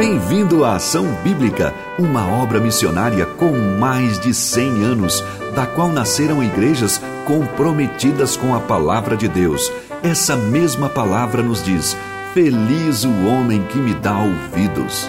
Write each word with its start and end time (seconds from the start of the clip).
Bem-vindo 0.00 0.64
à 0.64 0.76
Ação 0.76 1.12
Bíblica, 1.22 1.74
uma 1.98 2.26
obra 2.26 2.58
missionária 2.58 3.26
com 3.26 3.52
mais 3.78 4.18
de 4.18 4.32
100 4.32 4.82
anos, 4.82 5.22
da 5.54 5.66
qual 5.66 5.92
nasceram 5.92 6.42
igrejas 6.42 6.98
comprometidas 7.26 8.34
com 8.34 8.54
a 8.54 8.60
palavra 8.60 9.14
de 9.14 9.28
Deus. 9.28 9.70
Essa 10.02 10.34
mesma 10.36 10.88
palavra 10.88 11.42
nos 11.42 11.62
diz: 11.62 11.94
Feliz 12.32 13.04
o 13.04 13.26
homem 13.26 13.62
que 13.64 13.76
me 13.76 13.92
dá 13.92 14.18
ouvidos. 14.20 15.06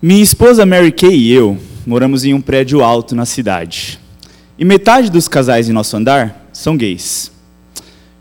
Minha 0.00 0.22
esposa 0.22 0.64
Mary 0.64 0.92
Kay 0.92 1.16
e 1.16 1.32
eu 1.32 1.58
moramos 1.84 2.24
em 2.24 2.32
um 2.32 2.40
prédio 2.40 2.84
alto 2.84 3.16
na 3.16 3.26
cidade. 3.26 3.98
E 4.56 4.64
metade 4.64 5.10
dos 5.10 5.26
casais 5.26 5.68
em 5.68 5.72
nosso 5.72 5.96
andar 5.96 6.39
são 6.60 6.76
gays. 6.76 7.32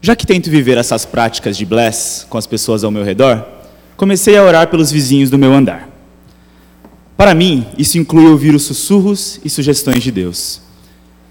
Já 0.01 0.15
que 0.15 0.25
tento 0.25 0.49
viver 0.49 0.77
essas 0.77 1.05
práticas 1.05 1.57
de 1.57 1.65
bless 1.65 2.25
com 2.29 2.37
as 2.37 2.47
pessoas 2.47 2.83
ao 2.83 2.91
meu 2.91 3.03
redor, 3.03 3.45
comecei 3.97 4.37
a 4.37 4.43
orar 4.43 4.67
pelos 4.69 4.91
vizinhos 4.91 5.29
do 5.29 5.37
meu 5.37 5.53
andar. 5.53 5.89
Para 7.17 7.33
mim, 7.33 7.65
isso 7.77 7.97
inclui 7.97 8.27
ouvir 8.27 8.55
os 8.55 8.63
sussurros 8.63 9.41
e 9.43 9.49
sugestões 9.49 10.01
de 10.01 10.09
Deus. 10.09 10.61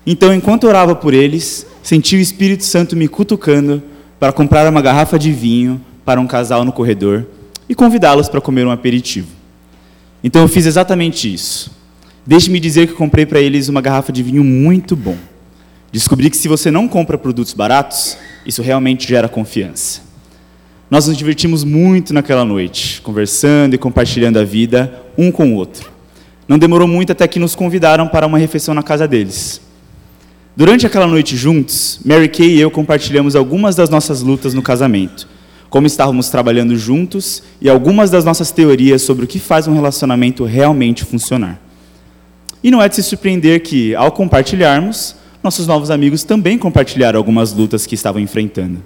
Então, 0.06 0.34
enquanto 0.34 0.64
orava 0.64 0.94
por 0.94 1.14
eles, 1.14 1.66
senti 1.82 2.14
o 2.16 2.20
Espírito 2.20 2.64
Santo 2.64 2.94
me 2.94 3.08
cutucando 3.08 3.82
para 4.20 4.32
comprar 4.32 4.68
uma 4.68 4.82
garrafa 4.82 5.18
de 5.18 5.32
vinho 5.32 5.80
para 6.04 6.20
um 6.20 6.26
casal 6.26 6.62
no 6.62 6.72
corredor 6.72 7.26
e 7.68 7.74
convidá-los 7.74 8.28
para 8.28 8.40
comer 8.40 8.66
um 8.66 8.70
aperitivo. 8.70 9.28
Então 10.22 10.42
eu 10.42 10.48
fiz 10.48 10.66
exatamente 10.66 11.32
isso. 11.32 11.70
Deixe-me 12.26 12.60
dizer 12.60 12.86
que 12.86 12.92
comprei 12.92 13.24
para 13.24 13.40
eles 13.40 13.68
uma 13.68 13.80
garrafa 13.80 14.12
de 14.12 14.22
vinho 14.22 14.44
muito 14.44 14.94
bom. 14.94 15.16
Descobri 15.90 16.28
que 16.28 16.36
se 16.36 16.48
você 16.48 16.70
não 16.70 16.86
compra 16.86 17.16
produtos 17.16 17.54
baratos, 17.54 18.18
isso 18.44 18.60
realmente 18.60 19.08
gera 19.08 19.28
confiança. 19.28 20.02
Nós 20.90 21.06
nos 21.06 21.16
divertimos 21.16 21.64
muito 21.64 22.12
naquela 22.12 22.44
noite, 22.44 23.00
conversando 23.02 23.74
e 23.74 23.78
compartilhando 23.78 24.38
a 24.38 24.44
vida 24.44 25.02
um 25.16 25.30
com 25.30 25.52
o 25.52 25.54
outro. 25.54 25.90
Não 26.46 26.58
demorou 26.58 26.88
muito 26.88 27.12
até 27.12 27.28
que 27.28 27.38
nos 27.38 27.54
convidaram 27.54 28.08
para 28.08 28.26
uma 28.26 28.38
refeição 28.38 28.74
na 28.74 28.82
casa 28.82 29.06
deles. 29.06 29.60
Durante 30.56 30.86
aquela 30.86 31.06
noite 31.06 31.36
juntos, 31.36 32.00
Mary 32.04 32.28
Kay 32.28 32.56
e 32.56 32.60
eu 32.60 32.70
compartilhamos 32.70 33.36
algumas 33.36 33.76
das 33.76 33.90
nossas 33.90 34.22
lutas 34.22 34.54
no 34.54 34.62
casamento, 34.62 35.28
como 35.70 35.86
estávamos 35.86 36.30
trabalhando 36.30 36.76
juntos 36.76 37.42
e 37.60 37.68
algumas 37.68 38.10
das 38.10 38.24
nossas 38.24 38.50
teorias 38.50 39.02
sobre 39.02 39.24
o 39.24 39.28
que 39.28 39.38
faz 39.38 39.68
um 39.68 39.74
relacionamento 39.74 40.44
realmente 40.44 41.04
funcionar. 41.04 41.60
E 42.62 42.70
não 42.70 42.82
é 42.82 42.88
de 42.88 42.96
se 42.96 43.02
surpreender 43.02 43.62
que, 43.62 43.94
ao 43.94 44.10
compartilharmos, 44.10 45.14
nossos 45.42 45.66
novos 45.66 45.90
amigos 45.90 46.24
também 46.24 46.58
compartilharam 46.58 47.18
algumas 47.18 47.52
lutas 47.52 47.86
que 47.86 47.94
estavam 47.94 48.20
enfrentando. 48.20 48.82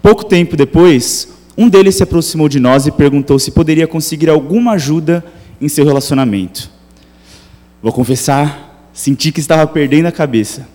Pouco 0.00 0.24
tempo 0.24 0.56
depois, 0.56 1.28
um 1.56 1.68
deles 1.68 1.96
se 1.96 2.02
aproximou 2.02 2.48
de 2.48 2.60
nós 2.60 2.86
e 2.86 2.92
perguntou 2.92 3.38
se 3.38 3.50
poderia 3.50 3.86
conseguir 3.86 4.30
alguma 4.30 4.72
ajuda 4.72 5.24
em 5.60 5.68
seu 5.68 5.84
relacionamento. 5.84 6.70
Vou 7.82 7.92
confessar, 7.92 8.90
senti 8.92 9.32
que 9.32 9.40
estava 9.40 9.66
perdendo 9.66 10.06
a 10.06 10.12
cabeça, 10.12 10.68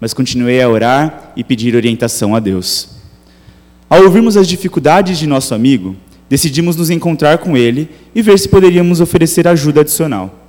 mas 0.00 0.14
continuei 0.14 0.62
a 0.62 0.68
orar 0.68 1.32
e 1.36 1.42
pedir 1.42 1.74
orientação 1.74 2.34
a 2.34 2.40
Deus. 2.40 2.88
Ao 3.90 4.02
ouvirmos 4.02 4.36
as 4.36 4.48
dificuldades 4.48 5.18
de 5.18 5.26
nosso 5.26 5.54
amigo, 5.54 5.96
decidimos 6.28 6.76
nos 6.76 6.88
encontrar 6.88 7.38
com 7.38 7.56
ele 7.56 7.90
e 8.14 8.22
ver 8.22 8.38
se 8.38 8.48
poderíamos 8.48 9.00
oferecer 9.00 9.46
ajuda 9.46 9.82
adicional. 9.82 10.48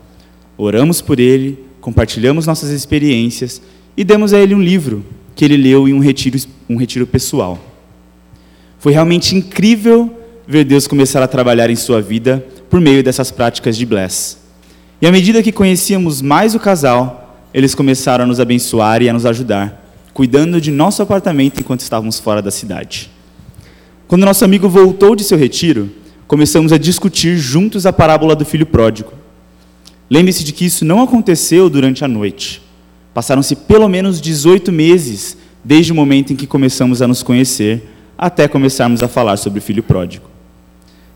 Oramos 0.58 1.02
por 1.02 1.20
ele, 1.20 1.60
compartilhamos 1.84 2.48
nossas 2.48 2.70
experiências 2.70 3.62
e 3.98 4.06
demos 4.06 4.34
a 4.34 4.40
ele 4.40 4.56
um 4.56 4.62
livro 4.62 5.06
que 5.36 5.44
ele 5.44 5.58
leu 5.58 5.86
em 5.86 5.94
um 5.94 6.00
retiro, 6.00 6.40
um 6.70 6.78
retiro 6.78 7.06
pessoal. 7.06 7.60
Foi 8.80 8.94
realmente 8.94 9.36
incrível 9.36 10.10
ver 10.48 10.64
Deus 10.64 10.88
começar 10.88 11.22
a 11.22 11.28
trabalhar 11.28 11.70
em 11.70 11.76
sua 11.76 12.02
vida 12.02 12.46
por 12.70 12.80
meio 12.80 13.04
dessas 13.04 13.32
práticas 13.32 13.76
de 13.76 13.86
bless. 13.86 14.38
E 15.02 15.06
à 15.06 15.12
medida 15.12 15.44
que 15.44 15.52
conhecíamos 15.52 16.22
mais 16.22 16.56
o 16.56 16.60
casal, 16.60 17.38
eles 17.54 17.76
começaram 17.76 18.24
a 18.24 18.28
nos 18.28 18.40
abençoar 18.40 19.02
e 19.02 19.10
a 19.10 19.14
nos 19.14 19.26
ajudar, 19.26 19.86
cuidando 20.14 20.62
de 20.62 20.72
nosso 20.72 21.02
apartamento 21.02 21.60
enquanto 21.60 21.82
estávamos 21.82 22.18
fora 22.18 22.42
da 22.42 22.50
cidade. 22.50 23.12
Quando 24.08 24.26
nosso 24.26 24.46
amigo 24.46 24.70
voltou 24.70 25.18
de 25.18 25.26
seu 25.26 25.38
retiro, 25.38 25.92
começamos 26.28 26.72
a 26.72 26.78
discutir 26.78 27.36
juntos 27.36 27.86
a 27.86 27.92
parábola 27.92 28.38
do 28.38 28.46
filho 28.46 28.66
pródigo. 28.66 29.23
Lembre-se 30.14 30.44
de 30.44 30.54
que 30.54 30.66
isso 30.66 30.86
não 30.86 31.02
aconteceu 31.02 31.68
durante 31.72 32.06
a 32.06 32.08
noite. 32.08 32.62
Passaram-se 33.16 33.56
pelo 33.56 33.90
menos 33.90 34.22
18 34.22 34.72
meses 34.72 35.36
desde 35.64 35.92
o 35.92 35.96
momento 35.96 36.32
em 36.32 36.36
que 36.36 36.46
começamos 36.46 37.02
a 37.02 37.08
nos 37.08 37.24
conhecer 37.24 37.82
até 38.16 38.48
começarmos 38.48 39.02
a 39.02 39.08
falar 39.08 39.38
sobre 39.38 39.58
o 39.58 39.62
filho 39.64 39.82
pródigo. 39.82 40.28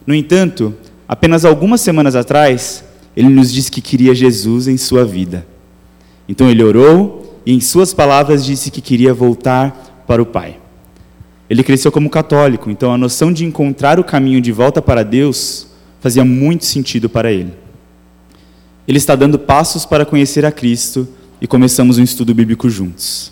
No 0.03 0.15
entanto, 0.15 0.73
apenas 1.07 1.45
algumas 1.45 1.79
semanas 1.79 2.15
atrás, 2.15 2.83
ele 3.15 3.29
nos 3.29 3.53
disse 3.53 3.69
que 3.69 3.81
queria 3.81 4.15
Jesus 4.15 4.67
em 4.67 4.77
sua 4.77 5.05
vida. 5.05 5.45
Então 6.27 6.49
ele 6.49 6.63
orou 6.63 7.39
e, 7.45 7.53
em 7.53 7.59
suas 7.59 7.93
palavras, 7.93 8.43
disse 8.43 8.71
que 8.71 8.81
queria 8.81 9.13
voltar 9.13 10.03
para 10.07 10.23
o 10.23 10.25
Pai. 10.25 10.57
Ele 11.47 11.61
cresceu 11.61 11.91
como 11.91 12.09
católico, 12.09 12.71
então 12.71 12.91
a 12.91 12.97
noção 12.97 13.31
de 13.31 13.45
encontrar 13.45 13.99
o 13.99 14.03
caminho 14.03 14.41
de 14.41 14.51
volta 14.51 14.81
para 14.81 15.03
Deus 15.03 15.67
fazia 16.01 16.25
muito 16.25 16.65
sentido 16.65 17.07
para 17.07 17.31
ele. 17.31 17.66
Ele 18.87 18.97
está 18.97 19.15
dando 19.15 19.37
passos 19.37 19.85
para 19.85 20.05
conhecer 20.05 20.45
a 20.45 20.51
Cristo 20.51 21.07
e 21.41 21.47
começamos 21.47 21.97
um 21.97 22.03
estudo 22.03 22.33
bíblico 22.33 22.69
juntos. 22.69 23.31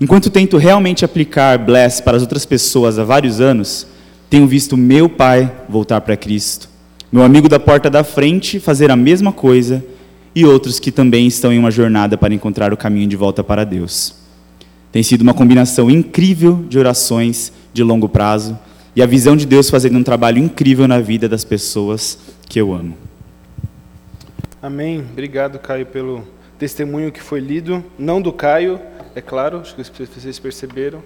Enquanto 0.00 0.28
tento 0.28 0.58
realmente 0.58 1.04
aplicar 1.04 1.56
Bless 1.58 2.02
para 2.02 2.16
as 2.16 2.22
outras 2.22 2.44
pessoas 2.44 2.98
há 2.98 3.04
vários 3.04 3.40
anos, 3.40 3.86
tenho 4.28 4.46
visto 4.46 4.76
meu 4.76 5.08
pai 5.08 5.50
voltar 5.68 6.00
para 6.02 6.16
Cristo, 6.16 6.68
meu 7.10 7.22
amigo 7.22 7.48
da 7.48 7.58
porta 7.60 7.88
da 7.88 8.04
frente 8.04 8.60
fazer 8.60 8.90
a 8.90 8.96
mesma 8.96 9.32
coisa 9.32 9.82
e 10.34 10.44
outros 10.44 10.80
que 10.80 10.90
também 10.90 11.26
estão 11.26 11.52
em 11.52 11.58
uma 11.58 11.70
jornada 11.70 12.18
para 12.18 12.34
encontrar 12.34 12.72
o 12.72 12.76
caminho 12.76 13.06
de 13.06 13.16
volta 13.16 13.42
para 13.42 13.64
Deus. 13.64 14.14
Tem 14.90 15.02
sido 15.02 15.22
uma 15.22 15.32
combinação 15.32 15.90
incrível 15.90 16.64
de 16.68 16.78
orações 16.78 17.52
de 17.72 17.82
longo 17.82 18.08
prazo 18.08 18.58
e 18.94 19.02
a 19.02 19.06
visão 19.06 19.36
de 19.36 19.46
Deus 19.46 19.70
fazendo 19.70 19.98
um 19.98 20.02
trabalho 20.02 20.38
incrível 20.38 20.86
na 20.86 21.00
vida 21.00 21.28
das 21.28 21.44
pessoas 21.44 22.18
que 22.48 22.60
eu 22.60 22.74
amo. 22.74 23.03
Amém. 24.64 25.06
Obrigado, 25.12 25.58
Caio, 25.58 25.84
pelo 25.84 26.26
testemunho 26.58 27.12
que 27.12 27.20
foi 27.20 27.38
lido. 27.38 27.84
Não 27.98 28.22
do 28.22 28.32
Caio, 28.32 28.80
é 29.14 29.20
claro, 29.20 29.58
acho 29.58 29.74
que 29.74 29.82
vocês 29.82 30.38
perceberam, 30.38 31.02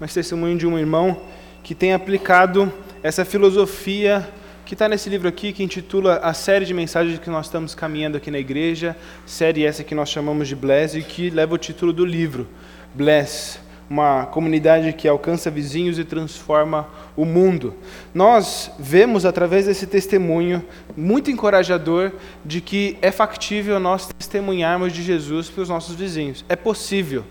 mas 0.00 0.12
testemunho 0.12 0.58
de 0.58 0.66
um 0.66 0.76
irmão 0.76 1.16
que 1.62 1.72
tem 1.72 1.94
aplicado 1.94 2.72
essa 3.04 3.24
filosofia 3.24 4.28
que 4.64 4.74
está 4.74 4.88
nesse 4.88 5.08
livro 5.08 5.28
aqui, 5.28 5.52
que 5.52 5.62
intitula 5.62 6.16
A 6.16 6.34
Série 6.34 6.64
de 6.64 6.74
Mensagens 6.74 7.20
que 7.20 7.30
nós 7.30 7.46
estamos 7.46 7.76
caminhando 7.76 8.16
aqui 8.16 8.28
na 8.28 8.40
igreja, 8.40 8.96
série 9.24 9.64
essa 9.64 9.84
que 9.84 9.94
nós 9.94 10.08
chamamos 10.08 10.48
de 10.48 10.56
Bless, 10.56 10.98
e 10.98 11.02
que 11.04 11.30
leva 11.30 11.54
o 11.54 11.58
título 11.58 11.92
do 11.92 12.04
livro, 12.04 12.48
Bless, 12.92 13.60
uma 13.88 14.26
comunidade 14.26 14.92
que 14.92 15.06
alcança 15.06 15.50
vizinhos 15.50 15.98
e 15.98 16.04
transforma 16.04 16.88
o 17.16 17.24
mundo. 17.24 17.74
Nós 18.12 18.70
vemos 18.78 19.24
através 19.24 19.66
desse 19.66 19.86
testemunho 19.86 20.64
muito 20.96 21.30
encorajador 21.30 22.12
de 22.44 22.60
que 22.60 22.98
é 23.00 23.10
factível 23.10 23.78
nós 23.78 24.08
testemunharmos 24.08 24.92
de 24.92 25.02
Jesus 25.02 25.48
para 25.48 25.62
os 25.62 25.68
nossos 25.68 25.94
vizinhos. 25.94 26.44
É 26.48 26.56
possível 26.56 27.24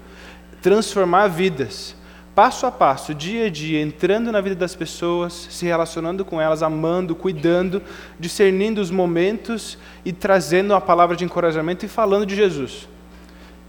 transformar 0.61 1.27
vidas, 1.27 1.93
passo 2.33 2.66
a 2.66 2.72
passo, 2.72 3.13
dia 3.13 3.45
a 3.45 3.49
dia, 3.49 3.81
entrando 3.81 4.31
na 4.31 4.39
vida 4.39 4.55
das 4.55 4.75
pessoas, 4.75 5.47
se 5.51 5.66
relacionando 5.66 6.23
com 6.23 6.39
elas, 6.39 6.63
amando, 6.63 7.16
cuidando, 7.16 7.81
discernindo 8.17 8.79
os 8.79 8.89
momentos 8.89 9.77
e 10.05 10.13
trazendo 10.13 10.73
a 10.73 10.79
palavra 10.79 11.16
de 11.16 11.25
encorajamento 11.25 11.85
e 11.85 11.89
falando 11.89 12.25
de 12.25 12.35
Jesus, 12.35 12.87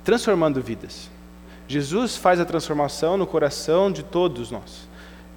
transformando 0.05 0.63
vidas. 0.63 1.16
Jesus 1.69 2.17
faz 2.17 2.41
a 2.41 2.45
transformação 2.45 3.17
no 3.17 3.27
coração 3.27 3.91
de 3.91 4.03
todos 4.03 4.51
nós. 4.51 4.87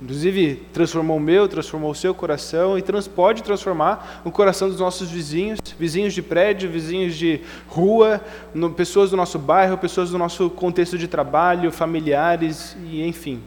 Inclusive, 0.01 0.55
transformou 0.71 1.17
o 1.17 1.19
meu, 1.19 1.47
transformou 1.47 1.91
o 1.91 1.95
seu 1.95 2.13
coração 2.13 2.77
e 2.77 2.81
trans, 2.81 3.05
pode 3.05 3.43
transformar 3.43 4.21
o 4.23 4.31
coração 4.31 4.69
dos 4.69 4.79
nossos 4.79 5.09
vizinhos, 5.09 5.59
vizinhos 5.77 6.13
de 6.13 6.21
prédio, 6.21 6.69
vizinhos 6.69 7.15
de 7.15 7.41
rua, 7.67 8.21
no, 8.53 8.71
pessoas 8.71 9.09
do 9.11 9.17
nosso 9.17 9.37
bairro, 9.37 9.77
pessoas 9.77 10.11
do 10.11 10.17
nosso 10.17 10.49
contexto 10.49 10.97
de 10.97 11.07
trabalho, 11.07 11.69
familiares 11.69 12.77
e 12.85 13.05
enfim. 13.05 13.41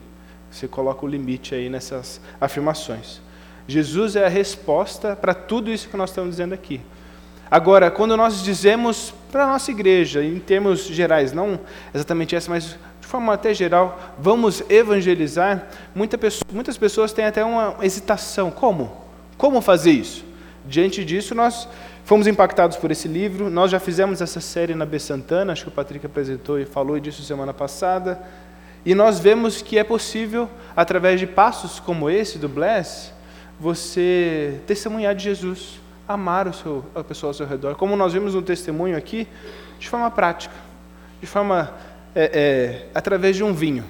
Você 0.51 0.69
coloca 0.69 1.07
o 1.07 1.09
limite 1.09 1.55
aí 1.55 1.71
nessas 1.71 2.21
afirmações. 2.39 3.23
Jesus 3.67 4.15
é 4.15 4.27
a 4.27 4.29
resposta 4.29 5.17
para 5.17 5.33
tudo 5.33 5.71
isso 5.71 5.89
que 5.89 5.97
nós 5.97 6.11
estamos 6.11 6.33
dizendo 6.33 6.53
aqui. 6.53 6.83
Agora, 7.53 7.91
quando 7.91 8.17
nós 8.17 8.43
dizemos 8.43 9.13
para 9.31 9.45
a 9.45 9.47
nossa 9.47 9.71
igreja, 9.71 10.25
em 10.25 10.39
termos 10.39 10.87
gerais, 10.87 11.35
não 11.35 11.61
exatamente 11.95 12.35
essa, 12.35 12.51
mas 12.51 12.79
de 12.99 13.07
forma 13.07 13.35
até 13.35 13.53
geral, 13.53 14.15
vamos 14.19 14.63
evangelizar, 14.71 15.69
muita 15.95 16.17
pessoa, 16.17 16.47
muitas 16.51 16.79
pessoas 16.79 17.13
têm 17.13 17.27
até 17.27 17.45
uma 17.45 17.77
hesitação. 17.83 18.51
Como? 18.51 18.97
Como 19.37 19.61
fazer 19.61 19.91
isso? 19.91 20.25
Diante 20.65 21.05
disso, 21.05 21.35
nós 21.35 21.69
fomos 22.07 22.27
impactados 22.27 22.79
por 22.79 22.91
esse 22.91 23.07
livro. 23.07 23.51
Nós 23.51 23.71
já 23.71 23.79
fizemos 23.79 24.23
essa 24.23 24.41
série 24.41 24.75
na 24.75 24.87
B 24.87 24.99
Santana, 24.99 25.53
acho 25.53 25.65
que 25.65 25.69
o 25.69 25.73
Patrick 25.73 26.07
apresentou 26.07 26.59
e 26.59 26.65
falou 26.65 26.99
disso 26.99 27.23
semana 27.23 27.53
passada. 27.53 28.19
E 28.83 28.95
nós 28.95 29.21
vemos 29.21 29.61
que 29.61 29.77
é 29.77 29.85
possível, 29.85 30.49
através 30.75 31.21
de 31.21 31.27
passos 31.27 31.79
como 31.79 32.09
esse 32.09 32.39
do 32.39 32.49
Bless, 32.49 33.13
você 33.61 34.59
testemunhar 34.67 35.15
de 35.15 35.25
Jesus, 35.25 35.82
amar 36.07 36.49
o 36.49 36.53
seu, 36.53 36.85
a 36.95 37.03
pessoa 37.03 37.31
ao 37.31 37.35
seu 37.35 37.47
redor. 37.47 37.75
Como 37.75 37.97
nós 37.97 38.13
vimos 38.13 38.35
no 38.35 38.43
testemunho 38.43 38.97
aqui, 38.97 39.27
de 39.79 39.89
forma 39.89 40.11
prática, 40.11 40.55
de 41.21 41.27
forma 41.27 41.73
é, 42.15 42.31
é, 42.33 42.87
através 42.95 43.37
de 43.37 43.45
um 43.45 43.53
vinho, 43.53 43.85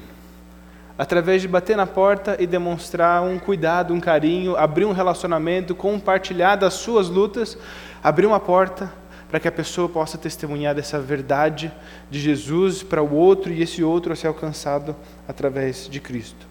através 0.97 1.43
de 1.43 1.49
bater 1.49 1.77
na 1.77 1.87
porta 1.87 2.37
e 2.39 2.47
demonstrar 2.47 3.23
um 3.23 3.39
cuidado, 3.39 3.95
um 3.95 4.01
carinho, 4.01 4.57
abrir 4.57 4.85
um 4.85 4.93
relacionamento, 4.93 5.75
compartilhar 5.75 6.57
das 6.57 6.75
suas 6.75 7.09
lutas, 7.09 7.57
abrir 8.03 8.27
uma 8.27 8.41
porta 8.41 8.93
para 9.33 9.41
que 9.41 9.49
a 9.49 9.53
pessoa 9.53 9.89
possa 9.89 10.19
testemunhar 10.19 10.75
dessa 10.75 11.01
verdade 11.01 11.73
de 12.11 12.21
Jesus 12.21 12.83
para 12.83 13.03
o 13.03 13.15
outro 13.15 13.51
e 13.51 13.63
esse 13.63 13.83
outro 13.83 14.15
ser 14.15 14.27
alcançado 14.27 14.95
através 15.27 15.89
de 15.89 15.99
Cristo. 16.01 16.47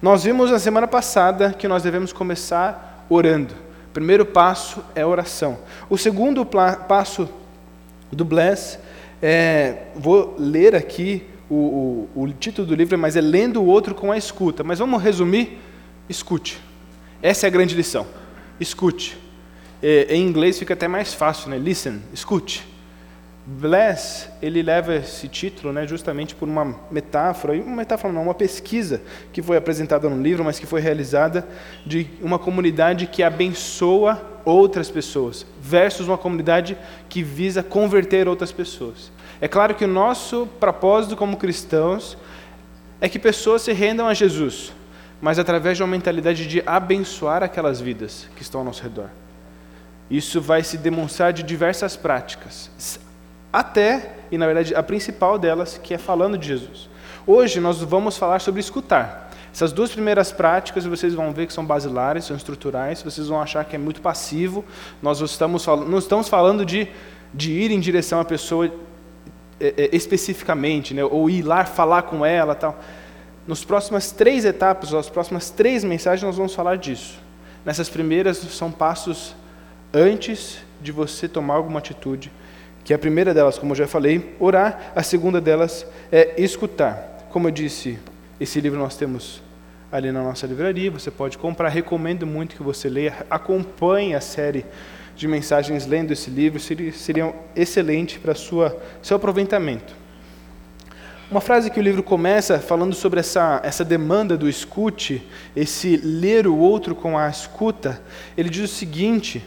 Nós 0.00 0.24
vimos 0.24 0.50
na 0.50 0.58
semana 0.58 0.88
passada 0.88 1.52
que 1.52 1.68
nós 1.68 1.82
devemos 1.82 2.12
começar 2.12 3.04
orando. 3.08 3.54
O 3.92 4.00
primeiro 4.02 4.24
passo 4.24 4.82
é 4.94 5.04
oração. 5.04 5.58
O 5.90 5.98
segundo 5.98 6.46
passo 6.46 7.28
do 8.10 8.24
Bless 8.24 8.78
é, 9.20 9.88
vou 9.94 10.34
ler 10.38 10.74
aqui 10.74 11.26
o, 11.50 12.08
o, 12.16 12.22
o 12.22 12.32
título 12.32 12.66
do 12.66 12.74
livro, 12.74 12.98
mas 12.98 13.16
é 13.16 13.20
lendo 13.20 13.60
o 13.60 13.66
outro 13.66 13.94
com 13.94 14.10
a 14.10 14.16
escuta. 14.16 14.64
Mas 14.64 14.78
vamos 14.78 15.02
resumir? 15.02 15.58
Escute. 16.08 16.58
Essa 17.20 17.46
é 17.46 17.48
a 17.48 17.50
grande 17.50 17.74
lição. 17.74 18.06
Escute. 18.58 19.18
É, 19.82 20.06
em 20.08 20.26
inglês 20.26 20.58
fica 20.58 20.72
até 20.72 20.88
mais 20.88 21.12
fácil, 21.12 21.50
né? 21.50 21.58
Listen, 21.58 22.00
escute. 22.14 22.66
Bless, 23.44 24.28
ele 24.40 24.62
leva 24.62 24.94
esse 24.94 25.26
título 25.26 25.72
né, 25.72 25.84
justamente 25.84 26.32
por 26.32 26.48
uma 26.48 26.76
metáfora, 26.88 27.54
uma 27.54 27.76
metáfora 27.76 28.12
não, 28.12 28.22
uma 28.22 28.34
pesquisa 28.34 29.02
que 29.32 29.42
foi 29.42 29.56
apresentada 29.56 30.08
no 30.08 30.22
livro, 30.22 30.44
mas 30.44 30.60
que 30.60 30.66
foi 30.66 30.80
realizada 30.80 31.48
de 31.84 32.08
uma 32.20 32.38
comunidade 32.38 33.08
que 33.08 33.20
abençoa 33.20 34.22
outras 34.44 34.88
pessoas, 34.90 35.44
versus 35.60 36.06
uma 36.06 36.16
comunidade 36.16 36.78
que 37.08 37.20
visa 37.20 37.64
converter 37.64 38.28
outras 38.28 38.52
pessoas. 38.52 39.10
É 39.40 39.48
claro 39.48 39.74
que 39.74 39.84
o 39.84 39.88
nosso 39.88 40.46
propósito 40.60 41.16
como 41.16 41.36
cristãos 41.36 42.16
é 43.00 43.08
que 43.08 43.18
pessoas 43.18 43.62
se 43.62 43.72
rendam 43.72 44.06
a 44.06 44.14
Jesus, 44.14 44.72
mas 45.20 45.40
através 45.40 45.76
de 45.76 45.82
uma 45.82 45.88
mentalidade 45.88 46.46
de 46.46 46.62
abençoar 46.64 47.42
aquelas 47.42 47.80
vidas 47.80 48.28
que 48.36 48.42
estão 48.42 48.60
ao 48.60 48.64
nosso 48.64 48.84
redor. 48.84 49.08
Isso 50.08 50.40
vai 50.40 50.62
se 50.62 50.78
demonstrar 50.78 51.32
de 51.32 51.42
diversas 51.42 51.96
práticas, 51.96 52.70
até, 53.52 54.14
e 54.30 54.38
na 54.38 54.46
verdade 54.46 54.74
a 54.74 54.82
principal 54.82 55.38
delas, 55.38 55.78
que 55.78 55.92
é 55.92 55.98
falando 55.98 56.38
de 56.38 56.48
Jesus. 56.48 56.88
Hoje 57.26 57.60
nós 57.60 57.80
vamos 57.82 58.16
falar 58.16 58.40
sobre 58.40 58.60
escutar. 58.60 59.30
Essas 59.52 59.70
duas 59.70 59.92
primeiras 59.92 60.32
práticas 60.32 60.86
vocês 60.86 61.14
vão 61.14 61.32
ver 61.32 61.46
que 61.46 61.52
são 61.52 61.64
basilares, 61.64 62.24
são 62.24 62.36
estruturais, 62.36 63.02
vocês 63.02 63.28
vão 63.28 63.40
achar 63.40 63.64
que 63.64 63.76
é 63.76 63.78
muito 63.78 64.00
passivo. 64.00 64.64
Nós 65.02 65.20
estamos 65.20 65.64
falando, 65.64 65.88
não 65.88 65.98
estamos 65.98 66.28
falando 66.28 66.64
de, 66.64 66.88
de 67.34 67.52
ir 67.52 67.70
em 67.70 67.78
direção 67.78 68.18
à 68.18 68.24
pessoa 68.24 68.72
é, 69.60 69.74
é, 69.76 69.96
especificamente, 69.96 70.94
né, 70.94 71.04
ou 71.04 71.28
ir 71.28 71.42
lá 71.42 71.66
falar 71.66 72.02
com 72.02 72.24
ela 72.24 72.54
tal. 72.54 72.80
Nas 73.46 73.62
próximas 73.62 74.10
três 74.10 74.44
etapas, 74.44 74.90
nas 74.90 75.10
próximas 75.10 75.50
três 75.50 75.84
mensagens, 75.84 76.22
nós 76.22 76.36
vamos 76.36 76.54
falar 76.54 76.76
disso. 76.78 77.18
Nessas 77.64 77.88
primeiras 77.88 78.38
são 78.38 78.72
passos 78.72 79.36
antes 79.92 80.58
de 80.80 80.90
você 80.90 81.28
tomar 81.28 81.54
alguma 81.54 81.78
atitude 81.78 82.32
que 82.84 82.92
a 82.92 82.98
primeira 82.98 83.32
delas, 83.32 83.58
como 83.58 83.72
eu 83.72 83.76
já 83.76 83.86
falei, 83.86 84.34
orar, 84.40 84.92
a 84.94 85.02
segunda 85.02 85.40
delas 85.40 85.86
é 86.10 86.40
escutar. 86.40 87.28
Como 87.30 87.48
eu 87.48 87.52
disse, 87.52 87.98
esse 88.40 88.60
livro 88.60 88.78
nós 88.78 88.96
temos 88.96 89.42
ali 89.90 90.10
na 90.10 90.22
nossa 90.22 90.46
livraria, 90.46 90.90
você 90.90 91.10
pode 91.10 91.36
comprar, 91.36 91.68
recomendo 91.68 92.26
muito 92.26 92.56
que 92.56 92.62
você 92.62 92.88
leia, 92.88 93.26
acompanhe 93.30 94.14
a 94.14 94.20
série 94.20 94.64
de 95.14 95.28
mensagens 95.28 95.86
lendo 95.86 96.12
esse 96.12 96.30
livro, 96.30 96.58
seria, 96.58 96.92
seria 96.92 97.34
excelente 97.54 98.18
para 98.18 98.34
sua 98.34 98.76
seu 99.02 99.16
aproveitamento. 99.16 99.94
Uma 101.30 101.40
frase 101.40 101.70
que 101.70 101.80
o 101.80 101.82
livro 101.82 102.02
começa 102.02 102.58
falando 102.58 102.94
sobre 102.94 103.20
essa, 103.20 103.60
essa 103.64 103.84
demanda 103.84 104.36
do 104.36 104.48
escute, 104.48 105.26
esse 105.54 105.96
ler 105.96 106.46
o 106.46 106.56
outro 106.56 106.94
com 106.94 107.16
a 107.16 107.28
escuta, 107.28 108.00
ele 108.36 108.50
diz 108.50 108.70
o 108.70 108.74
seguinte: 108.74 109.42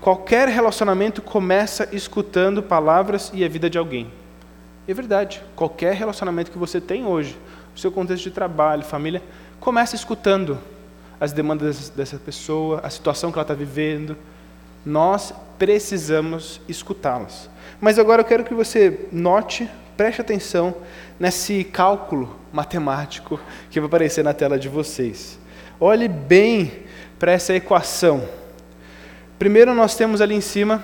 Qualquer 0.00 0.48
relacionamento 0.48 1.22
começa 1.22 1.88
escutando 1.92 2.62
palavras 2.62 3.30
e 3.34 3.44
a 3.44 3.48
vida 3.48 3.68
de 3.68 3.78
alguém. 3.78 4.10
É 4.86 4.94
verdade. 4.94 5.42
Qualquer 5.56 5.94
relacionamento 5.94 6.50
que 6.50 6.58
você 6.58 6.80
tem 6.80 7.04
hoje, 7.04 7.36
o 7.74 7.78
seu 7.78 7.90
contexto 7.90 8.24
de 8.24 8.30
trabalho, 8.30 8.84
família, 8.84 9.22
começa 9.58 9.96
escutando 9.96 10.58
as 11.20 11.32
demandas 11.32 11.88
dessa 11.88 12.18
pessoa, 12.18 12.80
a 12.82 12.90
situação 12.90 13.32
que 13.32 13.38
ela 13.38 13.42
está 13.42 13.54
vivendo. 13.54 14.16
Nós 14.84 15.32
precisamos 15.58 16.60
escutá-las. 16.68 17.50
Mas 17.80 17.98
agora 17.98 18.20
eu 18.20 18.24
quero 18.24 18.44
que 18.44 18.54
você 18.54 19.08
note, 19.10 19.68
preste 19.96 20.20
atenção 20.20 20.74
nesse 21.18 21.64
cálculo 21.64 22.36
matemático 22.52 23.40
que 23.70 23.80
vai 23.80 23.88
aparecer 23.88 24.22
na 24.22 24.34
tela 24.34 24.58
de 24.58 24.68
vocês. 24.68 25.38
Olhe 25.80 26.06
bem 26.06 26.84
para 27.18 27.32
essa 27.32 27.54
equação. 27.54 28.22
Primeiro, 29.38 29.74
nós 29.74 29.94
temos 29.94 30.22
ali 30.22 30.34
em 30.34 30.40
cima, 30.40 30.82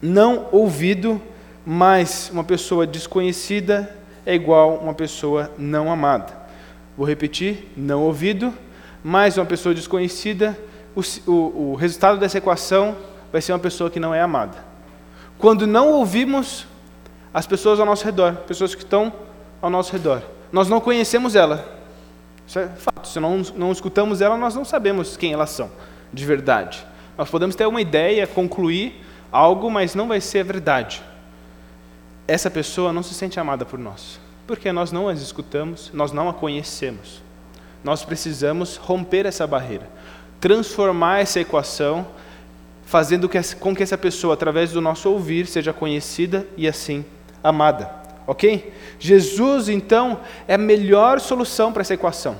não 0.00 0.46
ouvido, 0.52 1.20
mais 1.66 2.30
uma 2.32 2.44
pessoa 2.44 2.86
desconhecida 2.86 3.96
é 4.24 4.32
igual 4.32 4.76
uma 4.76 4.94
pessoa 4.94 5.50
não 5.58 5.90
amada. 5.90 6.32
Vou 6.96 7.04
repetir: 7.04 7.72
não 7.76 8.02
ouvido, 8.02 8.54
mais 9.02 9.36
uma 9.36 9.44
pessoa 9.44 9.74
desconhecida, 9.74 10.56
o, 10.94 11.00
o, 11.28 11.72
o 11.72 11.74
resultado 11.74 12.18
dessa 12.18 12.38
equação 12.38 12.96
vai 13.32 13.40
ser 13.40 13.52
uma 13.52 13.58
pessoa 13.58 13.90
que 13.90 13.98
não 13.98 14.14
é 14.14 14.20
amada. 14.20 14.58
Quando 15.36 15.66
não 15.66 15.90
ouvimos 15.90 16.64
as 17.34 17.44
pessoas 17.44 17.80
ao 17.80 17.86
nosso 17.86 18.04
redor, 18.04 18.34
pessoas 18.46 18.72
que 18.72 18.84
estão 18.84 19.12
ao 19.60 19.68
nosso 19.68 19.90
redor, 19.90 20.22
nós 20.52 20.68
não 20.68 20.80
conhecemos 20.80 21.34
ela. 21.34 21.64
Isso 22.46 22.60
é 22.60 22.68
fato. 22.68 23.08
Se 23.08 23.18
não, 23.18 23.42
não 23.56 23.72
escutamos 23.72 24.20
ela, 24.20 24.36
nós 24.36 24.54
não 24.54 24.64
sabemos 24.64 25.16
quem 25.16 25.32
elas 25.32 25.50
são, 25.50 25.70
de 26.12 26.24
verdade. 26.24 26.91
Nós 27.16 27.28
podemos 27.30 27.54
ter 27.54 27.66
uma 27.66 27.80
ideia, 27.80 28.26
concluir 28.26 29.04
algo, 29.30 29.70
mas 29.70 29.94
não 29.94 30.08
vai 30.08 30.20
ser 30.20 30.40
a 30.40 30.44
verdade. 30.44 31.02
Essa 32.26 32.50
pessoa 32.50 32.92
não 32.92 33.02
se 33.02 33.14
sente 33.14 33.38
amada 33.40 33.64
por 33.64 33.78
nós, 33.78 34.20
porque 34.46 34.72
nós 34.72 34.92
não 34.92 35.08
as 35.08 35.20
escutamos, 35.20 35.90
nós 35.92 36.12
não 36.12 36.28
a 36.28 36.34
conhecemos. 36.34 37.22
Nós 37.82 38.04
precisamos 38.04 38.76
romper 38.76 39.26
essa 39.26 39.46
barreira, 39.46 39.88
transformar 40.40 41.20
essa 41.20 41.40
equação, 41.40 42.06
fazendo 42.84 43.28
com 43.58 43.74
que 43.74 43.82
essa 43.82 43.98
pessoa, 43.98 44.34
através 44.34 44.70
do 44.72 44.80
nosso 44.80 45.10
ouvir, 45.10 45.46
seja 45.46 45.72
conhecida 45.72 46.46
e 46.56 46.68
assim 46.68 47.04
amada. 47.42 47.90
Ok? 48.26 48.72
Jesus, 49.00 49.68
então, 49.68 50.20
é 50.46 50.54
a 50.54 50.58
melhor 50.58 51.18
solução 51.18 51.72
para 51.72 51.80
essa 51.80 51.94
equação. 51.94 52.38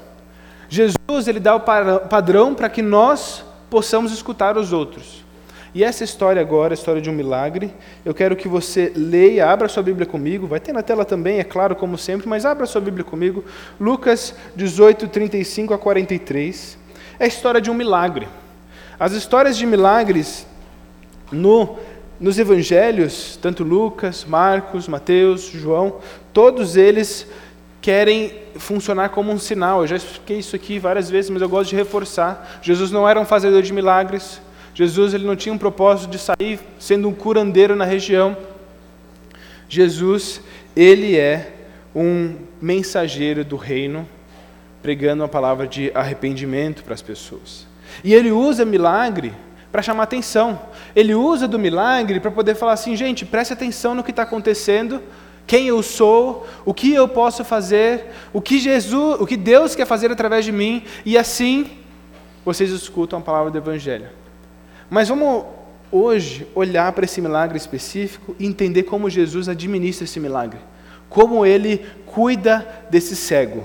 Jesus, 0.69 1.27
ele 1.27 1.41
dá 1.41 1.57
o 1.57 1.61
padrão 1.61 2.55
para 2.55 2.69
que 2.69 2.81
nós 2.81 3.45
possamos 3.73 4.13
escutar 4.13 4.59
os 4.59 4.71
outros. 4.71 5.25
E 5.75 5.83
essa 5.83 6.05
história 6.05 6.43
agora, 6.43 6.75
a 6.75 6.77
história 6.77 7.01
de 7.01 7.09
um 7.09 7.15
milagre, 7.15 7.73
eu 8.05 8.13
quero 8.13 8.37
que 8.37 8.47
você 8.47 8.93
leia, 8.95 9.49
abra 9.49 9.67
sua 9.67 9.83
Bíblia 9.83 10.05
comigo, 10.05 10.47
vai 10.47 10.61
ter 10.61 10.75
na 10.75 10.83
tela 10.83 11.07
também, 11.07 11.39
é 11.39 11.45
claro, 11.45 11.75
como 11.75 11.97
sempre, 11.97 12.29
mas 12.29 12.45
abra 12.45 12.67
sua 12.67 12.83
Bíblia 12.83 13.03
comigo, 13.03 13.43
Lucas 13.81 14.35
18, 14.55 15.09
35 15.09 15.73
a 15.73 15.79
43. 15.79 16.77
É 17.19 17.25
a 17.25 17.27
história 17.27 17.63
de 17.63 17.71
um 17.71 17.75
milagre. 17.75 18.29
As 19.01 19.13
histórias 19.13 19.57
de 19.57 19.65
milagres 19.65 20.47
no, 21.33 21.79
nos 22.21 22.39
evangelhos, 22.39 23.39
tanto 23.41 23.65
Lucas, 23.65 24.27
Marcos, 24.27 24.87
Mateus, 24.87 25.45
João, 25.45 25.97
todos 26.35 26.77
eles 26.77 27.27
querem 27.83 28.33
funcionar 28.57 29.09
como 29.09 29.33
um 29.33 29.39
sinal. 29.39 29.83
Eu 29.83 29.89
já 29.89 29.97
expliquei 29.97 30.39
isso 30.39 30.55
aqui 30.55 30.79
várias 30.79 31.11
vezes, 31.11 31.29
mas 31.31 31.43
eu 31.43 31.49
gosto 31.49 31.71
de 31.71 31.77
reforçar. 31.77 32.61
Jesus 32.63 32.93
não 32.93 33.07
era 33.07 33.21
um 33.21 33.25
fazedor 33.25 33.61
de 33.61 33.73
milagres. 33.73 34.41
Jesus 34.73 35.13
ele 35.13 35.27
não 35.27 35.37
tinha 35.37 35.53
um 35.53 35.59
propósito 35.59 36.09
de 36.09 36.19
sair 36.19 36.61
sendo 36.79 37.09
um 37.09 37.13
curandeiro 37.13 37.75
na 37.75 37.85
região. 37.85 38.37
Jesus, 39.69 40.41
ele 40.77 41.19
é 41.19 41.55
um 41.95 42.37
mensageiro 42.61 43.45
do 43.45 43.57
reino, 43.57 44.09
pregando 44.81 45.25
a 45.25 45.29
palavra 45.29 45.67
de 45.67 45.91
arrependimento 45.95 46.85
para 46.85 46.95
as 46.95 47.03
pessoas. 47.03 47.67
E 48.05 48.15
ele 48.15 48.31
usa 48.31 48.65
milagre 48.65 49.33
para 49.73 49.83
chamar 49.83 50.05
atenção. 50.05 50.61
Ele 50.95 51.15
usa 51.15 51.49
do 51.49 51.59
milagre 51.59 52.21
para 52.21 52.31
poder 52.31 52.55
falar 52.55 52.75
assim, 52.75 52.95
gente, 52.95 53.25
preste 53.27 53.53
atenção 53.53 53.95
no 53.95 54.05
que 54.05 54.11
está 54.11 54.23
acontecendo, 54.23 55.03
quem 55.47 55.67
eu 55.67 55.83
sou, 55.83 56.47
o 56.65 56.73
que 56.73 56.93
eu 56.93 57.09
posso 57.09 57.45
fazer, 57.45 58.07
o 58.33 58.41
que 58.41 58.59
Jesus, 58.59 59.21
o 59.21 59.27
que 59.27 59.37
Deus 59.37 59.75
quer 59.75 59.87
fazer 59.87 60.11
através 60.11 60.45
de 60.45 60.53
mim, 60.53 60.83
e 61.05 61.19
assim 61.19 61.71
vocês 62.45 62.71
escutam 62.71 63.19
a 63.19 63.23
palavra 63.23 63.51
do 63.51 63.59
evangelho. 63.59 64.09
Mas 64.91 65.09
vamos 65.09 65.45
hoje 65.91 66.47
olhar 66.55 66.91
para 66.93 67.05
esse 67.05 67.21
milagre 67.21 67.57
específico 67.57 68.35
e 68.39 68.47
entender 68.47 68.85
como 68.85 69.11
Jesus 69.11 69.49
administra 69.49 70.05
esse 70.05 70.19
milagre, 70.19 70.59
como 71.09 71.45
ele 71.45 71.85
cuida 72.07 72.67
desse 72.91 73.15
cego. 73.15 73.65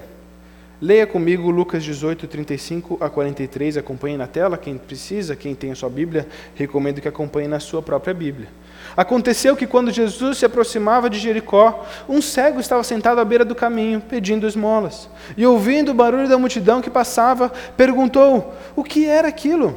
Leia 0.80 1.08
comigo 1.08 1.50
Lucas 1.50 1.84
18, 1.84 2.28
35 2.28 2.98
a 3.02 3.10
43, 3.10 3.78
acompanhe 3.78 4.16
na 4.16 4.28
tela, 4.28 4.58
quem 4.58 4.78
precisa, 4.78 5.36
quem 5.36 5.56
tem 5.56 5.72
a 5.72 5.76
sua 5.76 5.90
Bíblia, 5.90 6.28
recomendo 6.54 7.02
que 7.02 7.08
acompanhe 7.08 7.48
na 7.48 7.60
sua 7.60 7.82
própria 7.82 8.14
Bíblia. 8.14 8.48
Aconteceu 8.96 9.56
que 9.56 9.68
quando 9.68 9.92
Jesus 9.92 10.38
se 10.38 10.46
aproximava 10.46 11.10
de 11.10 11.20
Jericó, 11.20 11.86
um 12.08 12.22
cego 12.22 12.60
estava 12.60 12.84
sentado 12.84 13.20
à 13.20 13.26
beira 13.26 13.46
do 13.46 13.56
caminho, 13.56 14.02
pedindo 14.02 14.48
esmolas. 14.48 15.10
E 15.36 15.46
ouvindo 15.46 15.92
o 15.92 15.94
barulho 15.94 16.28
da 16.28 16.38
multidão 16.38 16.82
que 16.82 16.90
passava, 16.90 17.52
perguntou: 17.76 18.54
O 18.76 18.84
que 18.84 19.06
era 19.06 19.28
aquilo? 19.28 19.76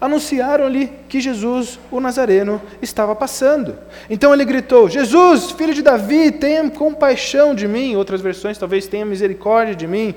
Anunciaram-lhe 0.00 0.92
que 1.08 1.20
Jesus, 1.20 1.78
o 1.90 1.98
Nazareno, 1.98 2.62
estava 2.80 3.16
passando. 3.16 3.76
Então 4.08 4.32
ele 4.32 4.44
gritou: 4.44 4.88
Jesus, 4.88 5.50
filho 5.50 5.74
de 5.74 5.82
Davi, 5.82 6.30
tenha 6.30 6.70
compaixão 6.70 7.54
de 7.54 7.66
mim. 7.66 7.96
Outras 7.96 8.20
versões 8.20 8.58
talvez 8.58 8.86
tenha 8.86 9.04
misericórdia 9.04 9.74
de 9.74 9.86
mim. 9.88 10.14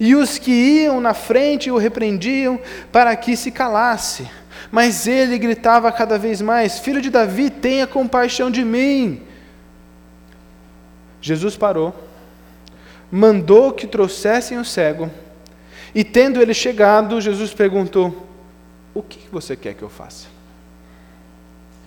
E 0.00 0.16
os 0.16 0.38
que 0.38 0.50
iam 0.50 1.00
na 1.00 1.14
frente 1.14 1.70
o 1.70 1.76
repreendiam 1.76 2.58
para 2.90 3.14
que 3.14 3.36
se 3.36 3.52
calasse. 3.52 4.28
Mas 4.72 5.06
ele 5.06 5.38
gritava 5.38 5.92
cada 5.92 6.18
vez 6.18 6.40
mais: 6.40 6.78
Filho 6.78 7.02
de 7.02 7.10
Davi, 7.10 7.50
tenha 7.50 7.86
compaixão 7.86 8.50
de 8.50 8.64
mim. 8.64 9.20
Jesus 11.20 11.56
parou, 11.56 11.94
mandou 13.10 13.72
que 13.72 13.86
trouxessem 13.86 14.58
o 14.58 14.64
cego, 14.64 15.10
e 15.94 16.02
tendo 16.02 16.40
ele 16.40 16.54
chegado, 16.54 17.20
Jesus 17.20 17.52
perguntou: 17.52 18.26
O 18.94 19.02
que 19.02 19.20
você 19.30 19.54
quer 19.54 19.74
que 19.74 19.82
eu 19.82 19.90
faça? 19.90 20.26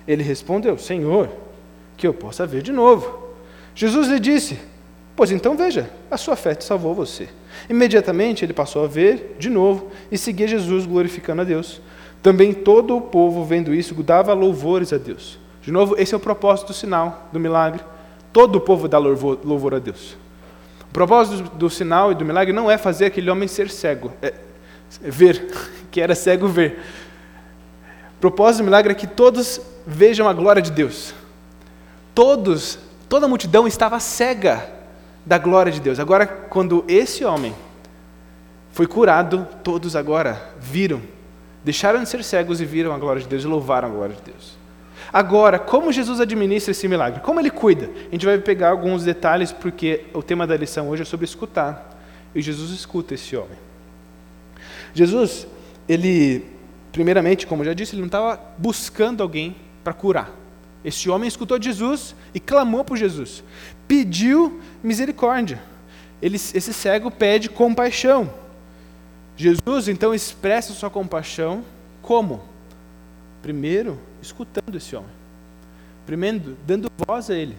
Ele 0.07 0.21
respondeu: 0.21 0.77
Senhor, 0.77 1.29
que 1.97 2.05
eu 2.05 2.13
possa 2.13 2.45
ver 2.45 2.61
de 2.61 2.71
novo. 2.71 3.33
Jesus 3.73 4.07
lhe 4.07 4.19
disse: 4.19 4.59
Pois 5.15 5.31
então 5.31 5.57
veja, 5.57 5.89
a 6.11 6.17
sua 6.17 6.35
fé 6.35 6.53
te 6.53 6.63
salvou 6.63 6.93
você. 6.93 7.29
Imediatamente 7.67 8.45
ele 8.45 8.53
passou 8.53 8.83
a 8.83 8.87
ver 8.87 9.37
de 9.39 9.49
novo 9.49 9.89
e 10.11 10.19
seguia 10.19 10.47
Jesus, 10.47 10.85
glorificando 10.85 11.41
a 11.41 11.45
Deus. 11.45 11.81
Também 12.25 12.55
todo 12.55 12.97
o 12.97 13.01
povo, 13.01 13.45
vendo 13.45 13.71
isso, 13.71 13.93
dava 14.01 14.33
louvores 14.33 14.91
a 14.91 14.97
Deus. 14.97 15.37
De 15.61 15.71
novo, 15.71 15.93
esse 15.95 16.11
é 16.11 16.17
o 16.17 16.19
propósito 16.19 16.69
do 16.69 16.73
sinal, 16.73 17.29
do 17.31 17.39
milagre. 17.39 17.83
Todo 18.33 18.55
o 18.55 18.59
povo 18.59 18.87
dá 18.87 18.97
louvor, 18.97 19.37
louvor 19.43 19.75
a 19.75 19.77
Deus. 19.77 20.17
O 20.89 20.91
propósito 20.91 21.43
do, 21.43 21.49
do, 21.55 21.69
sinal 21.69 22.11
e 22.11 22.15
do 22.15 22.25
milagre 22.25 22.51
não 22.51 22.71
é 22.71 22.79
fazer 22.79 23.05
aquele 23.05 23.29
homem 23.29 23.47
ser 23.47 23.69
cego, 23.69 24.11
é, 24.23 24.33
ver, 24.99 25.51
que 25.91 26.01
era 26.01 26.15
cego 26.15 26.47
ver. 26.47 26.81
O 28.17 28.21
propósito 28.21 28.61
do 28.61 28.65
milagre 28.65 28.93
é 28.93 28.95
que 28.95 29.05
todos 29.05 29.61
vejam 29.85 30.27
a 30.27 30.33
glória 30.33 30.63
de 30.63 30.71
Deus. 30.71 31.13
Todos, 32.15 32.79
toda 33.07 33.27
a 33.27 33.29
multidão 33.29 33.67
estava 33.67 33.99
cega 33.99 34.67
da 35.23 35.37
glória 35.37 35.71
de 35.71 35.79
Deus. 35.79 35.99
Agora, 35.99 36.25
quando 36.25 36.83
esse 36.87 37.23
homem 37.23 37.55
foi 38.71 38.87
curado, 38.87 39.47
todos 39.63 39.95
agora 39.95 40.55
viram 40.59 41.13
Deixaram 41.65 42.03
de 42.03 42.07
ser 42.07 42.23
cegos 42.23 42.61
e 42.61 42.65
viram 42.65 42.93
a 42.93 42.97
glória 42.99 43.19
de 43.23 43.27
Deus 43.27 43.43
e 43.43 43.47
louvaram 43.47 43.87
a 43.87 43.91
glória 43.91 44.15
de 44.15 44.21
Deus. 44.21 44.55
Agora, 45.11 45.57
como 45.57 45.91
Jesus 45.91 46.19
administra 46.19 46.69
esse 46.69 46.87
milagre? 46.87 47.21
Como 47.21 47.39
ele 47.39 47.49
cuida? 47.49 47.89
A 48.07 48.11
gente 48.11 48.23
vai 48.23 48.37
pegar 48.37 48.69
alguns 48.69 49.03
detalhes, 49.03 49.51
porque 49.51 50.05
o 50.13 50.21
tema 50.21 50.45
da 50.45 50.55
lição 50.55 50.89
hoje 50.89 51.01
é 51.01 51.05
sobre 51.05 51.25
escutar. 51.25 51.97
E 52.35 52.41
Jesus 52.41 52.69
escuta 52.69 53.15
esse 53.15 53.35
homem. 53.35 53.57
Jesus, 54.93 55.47
ele, 55.89 56.45
primeiramente, 56.91 57.47
como 57.47 57.63
eu 57.63 57.65
já 57.65 57.73
disse, 57.73 57.95
ele 57.95 58.01
não 58.01 58.07
estava 58.07 58.39
buscando 58.59 59.23
alguém 59.23 59.55
para 59.83 59.91
curar. 59.91 60.29
Esse 60.83 61.09
homem 61.09 61.27
escutou 61.27 61.59
Jesus 61.59 62.15
e 62.31 62.39
clamou 62.39 62.85
por 62.85 62.95
Jesus. 62.95 63.43
Pediu 63.87 64.61
misericórdia. 64.83 65.59
Ele, 66.21 66.35
esse 66.35 66.71
cego 66.71 67.09
pede 67.09 67.49
compaixão. 67.49 68.31
Jesus 69.37 69.87
então 69.87 70.13
expressa 70.13 70.73
sua 70.73 70.89
compaixão 70.89 71.63
como? 72.01 72.43
Primeiro, 73.41 73.99
escutando 74.21 74.75
esse 74.75 74.95
homem. 74.95 75.09
Primeiro, 76.05 76.57
dando 76.65 76.89
voz 77.05 77.29
a 77.29 77.35
ele. 77.35 77.57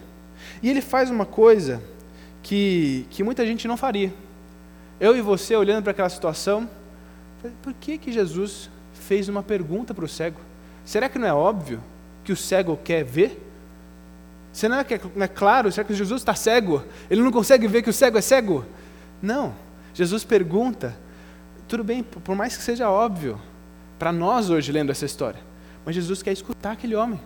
E 0.61 0.69
ele 0.69 0.81
faz 0.81 1.09
uma 1.09 1.25
coisa 1.25 1.81
que, 2.41 3.05
que 3.09 3.23
muita 3.23 3.45
gente 3.45 3.67
não 3.67 3.77
faria. 3.77 4.13
Eu 4.99 5.15
e 5.15 5.21
você, 5.21 5.55
olhando 5.55 5.83
para 5.83 5.91
aquela 5.91 6.09
situação, 6.09 6.69
por 7.61 7.73
que, 7.73 7.97
que 7.97 8.11
Jesus 8.11 8.69
fez 8.93 9.29
uma 9.29 9.43
pergunta 9.43 9.93
para 9.93 10.05
o 10.05 10.07
cego? 10.07 10.39
Será 10.83 11.07
que 11.07 11.19
não 11.19 11.27
é 11.27 11.33
óbvio 11.33 11.83
que 12.23 12.31
o 12.31 12.35
cego 12.35 12.79
quer 12.83 13.03
ver? 13.03 13.43
Será 14.51 14.83
que 14.83 14.99
não 15.15 15.23
é 15.23 15.27
claro? 15.27 15.71
Será 15.71 15.85
que 15.85 15.93
Jesus 15.93 16.21
está 16.21 16.33
cego? 16.33 16.83
Ele 17.09 17.21
não 17.21 17.31
consegue 17.31 17.67
ver 17.67 17.83
que 17.83 17.89
o 17.89 17.93
cego 17.93 18.17
é 18.17 18.21
cego? 18.21 18.65
Não. 19.21 19.53
Jesus 19.93 20.23
pergunta 20.23 20.97
tudo 21.67 21.83
bem, 21.83 22.01
por 22.03 22.35
mais 22.35 22.55
que 22.55 22.63
seja 22.63 22.89
óbvio 22.89 23.39
para 23.99 24.11
nós 24.11 24.49
hoje 24.49 24.71
lendo 24.71 24.91
essa 24.91 25.05
história, 25.05 25.39
mas 25.85 25.95
Jesus 25.95 26.23
quer 26.23 26.31
escutar 26.31 26.71
aquele 26.71 26.95
homem. 26.95 27.19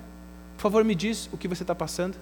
Por 0.55 0.63
favor, 0.63 0.83
me 0.83 0.95
diz 0.95 1.29
o 1.31 1.37
que 1.37 1.47
você 1.47 1.63
está 1.63 1.75
passando. 1.75 2.15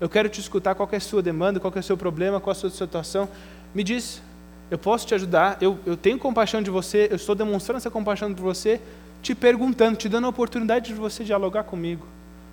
Eu 0.00 0.08
quero 0.08 0.28
te 0.28 0.40
escutar 0.40 0.74
qual 0.74 0.88
é 0.92 0.96
a 0.96 1.00
sua 1.00 1.22
demanda, 1.22 1.58
qual 1.58 1.72
é 1.74 1.78
o 1.78 1.82
seu 1.82 1.96
problema, 1.96 2.40
qual 2.40 2.52
é 2.52 2.56
a 2.56 2.60
sua 2.60 2.70
situação. 2.70 3.28
Me 3.74 3.82
diz, 3.82 4.22
eu 4.70 4.78
posso 4.78 5.06
te 5.06 5.14
ajudar, 5.14 5.58
eu, 5.60 5.78
eu 5.84 5.96
tenho 5.96 6.18
compaixão 6.18 6.62
de 6.62 6.70
você, 6.70 7.08
eu 7.10 7.16
estou 7.16 7.34
demonstrando 7.34 7.78
essa 7.78 7.90
compaixão 7.90 8.32
por 8.32 8.42
você, 8.42 8.80
te 9.22 9.34
perguntando, 9.34 9.96
te 9.96 10.08
dando 10.08 10.26
a 10.26 10.30
oportunidade 10.30 10.88
de 10.88 10.94
você 10.94 11.24
dialogar 11.24 11.64
comigo. 11.64 12.06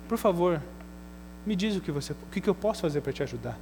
Por 0.08 0.18
favor, 0.18 0.60
me 1.44 1.54
diz 1.54 1.76
o 1.76 1.80
que, 1.80 1.92
você, 1.92 2.12
o 2.12 2.40
que 2.40 2.48
eu 2.48 2.54
posso 2.54 2.82
fazer 2.82 3.00
para 3.00 3.12
te 3.12 3.22
ajudar. 3.22 3.58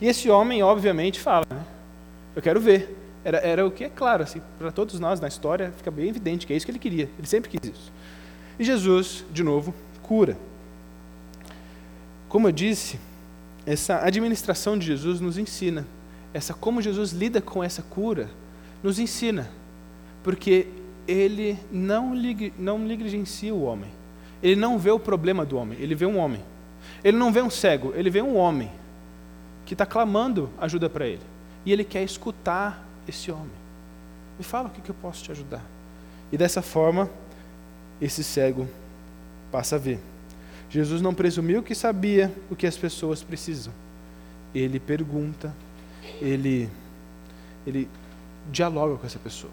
E 0.00 0.08
esse 0.08 0.28
homem, 0.30 0.62
obviamente, 0.62 1.20
fala, 1.20 1.46
né? 1.48 1.64
eu 2.34 2.42
quero 2.42 2.60
ver. 2.60 3.01
Era, 3.24 3.38
era 3.38 3.66
o 3.66 3.70
que 3.70 3.84
é 3.84 3.88
claro, 3.88 4.22
assim, 4.22 4.40
para 4.58 4.72
todos 4.72 4.98
nós 4.98 5.20
na 5.20 5.28
história, 5.28 5.72
fica 5.76 5.90
bem 5.90 6.08
evidente 6.08 6.46
que 6.46 6.52
é 6.52 6.56
isso 6.56 6.66
que 6.66 6.72
ele 6.72 6.78
queria. 6.78 7.08
Ele 7.18 7.26
sempre 7.26 7.50
quis 7.50 7.70
isso. 7.70 7.92
E 8.58 8.64
Jesus, 8.64 9.24
de 9.32 9.42
novo, 9.42 9.74
cura. 10.02 10.36
Como 12.28 12.48
eu 12.48 12.52
disse, 12.52 12.98
essa 13.64 14.04
administração 14.04 14.78
de 14.78 14.86
Jesus 14.86 15.20
nos 15.20 15.38
ensina. 15.38 15.86
Essa 16.34 16.52
como 16.54 16.82
Jesus 16.82 17.12
lida 17.12 17.40
com 17.40 17.62
essa 17.62 17.82
cura 17.82 18.28
nos 18.82 18.98
ensina. 18.98 19.50
Porque 20.22 20.66
ele 21.06 21.58
não, 21.70 22.14
não 22.58 22.78
negligencia 22.78 23.54
o 23.54 23.62
homem. 23.62 23.90
Ele 24.42 24.56
não 24.56 24.78
vê 24.78 24.90
o 24.90 24.98
problema 24.98 25.44
do 25.44 25.56
homem, 25.56 25.78
ele 25.80 25.94
vê 25.94 26.04
um 26.04 26.18
homem. 26.18 26.42
Ele 27.04 27.16
não 27.16 27.32
vê 27.32 27.40
um 27.40 27.50
cego, 27.50 27.92
ele 27.94 28.10
vê 28.10 28.20
um 28.20 28.36
homem 28.36 28.70
que 29.64 29.74
está 29.74 29.86
clamando 29.86 30.50
ajuda 30.58 30.90
para 30.90 31.06
ele. 31.06 31.22
E 31.64 31.72
ele 31.72 31.84
quer 31.84 32.02
escutar 32.02 32.84
esse 33.08 33.30
homem. 33.30 33.62
Me 34.38 34.44
fala 34.44 34.68
o 34.68 34.70
que, 34.70 34.88
eu 34.88 34.94
posso 34.94 35.22
te 35.22 35.32
ajudar. 35.32 35.62
E 36.30 36.36
dessa 36.36 36.62
forma, 36.62 37.10
esse 38.00 38.24
cego 38.24 38.68
passa 39.50 39.76
a 39.76 39.78
ver. 39.78 40.00
Jesus 40.70 41.02
não 41.02 41.12
presumiu 41.12 41.62
que 41.62 41.74
sabia 41.74 42.32
o 42.50 42.56
que 42.56 42.66
as 42.66 42.76
pessoas 42.76 43.22
precisam. 43.22 43.72
Ele 44.54 44.80
pergunta, 44.80 45.54
ele, 46.20 46.68
ele 47.66 47.88
dialoga 48.50 48.96
com 48.96 49.06
essa 49.06 49.18
pessoa. 49.18 49.52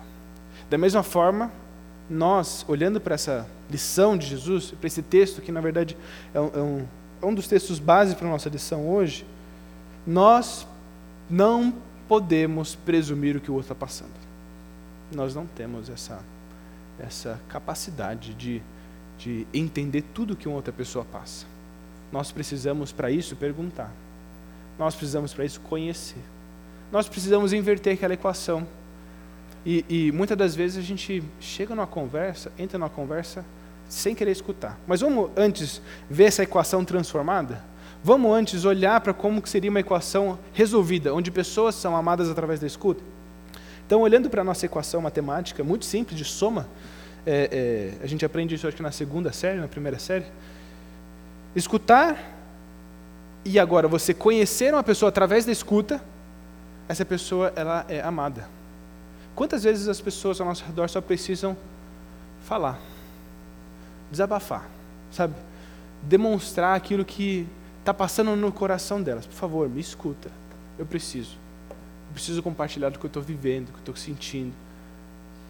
Da 0.70 0.78
mesma 0.78 1.04
forma, 1.04 1.52
nós, 2.10 2.66
olhando 2.68 3.00
para 3.00 3.16
essa 3.16 3.48
lição 3.70 4.18
de 4.18 4.26
Jesus, 4.26 4.72
para 4.72 4.88
esse 4.88 5.02
texto, 5.02 5.42
que 5.42 5.52
na 5.52 5.62
verdade 5.62 5.96
é 6.34 6.40
um, 6.40 6.52
é 6.54 6.60
um, 6.60 6.86
é 7.22 7.26
um 7.26 7.34
dos 7.34 7.48
textos 7.48 7.80
base 7.80 8.16
para 8.16 8.28
a 8.28 8.32
nossa 8.32 8.50
lição 8.50 8.90
hoje, 8.90 9.26
nós 10.08 10.68
não 11.30 11.74
podemos 12.10 12.74
presumir 12.74 13.38
o 13.38 13.40
que 13.40 13.52
o 13.52 13.54
outro 13.54 13.72
está 13.72 13.76
passando. 13.76 14.10
Nós 15.14 15.36
não 15.36 15.46
temos 15.46 15.90
essa, 15.90 16.20
essa 17.00 17.40
capacidade 17.48 18.34
de, 18.34 18.64
de 19.20 19.46
entender 19.54 20.02
tudo 20.14 20.36
que 20.36 20.48
uma 20.48 20.58
outra 20.58 20.74
pessoa 20.74 21.06
passa. 21.06 21.46
Nós 22.12 22.32
precisamos, 22.32 22.92
para 22.92 23.12
isso, 23.12 23.36
perguntar. 23.36 23.94
Nós 24.80 24.96
precisamos, 24.96 25.36
para 25.36 25.46
isso, 25.46 25.62
conhecer. 25.62 26.24
Nós 26.92 27.08
precisamos 27.08 27.54
inverter 27.54 27.94
aquela 27.94 28.16
equação. 28.16 28.68
E, 29.64 29.86
e 29.88 30.12
muitas 30.12 30.36
das 30.36 30.56
vezes 30.56 30.80
a 30.80 30.82
gente 30.82 31.24
chega 31.40 31.76
numa 31.76 31.86
conversa, 31.86 32.52
entra 32.58 32.80
numa 32.80 32.90
conversa 32.90 33.46
sem 33.88 34.16
querer 34.16 34.32
escutar. 34.32 34.80
Mas 34.88 35.02
vamos 35.02 35.30
antes 35.38 35.80
ver 36.10 36.26
essa 36.26 36.42
equação 36.42 36.84
transformada? 36.84 37.62
Vamos 38.04 38.32
antes 38.32 38.66
olhar 38.66 39.00
para 39.02 39.14
como 39.14 39.46
seria 39.46 39.70
uma 39.70 39.80
equação 39.80 40.40
resolvida, 40.54 41.14
onde 41.14 41.30
pessoas 41.32 41.76
são 41.76 41.96
amadas 41.96 42.30
através 42.30 42.60
da 42.60 42.68
escuta. 42.68 43.04
Então, 43.86 44.02
olhando 44.02 44.30
para 44.30 44.42
a 44.42 44.44
nossa 44.44 44.66
equação 44.66 45.02
matemática, 45.02 45.64
muito 45.64 45.86
simples, 45.86 46.18
de 46.18 46.24
soma, 46.24 46.68
é, 47.26 47.96
é, 48.00 48.04
a 48.04 48.08
gente 48.08 48.24
aprende 48.24 48.56
isso 48.56 48.68
acho 48.68 48.78
que 48.78 48.84
na 48.84 48.92
segunda 48.92 49.32
série, 49.32 49.60
na 49.60 49.68
primeira 49.68 50.00
série. 50.00 50.26
Escutar 51.56 52.18
e 53.44 53.60
agora 53.60 53.88
você 53.88 54.14
conhecer 54.14 54.74
uma 54.74 54.84
pessoa 54.84 55.10
através 55.10 55.46
da 55.46 55.52
escuta, 55.52 56.02
essa 56.88 57.04
pessoa 57.04 57.52
ela 57.56 57.86
é 57.90 58.02
amada. 58.02 58.48
Quantas 59.36 59.64
vezes 59.64 59.88
as 59.88 60.00
pessoas 60.00 60.40
ao 60.40 60.48
nosso 60.48 60.64
redor 60.64 60.88
só 60.90 61.02
precisam 61.02 61.58
falar? 62.42 62.80
desabafar, 64.12 64.68
sabe? 65.12 65.36
Demonstrar 66.02 66.76
aquilo 66.76 67.06
que 67.06 67.48
está 67.80 67.94
passando 67.94 68.36
no 68.36 68.52
coração 68.52 69.02
delas. 69.02 69.26
Por 69.26 69.36
favor, 69.36 69.70
me 69.70 69.82
escuta. 69.82 70.30
Eu 70.78 70.86
preciso. 70.86 71.38
Eu 72.08 72.14
preciso 72.14 72.42
compartilhar 72.44 72.90
do 72.90 73.00
que 73.00 73.06
eu 73.06 73.10
estou 73.10 73.24
vivendo, 73.24 73.68
do 73.68 73.72
que 73.72 73.78
eu 73.78 73.82
estou 73.82 73.96
sentindo. 73.96 74.54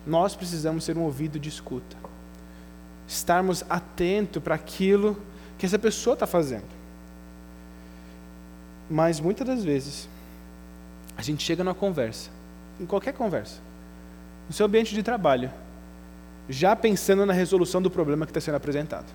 Nós 0.05 0.35
precisamos 0.35 0.83
ser 0.83 0.97
um 0.97 1.03
ouvido 1.03 1.39
de 1.39 1.49
escuta. 1.49 1.97
Estarmos 3.07 3.63
atentos 3.69 4.41
para 4.41 4.55
aquilo 4.55 5.17
que 5.57 5.65
essa 5.65 5.79
pessoa 5.79 6.13
está 6.13 6.25
fazendo. 6.25 6.79
Mas 8.89 9.19
muitas 9.19 9.45
das 9.45 9.63
vezes, 9.63 10.09
a 11.15 11.21
gente 11.21 11.43
chega 11.43 11.63
numa 11.63 11.75
conversa, 11.75 12.29
em 12.79 12.85
qualquer 12.85 13.13
conversa, 13.13 13.59
no 14.47 14.53
seu 14.53 14.65
ambiente 14.65 14.95
de 14.95 15.03
trabalho, 15.03 15.51
já 16.49 16.75
pensando 16.75 17.25
na 17.25 17.33
resolução 17.33 17.81
do 17.81 17.91
problema 17.91 18.25
que 18.25 18.31
está 18.31 18.41
sendo 18.41 18.55
apresentado. 18.55 19.05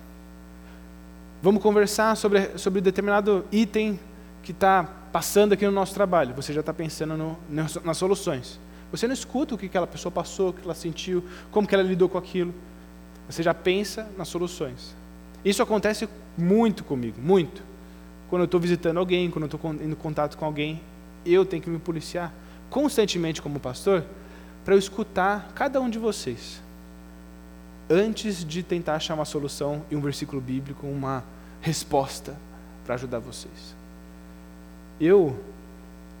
Vamos 1.45 1.61
conversar 1.61 2.17
sobre, 2.17 2.57
sobre 2.57 2.81
determinado 2.81 3.45
item 3.51 3.99
que 4.41 4.51
está 4.51 4.83
passando 5.11 5.53
aqui 5.53 5.63
no 5.63 5.71
nosso 5.71 5.93
trabalho. 5.93 6.33
Você 6.33 6.51
já 6.51 6.61
está 6.61 6.73
pensando 6.73 7.15
no, 7.15 7.37
nas 7.83 7.97
soluções. 7.97 8.59
Você 8.89 9.05
não 9.05 9.13
escuta 9.13 9.53
o 9.53 9.57
que 9.59 9.67
aquela 9.67 9.85
pessoa 9.85 10.11
passou, 10.11 10.49
o 10.49 10.53
que 10.53 10.63
ela 10.63 10.73
sentiu, 10.73 11.23
como 11.51 11.67
que 11.67 11.75
ela 11.75 11.83
lidou 11.83 12.09
com 12.09 12.17
aquilo. 12.17 12.51
Você 13.29 13.43
já 13.43 13.53
pensa 13.53 14.09
nas 14.17 14.27
soluções. 14.27 14.95
Isso 15.45 15.61
acontece 15.61 16.09
muito 16.35 16.83
comigo, 16.83 17.21
muito. 17.21 17.61
Quando 18.27 18.41
eu 18.41 18.45
estou 18.45 18.59
visitando 18.59 18.97
alguém, 18.97 19.29
quando 19.29 19.43
eu 19.43 19.55
estou 19.55 19.71
indo 19.71 19.83
em 19.83 19.93
contato 19.93 20.39
com 20.39 20.45
alguém, 20.45 20.81
eu 21.23 21.45
tenho 21.45 21.61
que 21.61 21.69
me 21.69 21.77
policiar 21.77 22.33
constantemente 22.71 23.39
como 23.39 23.59
pastor 23.59 24.03
para 24.63 24.73
eu 24.73 24.79
escutar 24.79 25.51
cada 25.53 25.79
um 25.79 25.91
de 25.91 25.99
vocês 25.99 26.59
antes 27.87 28.43
de 28.43 28.63
tentar 28.63 28.95
achar 28.95 29.13
uma 29.13 29.25
solução 29.25 29.83
e 29.91 29.95
um 29.95 30.01
versículo 30.01 30.41
bíblico, 30.41 30.87
uma 30.87 31.23
resposta 31.65 32.35
para 32.85 32.93
ajudar 32.93 33.17
vocês. 33.17 33.75
Eu 35.01 35.35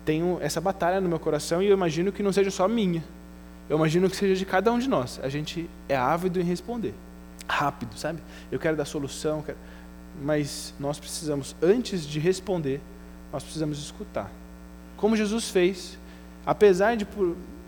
tenho 0.03 0.39
essa 0.41 0.59
batalha 0.59 0.99
no 0.99 1.07
meu 1.07 1.19
coração 1.19 1.61
e 1.61 1.67
eu 1.67 1.73
imagino 1.73 2.11
que 2.11 2.23
não 2.23 2.33
seja 2.33 2.49
só 2.49 2.67
minha. 2.67 3.03
Eu 3.69 3.77
imagino 3.77 4.09
que 4.09 4.15
seja 4.15 4.35
de 4.35 4.43
cada 4.43 4.71
um 4.71 4.79
de 4.79 4.89
nós. 4.89 5.19
A 5.21 5.29
gente 5.29 5.69
é 5.87 5.95
ávido 5.95 6.41
em 6.41 6.43
responder. 6.43 6.95
Rápido, 7.47 7.95
sabe? 7.95 8.19
Eu 8.51 8.57
quero 8.57 8.75
dar 8.75 8.85
solução, 8.85 9.43
quero... 9.43 9.57
mas 10.19 10.73
nós 10.79 10.99
precisamos, 10.99 11.55
antes 11.61 12.07
de 12.07 12.19
responder, 12.19 12.81
nós 13.31 13.43
precisamos 13.43 13.77
escutar. 13.77 14.31
Como 14.97 15.15
Jesus 15.15 15.51
fez, 15.51 15.95
apesar 16.43 16.97
de, 16.97 17.05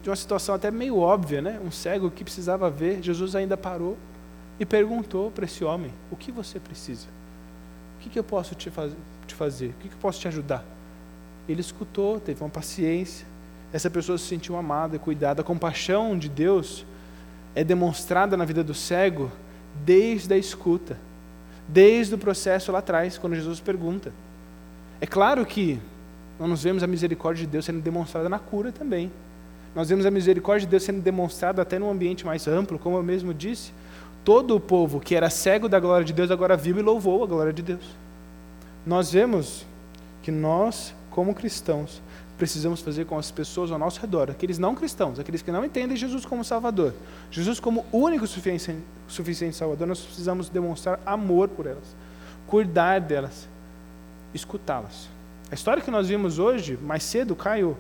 de 0.02 0.10
uma 0.10 0.16
situação 0.16 0.56
até 0.56 0.72
meio 0.72 0.98
óbvia, 0.98 1.44
né? 1.44 1.62
um 1.64 1.70
cego 1.70 2.10
que 2.10 2.24
precisava 2.24 2.72
ver, 2.72 3.04
Jesus 3.04 3.36
ainda 3.36 3.56
parou 3.56 3.96
e 4.60 4.66
perguntou 4.66 5.30
para 5.30 5.46
esse 5.46 5.64
homem: 5.64 5.94
O 6.10 6.16
que 6.16 6.32
você 6.32 6.60
precisa? 6.60 7.17
Que, 8.08 8.14
que 8.14 8.20
eu 8.20 8.24
posso 8.24 8.56
te, 8.56 8.70
faz, 8.70 8.94
te 9.28 9.36
fazer? 9.36 9.68
O 9.68 9.74
que, 9.74 9.90
que 9.90 9.94
eu 9.94 10.00
posso 10.00 10.20
te 10.20 10.28
ajudar? 10.30 10.64
Ele 11.48 11.60
escutou, 11.60 12.20
teve 12.22 12.42
uma 12.42 12.50
paciência. 12.50 13.28
Essa 13.74 13.90
pessoa 13.90 14.18
se 14.18 14.24
sentiu 14.24 14.56
amada 14.56 14.98
cuidada. 14.98 15.42
A 15.42 15.44
compaixão 15.44 16.18
de 16.18 16.30
Deus 16.30 16.86
é 17.54 17.66
demonstrada 17.66 18.38
na 18.38 18.46
vida 18.46 18.64
do 18.64 18.74
cego 18.74 19.30
desde 19.84 20.34
a 20.34 20.38
escuta, 20.38 20.98
desde 21.68 22.16
o 22.16 22.18
processo 22.18 22.72
lá 22.72 22.80
atrás, 22.80 23.18
quando 23.18 23.36
Jesus 23.36 23.60
pergunta. 23.60 24.14
É 25.02 25.06
claro 25.06 25.46
que 25.46 25.78
nós 26.40 26.64
vemos 26.64 26.84
a 26.84 26.88
misericórdia 26.88 27.46
de 27.46 27.52
Deus 27.52 27.66
sendo 27.66 27.82
demonstrada 27.82 28.30
na 28.30 28.40
cura 28.40 28.72
também. 28.72 29.12
Nós 29.76 29.90
vemos 29.90 30.06
a 30.06 30.12
misericórdia 30.12 30.66
de 30.66 30.72
Deus 30.72 30.84
sendo 30.84 31.02
demonstrada 31.02 31.62
até 31.62 31.78
num 31.78 31.90
ambiente 31.90 32.26
mais 32.26 32.48
amplo, 32.48 32.80
como 32.80 32.96
eu 32.96 33.04
mesmo 33.04 33.34
disse. 33.34 33.74
Todo 34.28 34.58
o 34.58 34.60
povo 34.60 35.00
que 35.00 35.16
era 35.16 35.30
cego 35.30 35.70
da 35.70 35.80
glória 35.80 36.04
de 36.04 36.12
Deus 36.12 36.30
agora 36.30 36.58
viu 36.58 36.78
e 36.78 36.82
louvou 36.82 37.24
a 37.24 37.26
glória 37.26 37.54
de 37.54 37.62
Deus. 37.62 37.86
Nós 38.86 39.10
vemos 39.10 39.66
que 40.22 40.32
nós, 40.32 40.94
como 41.10 41.34
cristãos, 41.34 42.02
precisamos 42.38 42.82
fazer 42.82 43.06
com 43.06 43.18
as 43.18 43.32
pessoas 43.32 43.72
ao 43.72 43.80
nosso 43.80 44.02
redor, 44.02 44.30
aqueles 44.30 44.60
não 44.60 44.76
cristãos, 44.76 45.18
aqueles 45.18 45.42
que 45.42 45.50
não 45.50 45.63
entendem 45.63 45.96
Jesus 45.96 46.26
como 46.26 46.44
Salvador, 46.44 46.94
Jesus 47.32 47.58
como 47.58 47.86
único 47.90 48.28
suficiente, 48.28 48.84
suficiente 49.08 49.56
Salvador, 49.56 49.88
nós 49.88 50.02
precisamos 50.02 50.50
demonstrar 50.50 51.00
amor 51.06 51.48
por 51.48 51.66
elas, 51.66 51.96
cuidar 52.48 53.00
delas, 53.00 53.48
escutá-las. 54.34 55.08
A 55.50 55.56
história 55.56 55.82
que 55.82 55.90
nós 55.90 56.10
vimos 56.10 56.38
hoje, 56.38 56.78
mais 56.82 57.04
cedo, 57.04 57.34
Caio 57.34 57.78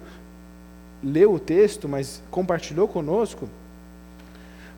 leu 1.03 1.33
o 1.33 1.39
texto, 1.39 1.89
mas 1.89 2.23
compartilhou 2.31 2.87
conosco, 2.87 3.49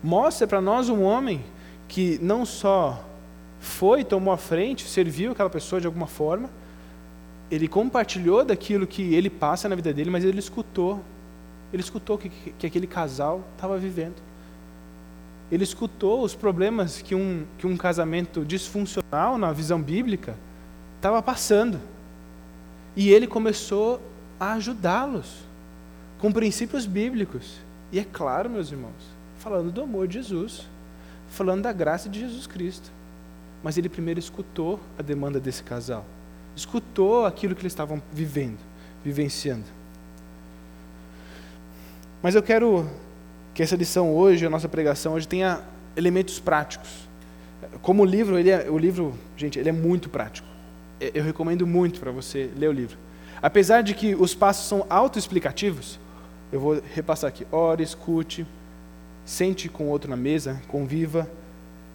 mostra 0.02 0.48
para 0.48 0.60
nós 0.60 0.88
um 0.88 1.04
homem 1.04 1.44
que 1.90 2.20
não 2.22 2.46
só 2.46 3.04
foi, 3.58 4.04
tomou 4.04 4.32
a 4.32 4.36
frente, 4.36 4.88
serviu 4.88 5.32
aquela 5.32 5.50
pessoa 5.50 5.80
de 5.80 5.88
alguma 5.88 6.06
forma, 6.06 6.48
ele 7.50 7.66
compartilhou 7.66 8.44
daquilo 8.44 8.86
que 8.86 9.12
ele 9.12 9.28
passa 9.28 9.68
na 9.68 9.74
vida 9.74 9.92
dele, 9.92 10.08
mas 10.08 10.24
ele 10.24 10.38
escutou. 10.38 11.02
Ele 11.72 11.82
escutou 11.82 12.16
que, 12.16 12.28
que, 12.28 12.52
que 12.52 12.66
aquele 12.68 12.86
casal 12.86 13.42
estava 13.56 13.76
vivendo. 13.76 14.14
Ele 15.50 15.64
escutou 15.64 16.22
os 16.22 16.32
problemas 16.32 17.02
que 17.02 17.16
um, 17.16 17.44
que 17.58 17.66
um 17.66 17.76
casamento 17.76 18.44
disfuncional, 18.44 19.36
na 19.36 19.52
visão 19.52 19.82
bíblica, 19.82 20.36
estava 20.96 21.20
passando. 21.20 21.80
E 22.94 23.10
ele 23.10 23.26
começou 23.26 24.00
a 24.38 24.52
ajudá-los 24.52 25.38
com 26.20 26.30
princípios 26.30 26.86
bíblicos. 26.86 27.58
E 27.90 27.98
é 27.98 28.04
claro, 28.04 28.48
meus 28.48 28.70
irmãos, 28.70 29.02
falando 29.40 29.72
do 29.72 29.82
amor 29.82 30.06
de 30.06 30.14
Jesus, 30.14 30.68
falando 31.30 31.62
da 31.62 31.72
graça 31.72 32.08
de 32.08 32.20
Jesus 32.20 32.46
Cristo. 32.46 32.90
Mas 33.62 33.78
ele 33.78 33.88
primeiro 33.88 34.18
escutou 34.20 34.80
a 34.98 35.02
demanda 35.02 35.38
desse 35.38 35.62
casal, 35.62 36.04
escutou 36.56 37.24
aquilo 37.24 37.54
que 37.54 37.62
eles 37.62 37.72
estavam 37.72 38.02
vivendo, 38.12 38.58
vivenciando. 39.04 39.64
Mas 42.22 42.34
eu 42.34 42.42
quero 42.42 42.88
que 43.54 43.62
essa 43.62 43.76
lição 43.76 44.14
hoje, 44.14 44.44
a 44.44 44.50
nossa 44.50 44.68
pregação 44.68 45.14
hoje, 45.14 45.26
tenha 45.26 45.62
elementos 45.96 46.38
práticos. 46.38 47.08
Como 47.82 48.02
o 48.02 48.06
livro, 48.06 48.38
ele 48.38 48.50
é, 48.50 48.70
o 48.70 48.78
livro, 48.78 49.14
gente, 49.36 49.58
ele 49.58 49.68
é 49.68 49.72
muito 49.72 50.08
prático. 50.08 50.46
Eu 51.00 51.24
recomendo 51.24 51.66
muito 51.66 51.98
para 52.00 52.10
você 52.10 52.50
ler 52.56 52.68
o 52.68 52.72
livro. 52.72 52.98
Apesar 53.42 53.82
de 53.82 53.94
que 53.94 54.14
os 54.14 54.34
passos 54.34 54.68
são 54.68 54.86
autoexplicativos, 54.90 55.98
eu 56.52 56.60
vou 56.60 56.82
repassar 56.94 57.28
aqui. 57.28 57.46
Ore, 57.50 57.82
escute, 57.82 58.46
sente 59.24 59.68
com 59.68 59.88
outro 59.88 60.10
na 60.10 60.16
mesa, 60.16 60.60
conviva, 60.68 61.30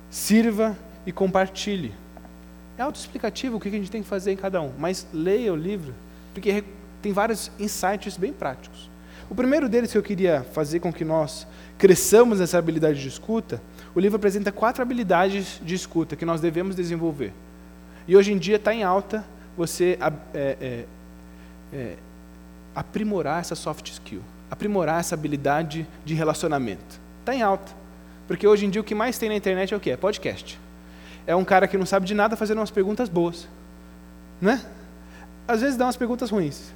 sirva 0.09 0.77
e 1.05 1.11
compartilhe. 1.11 1.93
É 2.77 2.81
autoexplicativo 2.81 3.57
o 3.57 3.59
que 3.59 3.69
a 3.69 3.71
gente 3.71 3.91
tem 3.91 4.01
que 4.01 4.07
fazer 4.07 4.31
em 4.31 4.35
cada 4.35 4.61
um, 4.61 4.71
mas 4.77 5.07
leia 5.13 5.51
o 5.53 5.55
livro, 5.55 5.93
porque 6.33 6.63
tem 7.01 7.13
vários 7.13 7.51
insights 7.59 8.17
bem 8.17 8.33
práticos. 8.33 8.89
O 9.29 9.35
primeiro 9.35 9.67
deles 9.67 9.91
que 9.91 9.97
eu 9.97 10.03
queria 10.03 10.43
fazer 10.53 10.79
com 10.79 10.93
que 10.93 11.03
nós 11.03 11.47
cresçamos 11.77 12.39
nessa 12.39 12.57
habilidade 12.57 13.01
de 13.01 13.07
escuta, 13.07 13.61
o 13.93 13.99
livro 13.99 14.17
apresenta 14.17 14.51
quatro 14.51 14.81
habilidades 14.81 15.59
de 15.63 15.73
escuta 15.73 16.15
que 16.15 16.25
nós 16.25 16.41
devemos 16.41 16.75
desenvolver. 16.75 17.33
E 18.07 18.15
hoje 18.15 18.33
em 18.33 18.37
dia 18.37 18.57
está 18.57 18.73
em 18.73 18.83
alta 18.83 19.25
você 19.57 19.97
é, 20.33 20.57
é, 20.59 20.85
é, 21.73 21.95
aprimorar 22.75 23.39
essa 23.39 23.55
soft 23.55 23.89
skill 23.89 24.21
aprimorar 24.49 24.99
essa 24.99 25.15
habilidade 25.15 25.87
de 26.03 26.13
relacionamento. 26.13 26.99
Está 27.25 27.33
em 27.33 27.41
alta. 27.41 27.71
Porque 28.27 28.47
hoje 28.47 28.67
em 28.67 28.69
dia 28.69 28.79
o 28.79 28.83
que 28.83 28.93
mais 28.93 29.17
tem 29.17 29.29
na 29.29 29.35
internet 29.35 29.73
é 29.73 29.77
o 29.77 29.79
quê? 29.79 29.89
É 29.89 29.97
podcast. 29.97 30.59
É 31.25 31.35
um 31.35 31.43
cara 31.43 31.67
que 31.67 31.75
não 31.75 31.85
sabe 31.85 32.05
de 32.05 32.13
nada 32.13 32.35
fazendo 32.35 32.59
umas 32.59 32.69
perguntas 32.69 33.09
boas. 33.09 33.47
Né? 34.39 34.63
Às 35.47 35.61
vezes 35.61 35.75
dá 35.75 35.85
umas 35.85 35.97
perguntas 35.97 36.29
ruins. 36.29 36.71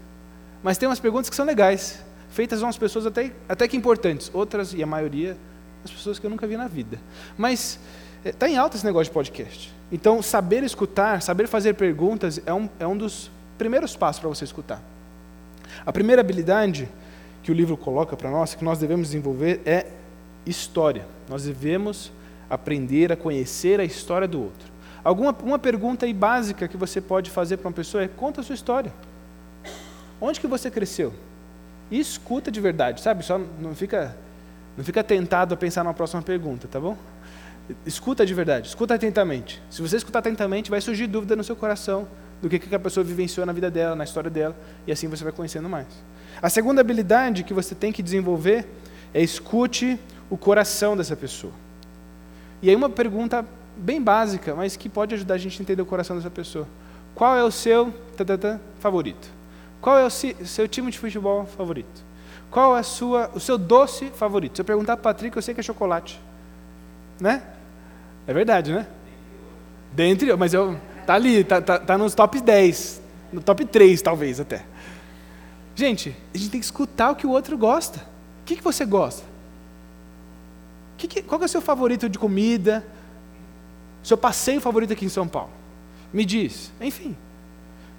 Mas 0.64 0.80
tem 0.80 0.90
umas 0.90 1.00
perguntas 1.00 1.30
que 1.30 1.36
são 1.36 1.46
legais, 1.46 2.04
feitas 2.32 2.64
a 2.64 2.66
umas 2.66 2.80
pessoas 2.80 3.06
até, 3.06 3.32
até 3.48 3.68
que 3.68 3.78
importantes. 3.78 4.32
Outras, 4.34 4.74
e 4.74 4.82
a 4.82 4.88
maioria, 4.88 5.38
as 5.86 5.92
pessoas 5.92 6.18
que 6.18 6.26
eu 6.26 6.32
nunca 6.32 6.48
vi 6.48 6.58
na 6.58 6.68
vida. 6.68 7.00
Mas 7.38 7.80
está 8.26 8.48
é, 8.48 8.54
em 8.54 8.58
alta 8.58 8.76
esse 8.76 8.86
negócio 8.86 9.06
de 9.06 9.12
podcast. 9.12 9.72
Então, 9.92 10.20
saber 10.20 10.64
escutar, 10.64 11.22
saber 11.22 11.48
fazer 11.48 11.76
perguntas 11.76 12.42
é 12.44 12.54
um, 12.54 12.68
é 12.80 12.88
um 12.88 12.98
dos 12.98 13.30
primeiros 13.56 13.96
passos 13.96 14.20
para 14.20 14.30
você 14.30 14.46
escutar. 14.46 14.82
A 15.86 15.94
primeira 15.94 16.22
habilidade 16.22 16.90
que 17.44 17.52
o 17.52 17.54
livro 17.54 17.78
coloca 17.78 18.18
para 18.18 18.32
nós, 18.32 18.56
que 18.56 18.64
nós 18.64 18.80
devemos 18.80 19.10
desenvolver, 19.10 19.62
é 19.64 19.99
história. 20.46 21.06
Nós 21.28 21.44
devemos 21.44 22.12
aprender 22.50 23.12
a 23.12 23.16
conhecer 23.16 23.80
a 23.80 23.84
história 23.84 24.28
do 24.28 24.42
outro. 24.42 24.70
Alguma 25.04 25.36
uma 25.44 25.60
pergunta 25.60 26.06
aí 26.06 26.14
básica 26.14 26.68
que 26.68 26.78
você 26.78 27.00
pode 27.00 27.30
fazer 27.30 27.58
para 27.58 27.68
uma 27.68 27.74
pessoa 27.74 28.04
é: 28.04 28.08
conta 28.08 28.42
a 28.42 28.44
sua 28.44 28.56
história. 28.56 28.94
Onde 30.20 30.40
que 30.40 30.48
você 30.48 30.70
cresceu? 30.70 31.14
E 31.90 32.00
escuta 32.00 32.52
de 32.52 32.60
verdade, 32.60 33.02
sabe? 33.02 33.24
Só 33.24 33.40
não 33.60 33.74
fica, 33.74 34.16
não 34.78 34.84
fica 34.84 35.04
tentado 35.04 35.54
a 35.54 35.58
pensar 35.58 35.84
numa 35.84 35.94
próxima 35.94 36.22
pergunta, 36.22 36.68
tá 36.68 36.80
bom? 36.80 36.98
Escuta 37.86 38.26
de 38.26 38.34
verdade, 38.34 38.68
escuta 38.68 38.96
atentamente. 38.96 39.62
Se 39.70 39.82
você 39.82 39.98
escutar 39.98 40.20
atentamente, 40.20 40.70
vai 40.70 40.82
surgir 40.82 41.08
dúvida 41.08 41.36
no 41.36 41.44
seu 41.44 41.56
coração 41.56 42.08
do 42.42 42.50
que, 42.50 42.58
que 42.58 42.74
a 42.74 42.80
pessoa 42.80 43.04
vivenciou 43.04 43.46
na 43.46 43.54
vida 43.54 43.70
dela, 43.70 43.96
na 43.96 44.04
história 44.04 44.30
dela, 44.30 44.56
e 44.88 44.92
assim 44.92 45.08
você 45.08 45.24
vai 45.24 45.34
conhecendo 45.34 45.70
mais. 45.70 45.88
A 46.42 46.50
segunda 46.50 46.82
habilidade 46.82 47.44
que 47.44 47.54
você 47.54 47.76
tem 47.76 47.92
que 47.92 48.02
desenvolver 48.02 48.68
é 49.14 49.22
escute 49.22 50.00
o 50.30 50.38
coração 50.38 50.96
dessa 50.96 51.16
pessoa. 51.16 51.54
E 52.62 52.70
aí 52.70 52.76
uma 52.76 52.90
pergunta 52.90 53.46
bem 53.76 54.02
básica, 54.02 54.54
mas 54.54 54.76
que 54.76 54.90
pode 54.90 55.16
ajudar 55.16 55.36
a 55.36 55.38
gente 55.38 55.60
a 55.60 55.64
entender 55.64 55.82
o 55.82 55.86
coração 55.86 56.16
dessa 56.16 56.30
pessoa. 56.30 56.68
Qual 57.16 57.36
é 57.36 57.44
o 57.44 57.52
seu 57.52 57.94
tatatã, 58.16 58.60
favorito? 58.80 59.30
Qual 59.82 59.98
é 59.98 60.06
o 60.06 60.10
seu 60.10 60.68
time 60.68 60.92
de 60.92 61.00
futebol 61.00 61.46
favorito? 61.46 62.04
Qual 62.52 62.76
é 62.76 62.80
a 62.80 62.84
sua, 62.84 63.30
o 63.34 63.40
seu 63.40 63.58
doce 63.58 64.08
favorito? 64.08 64.58
Se 64.58 64.62
eu 64.62 64.66
perguntar 64.66 64.98
para 64.98 65.14
Patrick, 65.14 65.36
eu 65.36 65.42
sei 65.42 65.54
que 65.54 65.60
é 65.60 65.64
chocolate. 65.64 66.20
Né? 67.20 67.44
É 68.28 68.34
verdade, 68.34 68.74
né? 68.74 68.88
Dentre, 69.92 70.36
mas 70.36 70.54
eu, 70.54 70.80
tá 71.06 71.16
ali, 71.16 71.44
tá, 71.44 71.62
tá, 71.62 71.80
tá 71.80 71.98
nos 71.98 72.14
top 72.14 72.40
10, 72.40 73.02
no 73.32 73.42
top 73.42 73.66
3 73.66 74.02
talvez 74.02 74.40
até. 74.40 74.66
Gente, 75.76 76.16
a 76.34 76.38
gente 76.38 76.50
tem 76.50 76.60
que 76.60 76.66
escutar 76.66 77.12
o 77.12 77.16
que 77.16 77.26
o 77.26 77.30
outro 77.30 77.58
gosta. 77.58 78.00
O 78.00 78.46
que, 78.46 78.58
que 78.58 78.64
você 78.64 78.86
gosta? 78.86 79.24
Que 81.00 81.08
que, 81.08 81.22
qual 81.24 81.40
que 81.40 81.46
é 81.46 81.48
o 81.48 81.50
seu 81.50 81.62
favorito 81.62 82.10
de 82.10 82.20
comida? 82.20 82.86
Seu 84.04 84.18
passeio 84.18 84.60
favorito 84.60 84.92
aqui 84.92 85.06
em 85.06 85.10
São 85.10 85.28
Paulo? 85.28 85.50
Me 86.14 86.26
diz. 86.26 86.72
Enfim. 86.82 87.16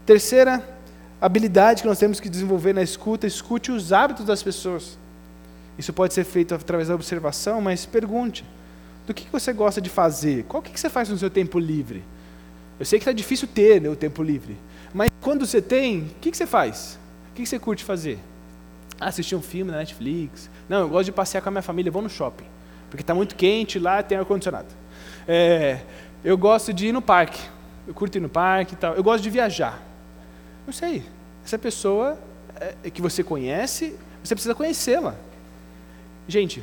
Terceira 0.05 0.63
habilidade 1.19 1.81
que 1.81 1.89
nós 1.89 1.99
temos 1.99 2.21
que 2.21 2.29
desenvolver 2.29 2.75
na 2.75 2.83
escuta, 2.83 3.27
escute 3.27 3.73
os 3.73 3.91
hábitos 3.91 4.27
das 4.27 4.43
pessoas. 4.43 4.99
Isso 5.79 5.95
pode 5.95 6.13
ser 6.13 6.25
feito 6.25 6.55
através 6.55 6.89
da 6.89 6.95
observação, 6.95 7.59
mas 7.63 7.87
pergunte: 7.87 8.45
do 9.07 9.15
que 9.15 9.27
você 9.33 9.51
gosta 9.51 9.81
de 9.81 9.89
fazer? 9.89 10.45
Qual 10.45 10.63
que 10.63 10.79
você 10.79 10.91
faz 10.91 11.09
no 11.09 11.17
seu 11.17 11.31
tempo 11.31 11.59
livre? 11.59 12.05
Eu 12.79 12.85
sei 12.85 12.99
que 12.99 13.05
está 13.05 13.13
difícil 13.13 13.49
ter 13.49 13.81
né, 13.81 13.89
o 13.89 13.97
tempo 13.97 14.23
livre, 14.23 14.59
mas 14.93 15.11
quando 15.23 15.47
você 15.47 15.63
tem, 15.63 16.03
o 16.03 16.21
que 16.21 16.37
você 16.37 16.47
faz? 16.47 16.99
O 17.31 17.35
que 17.35 17.47
você 17.47 17.59
curte 17.59 17.83
fazer? 17.83 18.19
assistir 19.01 19.35
um 19.35 19.41
filme 19.41 19.73
na 19.73 19.79
Netflix. 19.79 20.51
Não, 20.69 20.81
eu 20.81 20.89
gosto 20.89 21.07
de 21.07 21.13
passear 21.13 21.41
com 21.41 21.49
a 21.49 21.53
minha 21.53 21.63
família, 21.63 21.91
vou 21.91 22.03
no 22.03 22.11
shopping. 22.11 22.45
Porque 22.91 23.03
está 23.03 23.15
muito 23.15 23.37
quente 23.37 23.79
lá, 23.79 24.03
tem 24.03 24.19
ar-condicionado. 24.19 24.69
É, 25.27 25.81
eu 26.25 26.37
gosto 26.37 26.73
de 26.73 26.89
ir 26.89 26.93
no 26.93 27.01
parque. 27.01 27.41
Eu 27.87 27.95
curto 27.95 28.19
ir 28.19 28.21
no 28.21 28.29
parque 28.29 28.75
e 28.75 28.77
tal. 28.77 28.95
Eu 28.95 29.03
gosto 29.03 29.23
de 29.23 29.31
viajar. 29.31 29.81
Não 30.67 30.73
sei. 30.73 31.05
Essa 31.45 31.59
pessoa 31.59 32.19
é, 32.83 32.91
que 32.91 33.01
você 33.01 33.23
conhece, 33.23 33.97
você 34.23 34.35
precisa 34.35 34.55
conhecê-la. 34.55 35.15
Gente, 36.29 36.63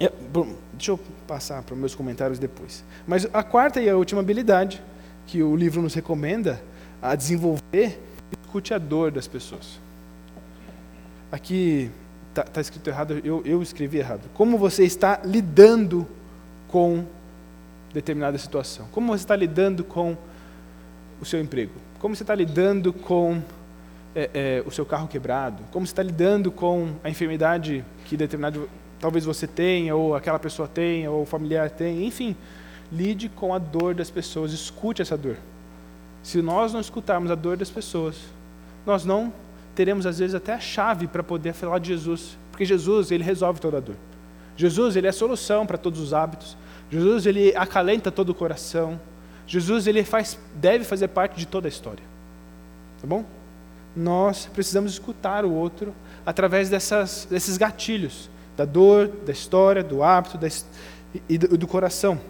é, 0.00 0.10
bom, 0.32 0.54
deixa 0.72 0.92
eu 0.92 1.00
passar 1.26 1.62
para 1.62 1.74
os 1.74 1.78
meus 1.78 1.94
comentários 1.94 2.38
depois. 2.38 2.84
Mas 3.06 3.26
a 3.32 3.42
quarta 3.42 3.80
e 3.80 3.88
a 3.88 3.96
última 3.96 4.20
habilidade 4.20 4.82
que 5.26 5.42
o 5.42 5.54
livro 5.54 5.82
nos 5.82 5.94
recomenda 5.94 6.60
a 7.00 7.14
desenvolver, 7.14 8.00
escute 8.42 8.74
a 8.74 8.78
dor 8.78 9.10
das 9.10 9.28
pessoas. 9.28 9.78
Aqui 11.30 11.90
está 12.32 12.42
tá 12.42 12.60
escrito 12.60 12.88
errado, 12.88 13.20
eu, 13.22 13.42
eu 13.44 13.62
escrevi 13.62 13.98
errado. 13.98 14.22
Como 14.34 14.56
você 14.56 14.84
está 14.84 15.20
lidando 15.22 16.06
com 16.66 17.04
determinada 17.92 18.36
situação? 18.38 18.86
Como 18.90 19.08
você 19.08 19.22
está 19.22 19.36
lidando 19.36 19.84
com 19.84 20.16
o 21.20 21.24
seu 21.24 21.40
emprego? 21.40 21.72
Como 21.98 22.16
você 22.16 22.22
está 22.22 22.34
lidando 22.34 22.92
com 22.92 23.42
é, 24.14 24.30
é, 24.32 24.62
o 24.66 24.70
seu 24.70 24.86
carro 24.86 25.06
quebrado? 25.06 25.62
Como 25.70 25.86
você 25.86 25.92
está 25.92 26.02
lidando 26.02 26.50
com 26.50 26.94
a 27.04 27.10
enfermidade 27.10 27.84
que 28.06 28.16
determinado 28.16 28.68
talvez 28.98 29.24
você 29.24 29.46
tenha, 29.46 29.94
ou 29.94 30.14
aquela 30.14 30.38
pessoa 30.38 30.66
tenha, 30.66 31.10
ou 31.10 31.22
o 31.22 31.26
familiar 31.26 31.70
tenha? 31.70 32.06
Enfim, 32.06 32.34
lide 32.90 33.28
com 33.28 33.54
a 33.54 33.58
dor 33.58 33.94
das 33.94 34.10
pessoas, 34.10 34.52
escute 34.52 35.02
essa 35.02 35.16
dor. 35.18 35.36
Se 36.22 36.40
nós 36.40 36.72
não 36.72 36.80
escutarmos 36.80 37.30
a 37.30 37.34
dor 37.34 37.56
das 37.56 37.68
pessoas, 37.68 38.16
nós 38.86 39.04
não 39.04 39.32
teremos 39.74 40.06
às 40.06 40.18
vezes 40.18 40.34
até 40.34 40.52
a 40.52 40.60
chave 40.60 41.06
para 41.06 41.22
poder 41.22 41.52
falar 41.52 41.78
de 41.78 41.88
Jesus, 41.88 42.36
porque 42.50 42.64
Jesus, 42.64 43.10
ele 43.10 43.24
resolve 43.24 43.60
toda 43.60 43.78
a 43.78 43.80
dor. 43.80 43.96
Jesus, 44.56 44.96
ele 44.96 45.06
é 45.06 45.10
a 45.10 45.12
solução 45.12 45.66
para 45.66 45.78
todos 45.78 46.00
os 46.00 46.12
hábitos. 46.12 46.56
Jesus, 46.90 47.26
ele 47.26 47.56
acalenta 47.56 48.10
todo 48.10 48.30
o 48.30 48.34
coração. 48.34 49.00
Jesus, 49.46 49.86
ele 49.86 50.04
faz, 50.04 50.38
deve 50.54 50.84
fazer 50.84 51.08
parte 51.08 51.36
de 51.38 51.46
toda 51.46 51.66
a 51.66 51.70
história. 51.70 52.04
Tá 53.00 53.06
bom? 53.06 53.24
Nós 53.96 54.46
precisamos 54.52 54.92
escutar 54.92 55.44
o 55.44 55.52
outro 55.52 55.94
através 56.24 56.68
dessas, 56.68 57.26
desses 57.28 57.56
gatilhos, 57.56 58.30
da 58.56 58.64
dor, 58.64 59.08
da 59.08 59.32
história, 59.32 59.82
do 59.82 60.02
hábito 60.02 60.38
da, 60.38 60.48
e 61.28 61.38
do, 61.38 61.56
do 61.56 61.66
coração. 61.66 62.20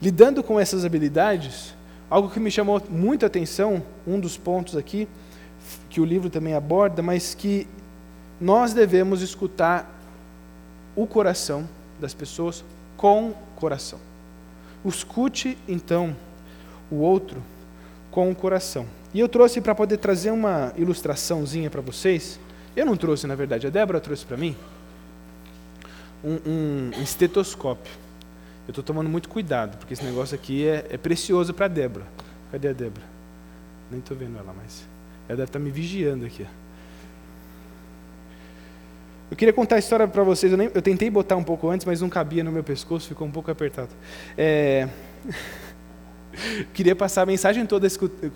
Lidando 0.00 0.42
com 0.42 0.58
essas 0.58 0.84
habilidades, 0.84 1.74
algo 2.08 2.30
que 2.30 2.40
me 2.40 2.50
chamou 2.50 2.82
muito 2.88 3.24
a 3.24 3.26
atenção, 3.26 3.82
um 4.06 4.18
dos 4.18 4.36
pontos 4.36 4.76
aqui, 4.76 5.08
que 5.88 6.00
o 6.00 6.04
livro 6.04 6.30
também 6.30 6.54
aborda, 6.54 7.02
mas 7.02 7.34
que 7.34 7.66
nós 8.40 8.72
devemos 8.72 9.22
escutar 9.22 9.90
o 10.96 11.06
coração 11.06 11.68
das 12.00 12.14
pessoas 12.14 12.64
com 12.96 13.34
coração. 13.56 13.98
Escute, 14.84 15.58
então, 15.68 16.16
o 16.90 16.96
outro 16.96 17.42
com 18.10 18.30
o 18.30 18.34
coração. 18.34 18.86
E 19.12 19.20
eu 19.20 19.28
trouxe 19.28 19.60
para 19.60 19.74
poder 19.74 19.98
trazer 19.98 20.30
uma 20.30 20.72
ilustraçãozinha 20.76 21.70
para 21.70 21.80
vocês. 21.80 22.40
Eu 22.74 22.86
não 22.86 22.96
trouxe, 22.96 23.26
na 23.26 23.34
verdade, 23.34 23.66
a 23.66 23.70
Débora 23.70 24.00
trouxe 24.00 24.24
para 24.24 24.36
mim 24.36 24.56
um, 26.24 26.38
um, 26.46 26.90
estetoscópio. 27.02 27.92
Eu 28.66 28.72
estou 28.72 28.84
tomando 28.84 29.08
muito 29.08 29.28
cuidado, 29.28 29.76
porque 29.78 29.94
esse 29.94 30.04
negócio 30.04 30.34
aqui 30.34 30.66
é, 30.66 30.86
é 30.90 30.96
precioso 30.96 31.52
para 31.52 31.66
a 31.66 31.68
Débora. 31.68 32.06
Cadê 32.52 32.68
a 32.68 32.72
Débora? 32.72 33.06
Nem 33.90 34.00
estou 34.00 34.16
vendo 34.16 34.38
ela 34.38 34.52
mais. 34.52 34.89
Ela 35.30 35.36
deve 35.36 35.48
estar 35.48 35.60
tá 35.60 35.64
me 35.64 35.70
vigiando 35.70 36.26
aqui. 36.26 36.44
Eu 39.30 39.36
queria 39.36 39.52
contar 39.52 39.76
a 39.76 39.78
história 39.78 40.08
para 40.08 40.24
vocês. 40.24 40.50
Eu, 40.50 40.58
nem, 40.58 40.68
eu, 40.74 40.82
tentei 40.82 41.08
botar 41.08 41.36
um 41.36 41.44
pouco 41.44 41.70
antes, 41.70 41.86
mas 41.86 42.00
não 42.00 42.08
cabia 42.08 42.42
no 42.42 42.50
meu 42.50 42.64
pescoço, 42.64 43.06
ficou 43.06 43.28
um 43.28 43.30
pouco 43.30 43.48
apertado. 43.48 43.90
É... 44.36 44.88
queria 46.74 46.96
passar 46.96 47.22
a 47.22 47.26
mensagem 47.26 47.64
toda 47.64 47.86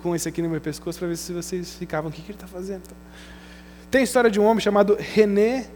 com 0.01 0.15
esse 0.15 0.29
aqui 0.29 0.41
no 0.41 0.49
meu 0.49 0.61
pescoço 0.61 0.97
para 0.97 1.09
ver 1.09 1.17
se 1.17 1.33
vocês 1.33 1.75
ficavam. 1.75 2.09
O 2.09 2.13
que, 2.13 2.21
que 2.21 2.31
ele 2.31 2.37
está 2.37 2.47
fazendo? 2.47 2.83
Tem 3.91 3.99
a 3.99 4.03
história 4.05 4.31
de 4.31 4.39
um 4.39 4.45
homem 4.45 4.61
chamado 4.61 4.95
René 4.97 5.67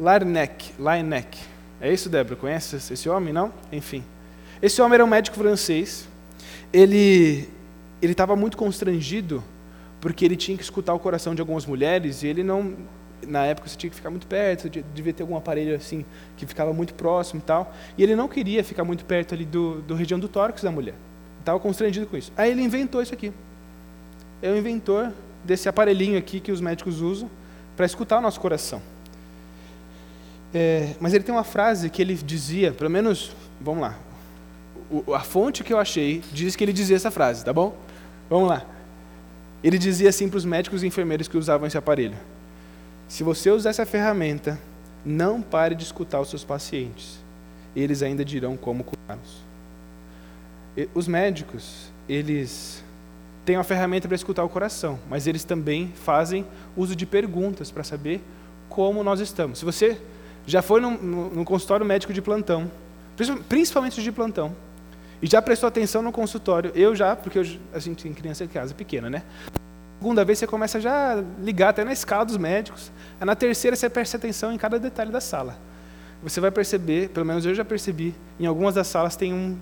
Larnec. 0.00 0.72
Larnec. 0.78 1.38
É 1.78 1.92
isso, 1.92 2.08
Débora? 2.08 2.36
Conhece 2.36 2.76
esse 2.76 3.06
homem? 3.06 3.34
Não? 3.34 3.52
Enfim. 3.70 4.02
Esse 4.62 4.80
homem 4.80 4.94
era 4.94 5.04
um 5.04 5.08
médico 5.08 5.36
francês. 5.36 6.08
Ele 6.72 7.46
ele 8.00 8.12
estava 8.12 8.34
muito 8.34 8.56
constrangido 8.56 9.44
porque 10.00 10.24
ele 10.24 10.36
tinha 10.36 10.56
que 10.56 10.62
escutar 10.62 10.94
o 10.94 10.98
coração 10.98 11.34
de 11.34 11.40
algumas 11.40 11.66
mulheres 11.66 12.22
e 12.22 12.26
ele 12.26 12.42
não 12.42 12.76
na 13.26 13.44
época 13.44 13.68
você 13.68 13.76
tinha 13.76 13.90
que 13.90 13.96
ficar 13.96 14.10
muito 14.10 14.26
perto, 14.26 14.70
devia 14.94 15.12
ter 15.12 15.22
algum 15.22 15.36
aparelho 15.36 15.74
assim 15.74 16.04
que 16.36 16.46
ficava 16.46 16.72
muito 16.72 16.94
próximo 16.94 17.40
e 17.40 17.42
tal, 17.42 17.74
e 17.96 18.02
ele 18.02 18.14
não 18.14 18.28
queria 18.28 18.62
ficar 18.62 18.84
muito 18.84 19.04
perto 19.04 19.34
ali 19.34 19.44
do, 19.44 19.82
do 19.82 19.94
região 19.94 20.18
do 20.18 20.28
tórax 20.28 20.62
da 20.62 20.70
mulher. 20.70 20.94
Estava 21.40 21.58
constrangido 21.58 22.06
com 22.06 22.16
isso. 22.16 22.32
Aí 22.36 22.50
ele 22.50 22.62
inventou 22.62 23.02
isso 23.02 23.12
aqui. 23.12 23.32
É 24.40 24.50
o 24.50 24.56
inventor 24.56 25.12
desse 25.44 25.68
aparelhinho 25.68 26.18
aqui 26.18 26.40
que 26.40 26.52
os 26.52 26.60
médicos 26.60 27.00
usam 27.00 27.28
para 27.76 27.86
escutar 27.86 28.18
o 28.18 28.20
nosso 28.20 28.40
coração. 28.40 28.80
É, 30.54 30.94
mas 31.00 31.12
ele 31.12 31.24
tem 31.24 31.34
uma 31.34 31.44
frase 31.44 31.90
que 31.90 32.00
ele 32.00 32.14
dizia, 32.14 32.72
pelo 32.72 32.90
menos, 32.90 33.34
vamos 33.60 33.82
lá, 33.82 33.98
o, 34.90 35.14
a 35.14 35.20
fonte 35.20 35.62
que 35.62 35.72
eu 35.72 35.78
achei 35.78 36.22
diz 36.32 36.56
que 36.56 36.64
ele 36.64 36.72
dizia 36.72 36.96
essa 36.96 37.10
frase, 37.10 37.44
tá 37.44 37.52
bom? 37.52 37.76
Vamos 38.30 38.48
lá. 38.48 38.64
Ele 39.62 39.78
dizia 39.78 40.08
assim 40.08 40.28
para 40.28 40.38
os 40.38 40.44
médicos 40.44 40.82
e 40.82 40.86
enfermeiros 40.86 41.28
que 41.28 41.36
usavam 41.36 41.66
esse 41.66 41.76
aparelho: 41.76 42.16
Se 43.08 43.22
você 43.22 43.50
usar 43.50 43.70
essa 43.70 43.86
ferramenta, 43.86 44.58
não 45.04 45.40
pare 45.42 45.74
de 45.74 45.82
escutar 45.82 46.20
os 46.20 46.30
seus 46.30 46.44
pacientes. 46.44 47.18
Eles 47.74 48.02
ainda 48.02 48.24
dirão 48.24 48.56
como 48.56 48.84
curá-los. 48.84 49.46
Os 50.94 51.08
médicos, 51.08 51.90
eles 52.08 52.84
têm 53.44 53.56
uma 53.56 53.64
ferramenta 53.64 54.06
para 54.06 54.14
escutar 54.14 54.44
o 54.44 54.48
coração, 54.48 54.98
mas 55.08 55.26
eles 55.26 55.42
também 55.42 55.92
fazem 55.94 56.46
uso 56.76 56.94
de 56.94 57.04
perguntas 57.04 57.70
para 57.70 57.82
saber 57.82 58.22
como 58.68 59.02
nós 59.02 59.20
estamos. 59.20 59.58
Se 59.58 59.64
você 59.64 60.00
já 60.46 60.62
foi 60.62 60.80
num, 60.80 60.96
num 60.96 61.44
consultório 61.44 61.84
médico 61.84 62.12
de 62.12 62.22
plantão, 62.22 62.70
principalmente 63.48 64.02
de 64.02 64.12
plantão, 64.12 64.54
e 65.20 65.26
já 65.26 65.42
prestou 65.42 65.66
atenção 65.66 66.02
no 66.02 66.12
consultório. 66.12 66.72
Eu 66.74 66.94
já, 66.94 67.16
porque 67.16 67.38
eu, 67.38 67.46
a 67.72 67.78
gente 67.78 68.02
tem 68.02 68.12
criança 68.12 68.44
em 68.44 68.48
casa 68.48 68.74
pequena, 68.74 69.10
né? 69.10 69.22
Segunda 69.98 70.24
vez 70.24 70.38
você 70.38 70.46
começa 70.46 70.80
já 70.80 71.14
a 71.14 71.24
ligar 71.42 71.70
até 71.70 71.84
na 71.84 71.92
escala 71.92 72.24
dos 72.24 72.36
médicos. 72.36 72.92
Aí 73.20 73.26
na 73.26 73.34
terceira 73.34 73.76
você 73.76 73.90
presta 73.90 74.16
atenção 74.16 74.52
em 74.52 74.58
cada 74.58 74.78
detalhe 74.78 75.10
da 75.10 75.20
sala. 75.20 75.58
Você 76.22 76.40
vai 76.40 76.50
perceber, 76.50 77.08
pelo 77.10 77.26
menos 77.26 77.44
eu 77.44 77.54
já 77.54 77.64
percebi, 77.64 78.14
em 78.38 78.46
algumas 78.46 78.74
das 78.74 78.86
salas 78.86 79.16
tem 79.16 79.32
um, 79.32 79.58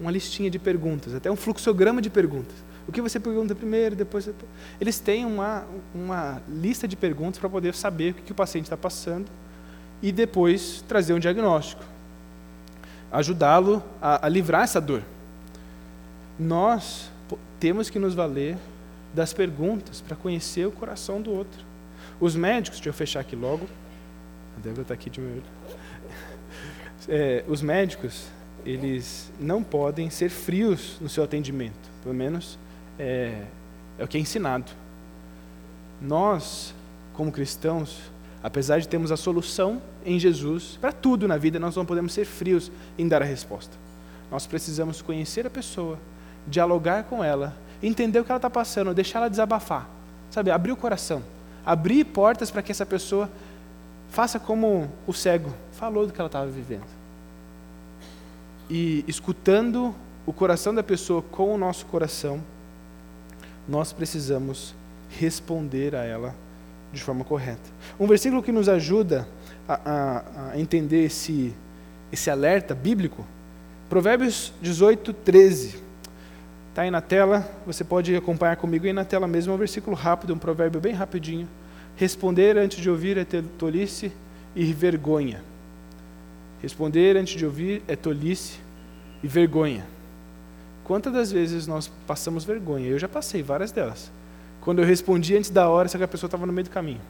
uma 0.00 0.10
listinha 0.10 0.50
de 0.50 0.58
perguntas, 0.58 1.14
até 1.14 1.30
um 1.30 1.36
fluxograma 1.36 2.00
de 2.00 2.10
perguntas. 2.10 2.54
O 2.86 2.92
que 2.92 3.00
você 3.00 3.20
pergunta 3.20 3.54
primeiro, 3.54 3.94
depois. 3.94 4.28
Eles 4.80 4.98
têm 4.98 5.24
uma, 5.24 5.64
uma 5.94 6.42
lista 6.48 6.86
de 6.86 6.96
perguntas 6.96 7.38
para 7.38 7.48
poder 7.48 7.74
saber 7.74 8.10
o 8.10 8.14
que, 8.14 8.22
que 8.22 8.32
o 8.32 8.34
paciente 8.34 8.64
está 8.64 8.76
passando 8.76 9.26
e 10.00 10.10
depois 10.10 10.84
trazer 10.88 11.12
um 11.12 11.18
diagnóstico 11.18 11.91
ajudá-lo 13.12 13.82
a, 14.00 14.26
a 14.26 14.28
livrar 14.28 14.62
essa 14.62 14.80
dor. 14.80 15.02
Nós 16.38 17.10
temos 17.60 17.90
que 17.90 17.98
nos 17.98 18.14
valer 18.14 18.56
das 19.14 19.32
perguntas 19.32 20.00
para 20.00 20.16
conhecer 20.16 20.66
o 20.66 20.72
coração 20.72 21.20
do 21.20 21.30
outro. 21.30 21.64
Os 22.18 22.34
médicos, 22.34 22.78
deixa 22.78 22.88
eu 22.88 22.94
fechar 22.94 23.20
aqui 23.20 23.36
logo. 23.36 23.68
A 24.56 24.60
Débora 24.60 24.82
está 24.82 24.94
aqui 24.94 25.10
de 25.10 25.20
meu. 25.20 25.42
É, 27.08 27.42
os 27.48 27.60
médicos, 27.60 28.28
eles 28.64 29.28
não 29.40 29.60
podem 29.60 30.08
ser 30.08 30.28
frios 30.28 30.98
no 31.00 31.08
seu 31.08 31.24
atendimento. 31.24 31.90
Pelo 32.00 32.14
menos 32.14 32.56
é, 32.96 33.42
é 33.98 34.04
o 34.04 34.06
que 34.06 34.16
é 34.16 34.20
ensinado. 34.20 34.70
Nós, 36.00 36.72
como 37.12 37.32
cristãos, 37.32 37.98
apesar 38.42 38.80
de 38.80 38.88
termos 38.88 39.12
a 39.12 39.16
solução 39.16 39.80
em 40.04 40.18
Jesus, 40.18 40.76
para 40.80 40.92
tudo 40.92 41.28
na 41.28 41.36
vida, 41.36 41.58
nós 41.58 41.76
não 41.76 41.86
podemos 41.86 42.12
ser 42.12 42.24
frios 42.24 42.72
em 42.98 43.06
dar 43.06 43.22
a 43.22 43.24
resposta. 43.24 43.76
Nós 44.30 44.46
precisamos 44.46 45.00
conhecer 45.00 45.46
a 45.46 45.50
pessoa, 45.50 45.98
dialogar 46.46 47.04
com 47.04 47.22
ela, 47.22 47.56
entender 47.82 48.18
o 48.18 48.24
que 48.24 48.32
ela 48.32 48.38
está 48.38 48.50
passando, 48.50 48.92
deixar 48.92 49.20
ela 49.20 49.30
desabafar, 49.30 49.88
sabe? 50.30 50.50
Abrir 50.50 50.72
o 50.72 50.76
coração, 50.76 51.22
abrir 51.64 52.04
portas 52.04 52.50
para 52.50 52.62
que 52.62 52.72
essa 52.72 52.86
pessoa 52.86 53.30
faça 54.10 54.38
como 54.38 54.90
o 55.06 55.12
cego 55.12 55.52
falou 55.72 56.06
do 56.06 56.12
que 56.12 56.20
ela 56.20 56.26
estava 56.26 56.46
vivendo. 56.46 56.86
E 58.68 59.04
escutando 59.06 59.94
o 60.26 60.32
coração 60.32 60.74
da 60.74 60.82
pessoa 60.82 61.22
com 61.22 61.54
o 61.54 61.58
nosso 61.58 61.86
coração, 61.86 62.42
nós 63.68 63.92
precisamos 63.92 64.74
responder 65.10 65.94
a 65.94 66.04
ela 66.04 66.34
de 66.92 67.02
forma 67.02 67.24
correta. 67.24 67.70
Um 67.98 68.06
versículo 68.06 68.42
que 68.42 68.52
nos 68.52 68.68
ajuda 68.68 69.26
a, 69.66 69.80
a, 69.84 70.50
a 70.52 70.60
entender 70.60 71.04
esse, 71.04 71.54
esse 72.12 72.30
alerta 72.30 72.74
bíblico 72.74 73.26
Provérbios 73.92 74.54
18, 74.62 75.12
13. 75.12 75.76
Está 76.70 76.80
aí 76.80 76.90
na 76.90 77.02
tela, 77.02 77.46
você 77.66 77.84
pode 77.84 78.16
acompanhar 78.16 78.56
comigo 78.56 78.86
aí 78.86 78.92
na 78.94 79.04
tela 79.04 79.28
mesmo, 79.28 79.52
é 79.52 79.54
um 79.54 79.58
versículo 79.58 79.94
rápido, 79.94 80.32
um 80.32 80.38
provérbio 80.38 80.80
bem 80.80 80.94
rapidinho. 80.94 81.46
Responder 81.94 82.56
antes 82.56 82.80
de 82.80 82.88
ouvir 82.88 83.18
é 83.18 83.24
tolice 83.58 84.10
e 84.56 84.72
vergonha. 84.72 85.44
Responder 86.62 87.18
antes 87.18 87.36
de 87.36 87.44
ouvir 87.44 87.82
é 87.86 87.94
tolice 87.94 88.60
e 89.22 89.28
vergonha. 89.28 89.84
Quantas 90.84 91.12
das 91.12 91.30
vezes 91.30 91.66
nós 91.66 91.92
passamos 92.06 92.44
vergonha? 92.44 92.88
Eu 92.88 92.98
já 92.98 93.08
passei 93.10 93.42
várias 93.42 93.72
delas. 93.72 94.10
Quando 94.62 94.78
eu 94.78 94.84
respondi 94.84 95.36
antes 95.36 95.50
da 95.50 95.68
hora, 95.68 95.88
só 95.88 95.98
que 95.98 96.04
a 96.04 96.08
pessoa 96.08 96.28
estava 96.28 96.46
no 96.46 96.52
meio 96.52 96.64
do 96.64 96.70
caminho. 96.70 97.00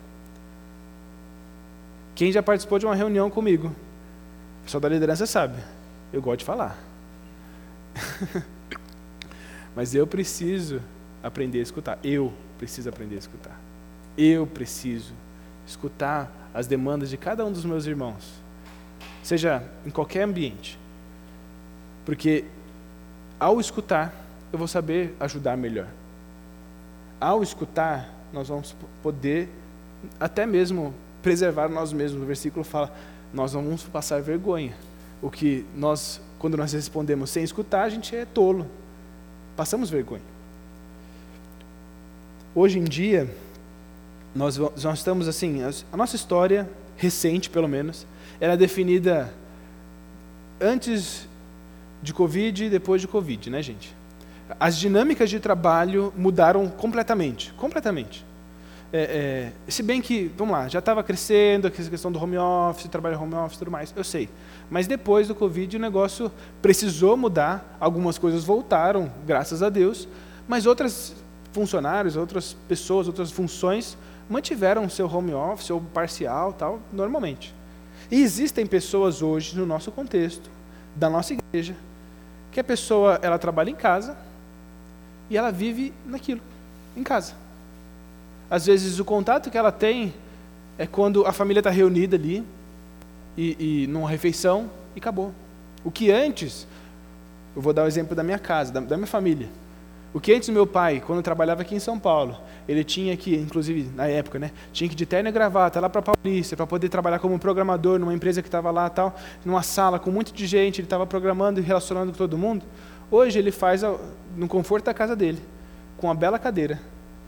Quem 2.14 2.32
já 2.32 2.42
participou 2.42 2.78
de 2.78 2.86
uma 2.86 2.94
reunião 2.94 3.30
comigo? 3.30 3.68
O 3.68 4.64
pessoal 4.64 4.80
da 4.80 4.88
liderança 4.88 5.26
sabe. 5.26 5.62
Eu 6.12 6.20
gosto 6.20 6.40
de 6.40 6.44
falar. 6.44 6.78
Mas 9.76 9.94
eu 9.94 10.06
preciso 10.06 10.80
aprender 11.22 11.58
a 11.58 11.62
escutar. 11.62 11.98
Eu 12.02 12.32
preciso 12.58 12.88
aprender 12.88 13.16
a 13.16 13.18
escutar. 13.18 13.60
Eu 14.16 14.46
preciso 14.46 15.14
escutar 15.66 16.30
as 16.54 16.66
demandas 16.66 17.10
de 17.10 17.16
cada 17.16 17.44
um 17.44 17.52
dos 17.52 17.64
meus 17.64 17.86
irmãos, 17.86 18.30
seja 19.22 19.62
em 19.86 19.90
qualquer 19.90 20.22
ambiente. 20.22 20.78
Porque 22.04 22.44
ao 23.40 23.58
escutar, 23.60 24.14
eu 24.52 24.58
vou 24.58 24.68
saber 24.68 25.14
ajudar 25.18 25.56
melhor. 25.56 25.88
Ao 27.22 27.40
escutar, 27.40 28.12
nós 28.32 28.48
vamos 28.48 28.74
poder 29.00 29.48
até 30.18 30.44
mesmo 30.44 30.92
preservar 31.22 31.68
nós 31.68 31.92
mesmos. 31.92 32.20
O 32.20 32.26
versículo 32.26 32.64
fala: 32.64 32.92
nós 33.32 33.52
não 33.52 33.62
vamos 33.62 33.84
passar 33.84 34.20
vergonha 34.20 34.74
o 35.22 35.30
que 35.30 35.64
nós, 35.76 36.20
quando 36.40 36.56
nós 36.56 36.72
respondemos 36.72 37.30
sem 37.30 37.44
escutar, 37.44 37.84
a 37.84 37.88
gente 37.88 38.14
é 38.16 38.24
tolo. 38.24 38.66
Passamos 39.56 39.88
vergonha. 39.88 40.24
Hoje 42.56 42.80
em 42.80 42.84
dia, 42.84 43.32
nós, 44.34 44.58
nós 44.58 44.98
estamos 44.98 45.28
assim, 45.28 45.60
a 45.92 45.96
nossa 45.96 46.16
história, 46.16 46.68
recente 46.96 47.48
pelo 47.48 47.68
menos, 47.68 48.04
era 48.40 48.56
definida 48.56 49.32
antes 50.60 51.28
de 52.02 52.12
Covid 52.12 52.64
e 52.64 52.68
depois 52.68 53.00
de 53.00 53.06
Covid, 53.06 53.48
né, 53.48 53.62
gente? 53.62 53.94
As 54.58 54.76
dinâmicas 54.76 55.30
de 55.30 55.40
trabalho 55.40 56.12
mudaram 56.16 56.68
completamente, 56.68 57.52
completamente. 57.54 58.24
É, 58.92 59.52
é, 59.66 59.70
se 59.70 59.82
bem 59.82 60.02
que, 60.02 60.30
vamos 60.36 60.52
lá, 60.52 60.68
já 60.68 60.78
estava 60.78 61.02
crescendo 61.02 61.66
a 61.66 61.70
questão 61.70 62.12
do 62.12 62.22
home 62.22 62.36
office, 62.36 62.86
trabalho 62.88 63.18
home 63.18 63.34
office 63.34 63.58
tudo 63.58 63.70
mais, 63.70 63.92
eu 63.96 64.04
sei. 64.04 64.28
Mas 64.70 64.86
depois 64.86 65.28
do 65.28 65.34
Covid 65.34 65.78
o 65.78 65.80
negócio 65.80 66.30
precisou 66.60 67.16
mudar, 67.16 67.76
algumas 67.80 68.18
coisas 68.18 68.44
voltaram, 68.44 69.10
graças 69.26 69.62
a 69.62 69.70
Deus, 69.70 70.06
mas 70.46 70.66
outras 70.66 71.14
funcionários, 71.52 72.16
outras 72.16 72.54
pessoas, 72.68 73.06
outras 73.06 73.30
funções 73.30 73.96
mantiveram 74.28 74.88
seu 74.90 75.06
home 75.06 75.32
office 75.32 75.70
ou 75.70 75.80
parcial, 75.80 76.52
tal, 76.52 76.78
normalmente. 76.92 77.54
E 78.10 78.22
existem 78.22 78.66
pessoas 78.66 79.22
hoje 79.22 79.56
no 79.56 79.64
nosso 79.64 79.90
contexto, 79.90 80.50
da 80.94 81.08
nossa 81.08 81.32
igreja, 81.32 81.74
que 82.50 82.60
a 82.60 82.64
pessoa 82.64 83.18
ela 83.22 83.38
trabalha 83.38 83.70
em 83.70 83.74
casa 83.74 84.16
e 85.32 85.36
ela 85.38 85.50
vive 85.50 85.94
naquilo, 86.04 86.42
em 86.94 87.02
casa. 87.02 87.32
Às 88.50 88.66
vezes 88.66 88.98
o 88.98 89.04
contato 89.04 89.50
que 89.50 89.56
ela 89.56 89.72
tem 89.72 90.12
é 90.76 90.86
quando 90.86 91.26
a 91.26 91.32
família 91.32 91.60
está 91.60 91.70
reunida 91.70 92.16
ali, 92.16 92.44
e, 93.34 93.84
e 93.84 93.86
numa 93.86 94.10
refeição, 94.10 94.68
e 94.94 94.98
acabou. 94.98 95.32
O 95.82 95.90
que 95.90 96.10
antes, 96.10 96.66
eu 97.56 97.62
vou 97.62 97.72
dar 97.72 97.84
o 97.84 97.86
exemplo 97.86 98.14
da 98.14 98.22
minha 98.22 98.38
casa, 98.38 98.70
da, 98.70 98.80
da 98.80 98.96
minha 98.98 99.06
família. 99.06 99.48
O 100.12 100.20
que 100.20 100.34
antes 100.34 100.50
meu 100.50 100.66
pai, 100.66 101.02
quando 101.04 101.22
trabalhava 101.22 101.62
aqui 101.62 101.74
em 101.74 101.80
São 101.80 101.98
Paulo, 101.98 102.36
ele 102.68 102.84
tinha 102.84 103.16
que, 103.16 103.34
inclusive 103.34 103.90
na 103.96 104.06
época, 104.06 104.38
né, 104.38 104.50
tinha 104.70 104.86
que 104.86 104.94
de 104.94 105.06
terno 105.06 105.30
e 105.30 105.32
gravata 105.32 105.80
lá 105.80 105.88
para 105.88 106.02
Paulista, 106.02 106.54
para 106.54 106.66
poder 106.66 106.90
trabalhar 106.90 107.18
como 107.20 107.38
programador 107.38 107.98
numa 107.98 108.12
empresa 108.12 108.42
que 108.42 108.48
estava 108.48 108.70
lá 108.70 108.90
tal, 108.90 109.18
numa 109.46 109.62
sala 109.62 109.98
com 109.98 110.10
muito 110.10 110.34
de 110.34 110.46
gente, 110.46 110.82
ele 110.82 110.86
estava 110.86 111.06
programando 111.06 111.58
e 111.58 111.62
relacionando 111.62 112.12
com 112.12 112.18
todo 112.18 112.36
mundo. 112.36 112.66
Hoje 113.12 113.38
ele 113.38 113.52
faz 113.52 113.82
no 114.34 114.48
conforto 114.48 114.86
da 114.86 114.94
casa 114.94 115.14
dele, 115.14 115.38
com 115.98 116.06
uma 116.06 116.14
bela 116.14 116.38
cadeira, 116.38 116.80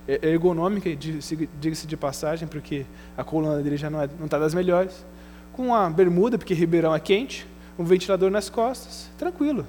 é, 0.08 0.30
ergonômica, 0.30 0.88
diga-se 0.96 1.86
de 1.86 1.94
passagem, 1.94 2.48
porque 2.48 2.86
a 3.14 3.22
coluna 3.22 3.62
dele 3.62 3.76
já 3.76 3.90
não 3.90 4.02
está 4.02 4.24
é, 4.24 4.28
tá 4.28 4.38
das 4.38 4.54
melhores, 4.54 5.04
com 5.52 5.66
uma 5.66 5.90
bermuda, 5.90 6.38
porque 6.38 6.54
Ribeirão 6.54 6.94
é 6.94 6.98
quente, 6.98 7.46
um 7.78 7.84
ventilador 7.84 8.30
nas 8.30 8.48
costas, 8.48 9.10
tranquilo. 9.18 9.66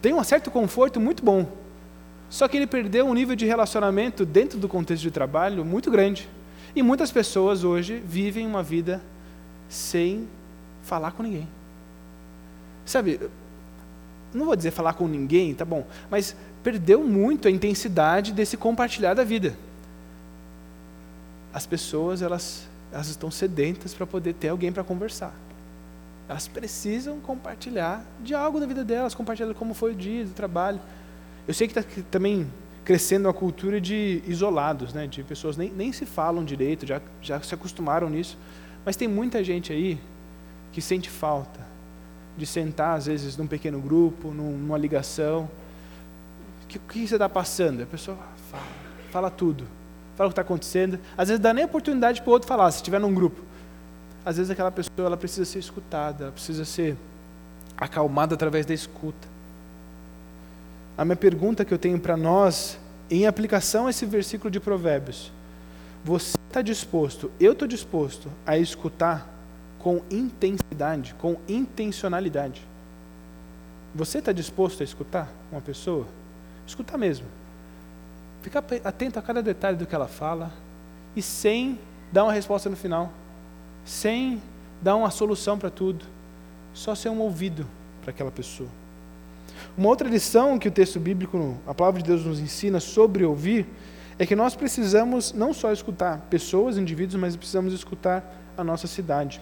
Tem 0.00 0.14
um 0.14 0.22
certo 0.22 0.52
conforto 0.52 1.00
muito 1.00 1.24
bom. 1.24 1.44
Só 2.30 2.46
que 2.46 2.56
ele 2.56 2.68
perdeu 2.68 3.04
um 3.04 3.12
nível 3.12 3.34
de 3.34 3.44
relacionamento 3.44 4.24
dentro 4.24 4.60
do 4.60 4.68
contexto 4.68 5.02
de 5.02 5.10
trabalho 5.10 5.64
muito 5.64 5.90
grande. 5.90 6.28
E 6.76 6.82
muitas 6.82 7.10
pessoas 7.10 7.64
hoje 7.64 8.00
vivem 8.06 8.46
uma 8.46 8.62
vida 8.62 9.02
sem 9.68 10.28
falar 10.82 11.10
com 11.10 11.24
ninguém. 11.24 11.48
Sabe, 12.84 13.18
não 14.36 14.46
vou 14.46 14.56
dizer 14.56 14.70
falar 14.70 14.92
com 14.92 15.08
ninguém, 15.08 15.54
tá 15.54 15.64
bom, 15.64 15.86
mas 16.10 16.36
perdeu 16.62 17.02
muito 17.02 17.48
a 17.48 17.50
intensidade 17.50 18.32
desse 18.32 18.56
compartilhar 18.56 19.14
da 19.14 19.24
vida 19.24 19.56
as 21.56 21.64
pessoas 21.64 22.20
elas, 22.20 22.68
elas 22.92 23.08
estão 23.08 23.30
sedentas 23.30 23.94
para 23.94 24.06
poder 24.06 24.34
ter 24.34 24.50
alguém 24.50 24.70
para 24.70 24.84
conversar. 24.84 25.34
Elas 26.28 26.46
precisam 26.46 27.18
compartilhar 27.18 28.04
de 28.20 28.34
algo 28.34 28.60
da 28.60 28.66
vida 28.66 28.84
delas, 28.84 29.14
compartilhar 29.14 29.54
como 29.54 29.72
foi 29.72 29.92
o 29.92 29.94
dia 29.94 30.26
do 30.26 30.34
trabalho. 30.34 30.78
Eu 31.48 31.54
sei 31.54 31.66
que 31.66 31.78
está 31.78 32.02
também 32.10 32.46
crescendo 32.84 33.24
uma 33.24 33.32
cultura 33.32 33.80
de 33.80 34.22
isolados, 34.26 34.92
né, 34.92 35.06
de 35.06 35.22
pessoas 35.22 35.56
nem, 35.56 35.70
nem 35.70 35.94
se 35.94 36.04
falam 36.04 36.44
direito, 36.44 36.84
já, 36.84 37.00
já 37.22 37.40
se 37.40 37.54
acostumaram 37.54 38.10
nisso. 38.10 38.36
Mas 38.84 38.94
tem 38.94 39.08
muita 39.08 39.42
gente 39.42 39.72
aí 39.72 39.98
que 40.72 40.82
sente 40.82 41.08
falta 41.08 41.65
de 42.36 42.46
sentar, 42.46 42.96
às 42.96 43.06
vezes, 43.06 43.36
num 43.36 43.46
pequeno 43.46 43.80
grupo, 43.80 44.28
numa 44.28 44.76
ligação. 44.76 45.48
O 46.64 46.66
que, 46.66 46.78
que, 46.78 47.06
você 47.06 47.14
está 47.14 47.28
passando? 47.28 47.82
A 47.82 47.86
pessoa 47.86 48.16
fala, 48.50 48.64
fala 49.10 49.30
tudo 49.30 49.66
fala 50.16 50.28
o 50.28 50.30
que 50.30 50.32
está 50.32 50.42
acontecendo. 50.42 50.98
Às 51.16 51.28
vezes 51.28 51.40
dá 51.40 51.52
nem 51.52 51.64
oportunidade 51.64 52.22
para 52.22 52.30
o 52.30 52.32
outro 52.32 52.48
falar, 52.48 52.70
se 52.72 52.78
estiver 52.78 52.98
num 52.98 53.14
grupo. 53.14 53.40
Às 54.24 54.38
vezes 54.38 54.50
aquela 54.50 54.72
pessoa 54.72 55.06
ela 55.06 55.16
precisa 55.16 55.44
ser 55.44 55.58
escutada, 55.58 56.24
ela 56.24 56.32
precisa 56.32 56.64
ser 56.64 56.96
acalmada 57.76 58.34
através 58.34 58.66
da 58.66 58.74
escuta. 58.74 59.28
A 60.98 61.04
minha 61.04 61.16
pergunta 61.16 61.64
que 61.64 61.72
eu 61.72 61.78
tenho 61.78 62.00
para 62.00 62.16
nós, 62.16 62.78
em 63.10 63.26
aplicação 63.26 63.86
a 63.86 63.90
esse 63.90 64.06
versículo 64.06 64.50
de 64.50 64.58
Provérbios, 64.58 65.30
você 66.02 66.36
está 66.48 66.62
disposto, 66.62 67.30
eu 67.38 67.52
estou 67.52 67.68
disposto 67.68 68.30
a 68.46 68.56
escutar 68.56 69.28
com 69.86 70.02
intensidade, 70.10 71.14
com 71.14 71.36
intencionalidade. 71.46 72.60
Você 73.94 74.18
está 74.18 74.32
disposto 74.32 74.80
a 74.80 74.84
escutar 74.84 75.32
uma 75.52 75.60
pessoa? 75.60 76.08
Escutar 76.66 76.98
mesmo. 76.98 77.28
Ficar 78.42 78.64
atento 78.82 79.16
a 79.16 79.22
cada 79.22 79.40
detalhe 79.40 79.76
do 79.76 79.86
que 79.86 79.94
ela 79.94 80.08
fala 80.08 80.50
e 81.14 81.22
sem 81.22 81.78
dar 82.10 82.24
uma 82.24 82.32
resposta 82.32 82.68
no 82.68 82.74
final, 82.74 83.12
sem 83.84 84.42
dar 84.82 84.96
uma 84.96 85.08
solução 85.08 85.56
para 85.56 85.70
tudo, 85.70 86.04
só 86.74 86.96
ser 86.96 87.10
um 87.10 87.20
ouvido 87.20 87.64
para 88.02 88.10
aquela 88.10 88.32
pessoa. 88.32 88.68
Uma 89.78 89.88
outra 89.88 90.08
lição 90.08 90.58
que 90.58 90.66
o 90.66 90.72
texto 90.72 90.98
bíblico, 90.98 91.56
a 91.64 91.72
palavra 91.72 92.02
de 92.02 92.08
Deus 92.08 92.24
nos 92.24 92.40
ensina 92.40 92.80
sobre 92.80 93.24
ouvir, 93.24 93.68
é 94.18 94.26
que 94.26 94.34
nós 94.34 94.56
precisamos 94.56 95.32
não 95.32 95.54
só 95.54 95.72
escutar 95.72 96.26
pessoas, 96.28 96.76
indivíduos, 96.76 97.20
mas 97.20 97.36
precisamos 97.36 97.72
escutar 97.72 98.34
a 98.58 98.64
nossa 98.64 98.88
cidade. 98.88 99.40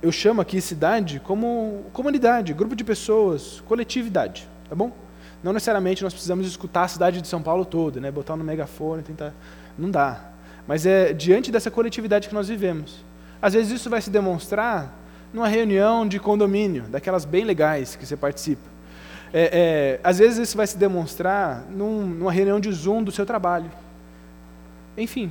Eu 0.00 0.12
chamo 0.12 0.40
aqui 0.40 0.60
cidade 0.60 1.20
como 1.20 1.86
comunidade, 1.92 2.52
grupo 2.52 2.76
de 2.76 2.84
pessoas, 2.84 3.62
coletividade, 3.66 4.48
tá 4.68 4.74
bom? 4.74 4.92
Não 5.42 5.52
necessariamente 5.52 6.02
nós 6.02 6.12
precisamos 6.12 6.46
escutar 6.46 6.84
a 6.84 6.88
cidade 6.88 7.20
de 7.20 7.28
São 7.28 7.42
Paulo 7.42 7.64
toda, 7.64 8.00
né? 8.00 8.10
botar 8.10 8.36
no 8.36 8.44
megafone, 8.44 9.02
tentar. 9.02 9.32
Não 9.78 9.90
dá. 9.90 10.20
Mas 10.66 10.84
é 10.84 11.12
diante 11.12 11.50
dessa 11.50 11.70
coletividade 11.70 12.28
que 12.28 12.34
nós 12.34 12.48
vivemos. 12.48 13.04
Às 13.40 13.54
vezes 13.54 13.72
isso 13.72 13.88
vai 13.88 14.00
se 14.00 14.10
demonstrar 14.10 14.92
numa 15.32 15.46
reunião 15.46 16.06
de 16.06 16.18
condomínio, 16.18 16.84
daquelas 16.84 17.24
bem 17.24 17.44
legais 17.44 17.94
que 17.94 18.04
você 18.04 18.16
participa. 18.16 18.68
É, 19.32 19.98
é, 20.00 20.00
às 20.02 20.18
vezes 20.18 20.38
isso 20.38 20.56
vai 20.56 20.66
se 20.66 20.76
demonstrar 20.76 21.64
num, 21.70 22.06
numa 22.06 22.32
reunião 22.32 22.58
de 22.58 22.72
Zoom 22.72 23.02
do 23.04 23.12
seu 23.12 23.24
trabalho. 23.24 23.70
Enfim, 24.96 25.30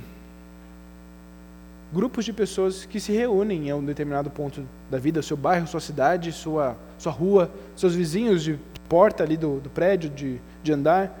grupos 1.92 2.24
de 2.24 2.32
pessoas 2.32 2.84
que 2.84 3.00
se 3.00 3.12
reúnem 3.12 3.68
em 3.68 3.72
um 3.72 3.84
determinado 3.84 4.30
ponto 4.30 4.66
da 4.90 4.98
vida, 4.98 5.22
seu 5.22 5.36
bairro, 5.36 5.66
sua 5.66 5.80
cidade, 5.80 6.32
sua, 6.32 6.76
sua 6.98 7.12
rua, 7.12 7.50
seus 7.74 7.94
vizinhos 7.94 8.42
de 8.42 8.58
porta 8.88 9.22
ali 9.22 9.36
do, 9.36 9.60
do 9.60 9.70
prédio, 9.70 10.10
de, 10.10 10.40
de 10.62 10.72
andar. 10.72 11.18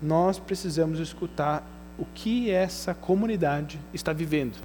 Nós 0.00 0.38
precisamos 0.38 0.98
escutar 0.98 1.64
o 1.98 2.04
que 2.14 2.50
essa 2.50 2.94
comunidade 2.94 3.78
está 3.94 4.12
vivendo. 4.12 4.56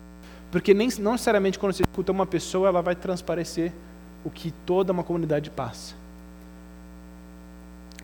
Porque 0.52 0.74
nem, 0.74 0.90
não 1.00 1.12
necessariamente 1.12 1.60
quando 1.60 1.74
você 1.74 1.84
escuta 1.84 2.12
uma 2.12 2.26
pessoa, 2.26 2.70
ela 2.70 2.82
vai 2.82 2.96
transparecer 2.96 3.74
o 4.24 4.30
que 4.30 4.52
toda 4.66 4.92
uma 4.92 5.04
comunidade 5.04 5.50
passa. 5.50 5.96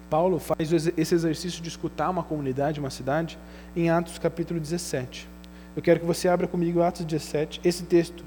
Paulo 0.10 0.38
faz 0.38 0.72
esse 0.72 1.16
exercício 1.16 1.64
de 1.64 1.70
escutar 1.70 2.10
uma 2.10 2.22
comunidade, 2.22 2.80
uma 2.80 2.92
cidade, 2.92 3.40
em 3.76 3.90
Atos 3.90 4.20
capítulo 4.20 4.60
17. 4.60 5.33
Eu 5.76 5.82
quero 5.82 6.00
que 6.00 6.06
você 6.06 6.28
abra 6.28 6.48
comigo 6.48 6.82
Atos 6.82 7.06
17. 7.06 7.62
Esse 7.64 7.84
texto, 7.84 8.24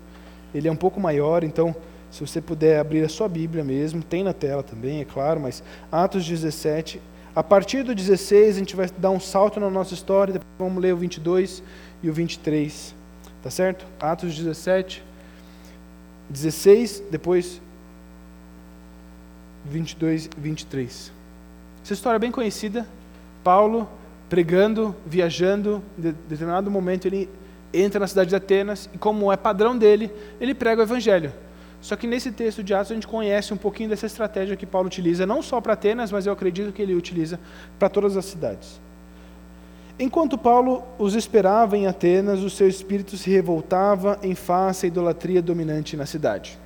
ele 0.54 0.68
é 0.68 0.72
um 0.72 0.76
pouco 0.76 1.00
maior, 1.00 1.44
então, 1.44 1.74
se 2.10 2.20
você 2.20 2.40
puder 2.40 2.80
abrir 2.80 3.04
a 3.04 3.08
sua 3.08 3.28
Bíblia 3.28 3.62
mesmo, 3.62 4.02
tem 4.02 4.24
na 4.24 4.32
tela 4.32 4.62
também, 4.62 5.00
é 5.00 5.04
claro, 5.04 5.40
mas 5.40 5.62
Atos 5.90 6.26
17. 6.26 7.00
A 7.34 7.42
partir 7.42 7.82
do 7.82 7.94
16, 7.94 8.56
a 8.56 8.58
gente 8.58 8.74
vai 8.74 8.88
dar 8.98 9.10
um 9.10 9.20
salto 9.20 9.60
na 9.60 9.68
nossa 9.68 9.94
história, 9.94 10.32
depois 10.32 10.50
vamos 10.58 10.82
ler 10.82 10.94
o 10.94 10.96
22 10.96 11.62
e 12.02 12.08
o 12.08 12.12
23. 12.12 12.94
Tá 13.42 13.50
certo? 13.50 13.86
Atos 14.00 14.34
17, 14.34 15.04
16, 16.28 17.04
depois 17.10 17.60
22 19.66 20.26
e 20.26 20.40
23. 20.40 21.12
Essa 21.84 21.92
história 21.92 22.16
é 22.16 22.18
bem 22.18 22.32
conhecida. 22.32 22.86
Paulo 23.44 23.88
pregando, 24.28 24.94
viajando, 25.04 25.82
em 25.98 26.14
determinado 26.28 26.70
momento 26.70 27.06
ele 27.06 27.28
entra 27.72 28.00
na 28.00 28.06
cidade 28.06 28.30
de 28.30 28.36
Atenas 28.36 28.88
e, 28.92 28.98
como 28.98 29.32
é 29.32 29.36
padrão 29.36 29.76
dele, 29.76 30.10
ele 30.40 30.54
prega 30.54 30.82
o 30.82 30.84
evangelho. 30.84 31.32
Só 31.80 31.94
que 31.94 32.06
nesse 32.06 32.32
texto 32.32 32.64
de 32.64 32.74
Atos 32.74 32.90
a 32.90 32.94
gente 32.94 33.06
conhece 33.06 33.52
um 33.52 33.56
pouquinho 33.56 33.88
dessa 33.88 34.06
estratégia 34.06 34.56
que 34.56 34.66
Paulo 34.66 34.86
utiliza, 34.86 35.26
não 35.26 35.42
só 35.42 35.60
para 35.60 35.74
Atenas, 35.74 36.10
mas 36.10 36.26
eu 36.26 36.32
acredito 36.32 36.72
que 36.72 36.82
ele 36.82 36.94
utiliza 36.94 37.38
para 37.78 37.88
todas 37.88 38.16
as 38.16 38.24
cidades. 38.24 38.80
Enquanto 39.98 40.36
Paulo 40.36 40.82
os 40.98 41.14
esperava 41.14 41.76
em 41.76 41.86
Atenas, 41.86 42.42
o 42.42 42.50
seu 42.50 42.68
espírito 42.68 43.16
se 43.16 43.30
revoltava 43.30 44.18
em 44.22 44.34
face 44.34 44.86
à 44.86 44.88
idolatria 44.88 45.40
dominante 45.40 45.96
na 45.96 46.04
cidade. 46.04 46.58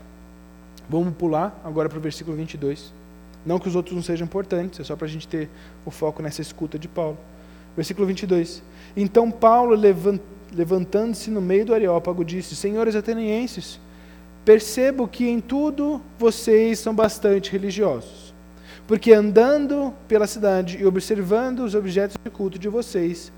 Vamos 0.89 1.15
pular 1.15 1.61
agora 1.65 1.89
para 1.89 1.99
o 1.99 2.01
versículo 2.01 2.37
22. 2.37 2.93
Não 3.47 3.59
que 3.59 3.69
os 3.69 3.77
outros 3.77 3.95
não 3.95 4.03
sejam 4.03 4.25
importantes, 4.25 4.81
é 4.81 4.85
só 4.85 4.97
para 4.97 5.07
a 5.07 5.09
gente 5.09 5.29
ter 5.29 5.49
o 5.85 5.91
foco 5.91 6.23
nessa 6.23 6.43
escuta 6.43 6.79
de 6.79 6.89
Paulo. 6.89 7.17
Versículo 7.77 8.07
22. 8.07 8.63
Então 8.97 9.31
Paulo, 9.31 9.75
levantando-se 10.53 11.31
no 11.31 11.41
meio 11.41 11.67
do 11.67 11.75
Areópago, 11.75 12.25
disse: 12.25 12.57
Senhores 12.57 12.97
atenienses, 12.97 13.81
percebo 14.45 15.07
que 15.07 15.29
em 15.29 15.41
tudo 15.41 16.01
vocês 16.19 16.79
são 16.79 16.95
bastante 16.95 17.51
religiosos. 17.53 18.35
Porque 18.87 19.13
andando 19.13 19.95
pela 20.09 20.27
cidade 20.27 20.79
e 20.81 20.85
observando 20.85 21.61
os 21.61 21.75
objetos 21.75 22.17
de 22.25 22.31
culto 22.31 22.59
de 22.59 22.69
vocês, 22.69 23.33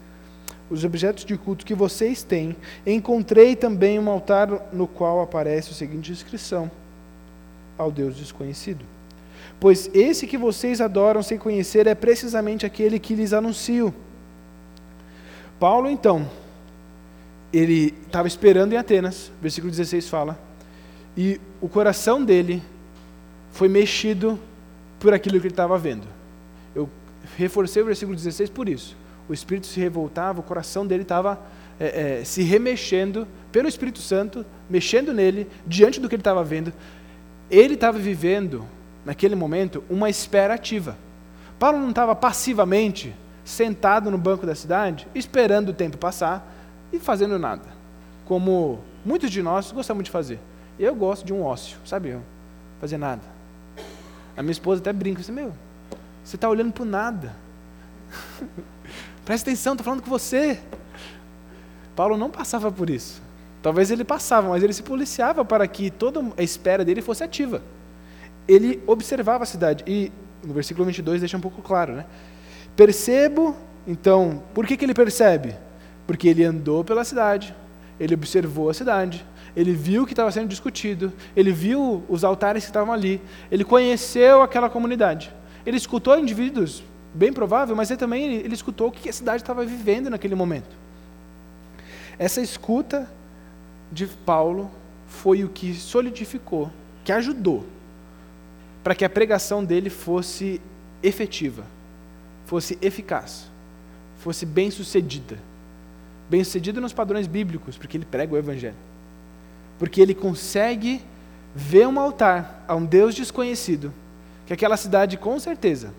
os 0.71 0.83
objetos 0.85 1.27
de 1.27 1.37
culto 1.37 1.66
que 1.66 1.75
vocês 1.75 2.23
têm, 2.23 2.57
encontrei 2.87 3.55
também 3.55 3.99
um 3.99 4.09
altar 4.09 4.49
no 4.73 4.87
qual 4.87 5.21
aparece 5.21 5.71
a 5.71 5.75
seguinte 5.75 6.11
inscrição: 6.11 6.71
Ao 7.77 7.92
Deus 7.92 8.16
desconhecido. 8.16 8.85
Pois 9.61 9.90
esse 9.92 10.27
que 10.27 10.38
vocês 10.38 10.81
adoram 10.81 11.23
sem 11.23 11.37
conhecer 11.37 11.87
é 11.87 11.95
precisamente 11.95 12.64
aquele 12.64 12.99
que 12.99 13.14
lhes 13.14 13.35
anuncio 13.35 13.95
Paulo, 15.62 15.88
então, 15.88 16.29
ele 17.53 17.94
estava 18.05 18.27
esperando 18.27 18.72
em 18.72 18.77
Atenas, 18.77 19.31
versículo 19.40 19.70
16 19.70 20.09
fala, 20.09 20.37
e 21.16 21.40
o 21.61 21.68
coração 21.68 22.25
dele 22.25 22.61
foi 23.53 23.68
mexido 23.68 24.40
por 24.98 25.14
aquilo 25.14 25.38
que 25.38 25.46
ele 25.46 25.53
estava 25.53 25.79
vendo. 25.79 26.05
Eu 26.75 26.90
reforcei 27.38 27.81
o 27.81 27.87
versículo 27.87 28.16
16 28.16 28.51
por 28.51 28.68
isso. 28.68 28.96
O 29.29 29.33
espírito 29.33 29.68
se 29.68 29.79
revoltava, 29.79 30.40
o 30.40 30.42
coração 30.42 30.85
dele 30.85 31.03
estava 31.03 31.40
é, 31.79 32.18
é, 32.22 32.25
se 32.25 32.42
remexendo 32.42 33.29
pelo 33.53 33.68
Espírito 33.68 34.01
Santo, 34.01 34.44
mexendo 34.68 35.14
nele, 35.14 35.46
diante 35.64 36.01
do 36.01 36.09
que 36.09 36.16
ele 36.16 36.22
estava 36.22 36.42
vendo. 36.42 36.72
Ele 37.48 37.75
estava 37.75 38.01
vivendo, 38.01 38.66
naquele 39.05 39.37
momento, 39.37 39.85
uma 39.88 40.11
espera 40.11 40.55
ativa. 40.55 40.98
Paulo 41.57 41.79
não 41.79 41.90
estava 41.90 42.16
passivamente 42.16 43.14
sentado 43.53 44.11
no 44.11 44.19
banco 44.19 44.47
da 44.47 44.55
cidade, 44.55 45.07
esperando 45.15 45.69
o 45.69 45.75
tempo 45.75 45.99
passar 45.99 46.51
e 46.93 46.99
fazendo 46.99 47.38
nada. 47.38 47.69
Como 48.25 48.81
muitos 49.05 49.31
de 49.31 49.43
nós 49.43 49.71
gostamos 49.71 50.05
de 50.05 50.11
fazer. 50.11 50.41
Eu 50.79 50.95
gosto 50.95 51.25
de 51.25 51.33
um 51.33 51.45
ócio, 51.45 51.79
sabe? 51.85 52.19
Fazer 52.81 52.97
nada. 52.97 53.23
A 54.37 54.43
minha 54.43 54.53
esposa 54.53 54.81
até 54.81 54.93
brinca, 54.93 55.21
assim, 55.21 55.33
meu, 55.33 55.53
você 56.25 56.37
está 56.37 56.49
olhando 56.49 56.73
para 56.73 56.85
nada. 56.85 57.37
Presta 59.25 59.51
atenção, 59.51 59.75
estou 59.75 59.85
falando 59.85 60.03
com 60.03 60.11
você. 60.11 60.59
Paulo 61.95 62.17
não 62.17 62.31
passava 62.31 62.73
por 62.73 62.88
isso. 62.88 63.21
Talvez 63.62 63.91
ele 63.91 64.03
passava, 64.03 64.49
mas 64.49 64.62
ele 64.62 64.73
se 64.73 64.83
policiava 64.83 65.45
para 65.45 65.67
que 65.69 65.91
toda 65.91 66.21
a 66.37 66.43
espera 66.43 66.85
dele 66.85 67.03
fosse 67.03 67.23
ativa. 67.23 67.62
Ele 68.49 68.83
observava 68.87 69.45
a 69.45 69.47
cidade. 69.47 69.85
E 69.87 70.11
no 70.43 70.55
versículo 70.55 70.87
22 70.87 71.21
deixa 71.21 71.37
um 71.37 71.41
pouco 71.41 71.62
claro, 71.62 71.93
né? 71.93 72.07
Percebo, 72.77 73.55
então, 73.87 74.43
por 74.55 74.67
que, 74.67 74.77
que 74.77 74.85
ele 74.85 74.95
percebe? 74.95 75.55
Porque 76.07 76.29
ele 76.29 76.45
andou 76.45 76.83
pela 76.83 77.05
cidade, 77.05 77.55
ele 78.01 78.15
observou 78.15 78.71
a 78.71 78.75
cidade, 78.75 79.25
ele 79.55 79.73
viu 79.73 80.03
o 80.03 80.07
que 80.07 80.13
estava 80.13 80.31
sendo 80.31 80.49
discutido, 80.49 81.13
ele 81.37 81.53
viu 81.53 82.03
os 82.09 82.25
altares 82.25 82.65
que 82.65 82.71
estavam 82.71 82.93
ali, 82.93 83.21
ele 83.51 83.65
conheceu 83.65 84.41
aquela 84.41 84.71
comunidade. 84.71 85.33
Ele 85.67 85.77
escutou 85.77 86.19
indivíduos, 86.19 86.83
bem 87.13 87.33
provável, 87.33 87.77
mas 87.77 87.91
ele 87.91 88.01
também 88.01 88.25
ele, 88.25 88.45
ele 88.45 88.55
escutou 88.55 88.89
o 88.89 88.93
que 88.93 89.09
a 89.09 89.13
cidade 89.13 89.43
estava 89.43 89.65
vivendo 89.65 90.09
naquele 90.09 90.35
momento. 90.35 90.75
Essa 92.19 92.41
escuta 92.41 93.09
de 93.91 94.07
Paulo 94.07 94.71
foi 95.07 95.45
o 95.45 95.49
que 95.49 95.75
solidificou, 95.75 96.71
que 97.05 97.13
ajudou 97.13 97.67
para 98.83 98.95
que 98.95 99.05
a 99.05 99.11
pregação 99.11 99.63
dele 99.63 99.91
fosse 99.91 100.61
efetiva 101.03 101.65
fosse 102.53 102.77
eficaz, 102.83 103.51
fosse 104.19 104.45
bem-sucedida. 104.45 105.38
Bem-sucedida 106.29 106.83
nos 106.83 106.93
padrões 106.93 107.27
bíblicos, 107.27 107.79
porque 107.79 107.97
ele 107.97 108.05
prega 108.05 108.35
o 108.35 108.37
Evangelho. 108.37 108.77
Porque 109.79 110.03
ele 110.03 110.15
consegue 110.15 111.01
ver 111.55 111.88
um 111.88 111.99
altar 111.99 112.62
a 112.69 112.75
um 112.75 112.85
Deus 112.85 113.15
desconhecido, 113.15 113.91
que 114.45 114.53
aquela 114.53 114.77
cidade, 114.77 115.17
com 115.17 115.41
certeza, 115.41 115.95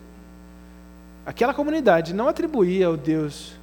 aquela 1.26 1.56
comunidade 1.56 2.14
não 2.14 2.28
atribuía 2.28 2.86
ao 2.86 2.96
Deus, 2.96 3.56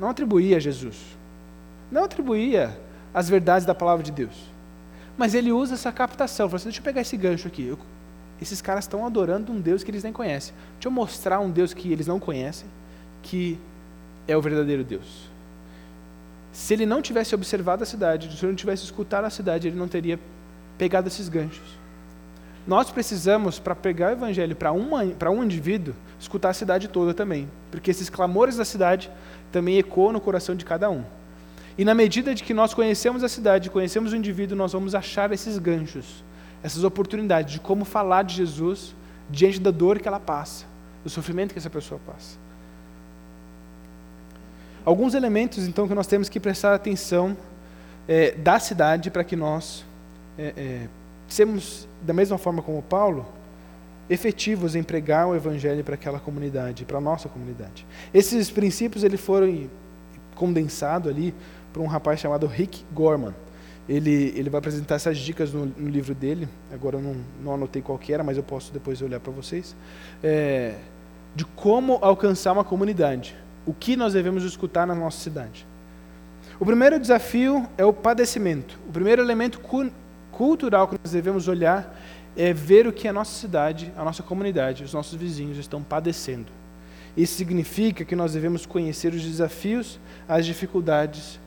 não 0.00 0.10
atribuía 0.10 0.56
a 0.56 0.60
Jesus, 0.60 0.96
não 1.92 2.02
atribuía 2.02 2.76
as 3.14 3.28
verdades 3.28 3.64
da 3.64 3.72
palavra 3.72 4.02
de 4.02 4.10
Deus. 4.10 4.34
Mas 5.16 5.32
ele 5.32 5.52
usa 5.52 5.74
essa 5.74 5.92
captação, 5.92 6.48
fala 6.48 6.56
assim, 6.56 6.70
deixa 6.70 6.80
eu 6.80 6.84
pegar 6.84 7.02
esse 7.02 7.16
gancho 7.16 7.46
aqui. 7.46 7.68
Eu 7.68 7.78
esses 8.40 8.62
caras 8.62 8.84
estão 8.84 9.04
adorando 9.04 9.52
um 9.52 9.60
Deus 9.60 9.82
que 9.82 9.90
eles 9.90 10.04
nem 10.04 10.12
conhecem. 10.12 10.54
Deixa 10.74 10.88
eu 10.88 10.92
mostrar 10.92 11.40
um 11.40 11.50
Deus 11.50 11.74
que 11.74 11.92
eles 11.92 12.06
não 12.06 12.20
conhecem, 12.20 12.68
que 13.22 13.58
é 14.26 14.36
o 14.36 14.42
verdadeiro 14.42 14.84
Deus. 14.84 15.28
Se 16.52 16.74
ele 16.74 16.86
não 16.86 17.02
tivesse 17.02 17.34
observado 17.34 17.82
a 17.82 17.86
cidade, 17.86 18.36
se 18.36 18.44
ele 18.44 18.52
não 18.52 18.56
tivesse 18.56 18.84
escutado 18.84 19.24
a 19.24 19.30
cidade, 19.30 19.68
ele 19.68 19.76
não 19.76 19.88
teria 19.88 20.18
pegado 20.76 21.08
esses 21.08 21.28
ganchos. 21.28 21.78
Nós 22.66 22.90
precisamos, 22.90 23.58
para 23.58 23.74
pegar 23.74 24.08
o 24.08 24.12
evangelho 24.12 24.54
para 24.54 25.30
um 25.30 25.42
indivíduo, 25.42 25.94
escutar 26.20 26.50
a 26.50 26.54
cidade 26.54 26.88
toda 26.88 27.14
também, 27.14 27.48
porque 27.70 27.90
esses 27.90 28.10
clamores 28.10 28.56
da 28.56 28.64
cidade 28.64 29.10
também 29.50 29.78
ecoam 29.78 30.12
no 30.12 30.20
coração 30.20 30.54
de 30.54 30.64
cada 30.64 30.90
um. 30.90 31.02
E 31.78 31.84
na 31.84 31.94
medida 31.94 32.34
de 32.34 32.42
que 32.42 32.52
nós 32.52 32.74
conhecemos 32.74 33.24
a 33.24 33.28
cidade, 33.28 33.70
conhecemos 33.70 34.12
o 34.12 34.16
indivíduo, 34.16 34.56
nós 34.56 34.72
vamos 34.72 34.94
achar 34.94 35.32
esses 35.32 35.58
ganchos 35.58 36.22
essas 36.62 36.84
oportunidades 36.84 37.52
de 37.52 37.60
como 37.60 37.84
falar 37.84 38.22
de 38.22 38.34
Jesus 38.34 38.94
diante 39.30 39.60
da 39.60 39.70
dor 39.70 39.98
que 39.98 40.08
ela 40.08 40.20
passa, 40.20 40.64
do 41.04 41.10
sofrimento 41.10 41.52
que 41.52 41.58
essa 41.58 41.70
pessoa 41.70 42.00
passa. 42.06 42.38
Alguns 44.84 45.14
elementos, 45.14 45.66
então, 45.66 45.86
que 45.86 45.94
nós 45.94 46.06
temos 46.06 46.28
que 46.28 46.40
prestar 46.40 46.74
atenção 46.74 47.36
é, 48.06 48.32
da 48.32 48.58
cidade 48.58 49.10
para 49.10 49.22
que 49.22 49.36
nós 49.36 49.84
é, 50.38 50.54
é, 50.56 50.88
sermos, 51.28 51.86
da 52.00 52.14
mesma 52.14 52.38
forma 52.38 52.62
como 52.62 52.80
Paulo, 52.82 53.26
efetivos 54.08 54.74
em 54.74 54.82
pregar 54.82 55.28
o 55.28 55.36
evangelho 55.36 55.84
para 55.84 55.94
aquela 55.94 56.18
comunidade, 56.18 56.84
para 56.84 56.98
a 56.98 57.00
nossa 57.00 57.28
comunidade. 57.28 57.86
Esses 58.14 58.50
princípios 58.50 59.04
eles 59.04 59.20
foram 59.20 59.68
condensados 60.34 61.10
ali 61.10 61.34
por 61.72 61.82
um 61.82 61.86
rapaz 61.86 62.18
chamado 62.20 62.46
Rick 62.46 62.84
Gorman. 62.92 63.34
Ele, 63.88 64.34
ele 64.36 64.50
vai 64.50 64.58
apresentar 64.58 64.96
essas 64.96 65.16
dicas 65.16 65.52
no, 65.52 65.64
no 65.64 65.88
livro 65.88 66.14
dele. 66.14 66.48
Agora 66.72 66.96
eu 66.96 67.02
não, 67.02 67.16
não 67.42 67.54
anotei 67.54 67.80
qual 67.80 67.98
era, 68.08 68.22
mas 68.22 68.36
eu 68.36 68.42
posso 68.42 68.72
depois 68.72 69.00
olhar 69.00 69.18
para 69.18 69.32
vocês. 69.32 69.74
É, 70.22 70.74
de 71.34 71.44
como 71.44 71.98
alcançar 72.02 72.52
uma 72.52 72.64
comunidade. 72.64 73.34
O 73.64 73.72
que 73.72 73.96
nós 73.96 74.12
devemos 74.12 74.44
escutar 74.44 74.86
na 74.86 74.94
nossa 74.94 75.18
cidade. 75.18 75.66
O 76.60 76.66
primeiro 76.66 76.98
desafio 76.98 77.68
é 77.78 77.84
o 77.84 77.92
padecimento. 77.92 78.78
O 78.88 78.92
primeiro 78.92 79.22
elemento 79.22 79.60
cu 79.60 79.90
cultural 80.32 80.86
que 80.86 80.96
nós 81.02 81.12
devemos 81.12 81.48
olhar 81.48 81.98
é 82.36 82.52
ver 82.52 82.86
o 82.86 82.92
que 82.92 83.08
a 83.08 83.12
nossa 83.12 83.32
cidade, 83.32 83.92
a 83.96 84.04
nossa 84.04 84.22
comunidade, 84.22 84.84
os 84.84 84.92
nossos 84.92 85.18
vizinhos 85.18 85.58
estão 85.58 85.82
padecendo. 85.82 86.52
Isso 87.16 87.34
significa 87.34 88.04
que 88.04 88.14
nós 88.14 88.34
devemos 88.34 88.64
conhecer 88.64 89.12
os 89.12 89.22
desafios, 89.22 89.98
as 90.28 90.46
dificuldades 90.46 91.40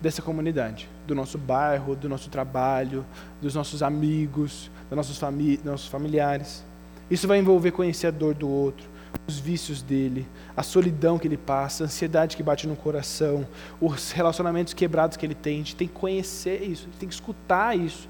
dessa 0.00 0.22
comunidade, 0.22 0.88
do 1.06 1.14
nosso 1.14 1.36
bairro, 1.36 1.96
do 1.96 2.08
nosso 2.08 2.30
trabalho, 2.30 3.04
dos 3.42 3.54
nossos 3.54 3.82
amigos, 3.82 4.70
dos 4.88 4.96
nossos, 4.96 5.18
fami 5.18 5.56
dos 5.56 5.66
nossos 5.66 5.88
familiares. 5.88 6.64
Isso 7.10 7.26
vai 7.26 7.38
envolver 7.38 7.72
conhecer 7.72 8.08
a 8.08 8.10
dor 8.10 8.34
do 8.34 8.48
outro, 8.48 8.88
os 9.26 9.38
vícios 9.38 9.82
dele, 9.82 10.26
a 10.56 10.62
solidão 10.62 11.18
que 11.18 11.26
ele 11.26 11.36
passa, 11.36 11.84
a 11.84 11.86
ansiedade 11.86 12.36
que 12.36 12.42
bate 12.42 12.66
no 12.66 12.76
coração, 12.76 13.46
os 13.80 14.12
relacionamentos 14.12 14.74
quebrados 14.74 15.16
que 15.16 15.26
ele 15.26 15.34
tem. 15.34 15.54
A 15.54 15.58
gente 15.58 15.76
tem 15.76 15.88
que 15.88 15.94
conhecer 15.94 16.62
isso, 16.62 16.82
a 16.82 16.86
gente 16.86 16.98
tem 16.98 17.08
que 17.08 17.14
escutar 17.14 17.76
isso. 17.76 18.08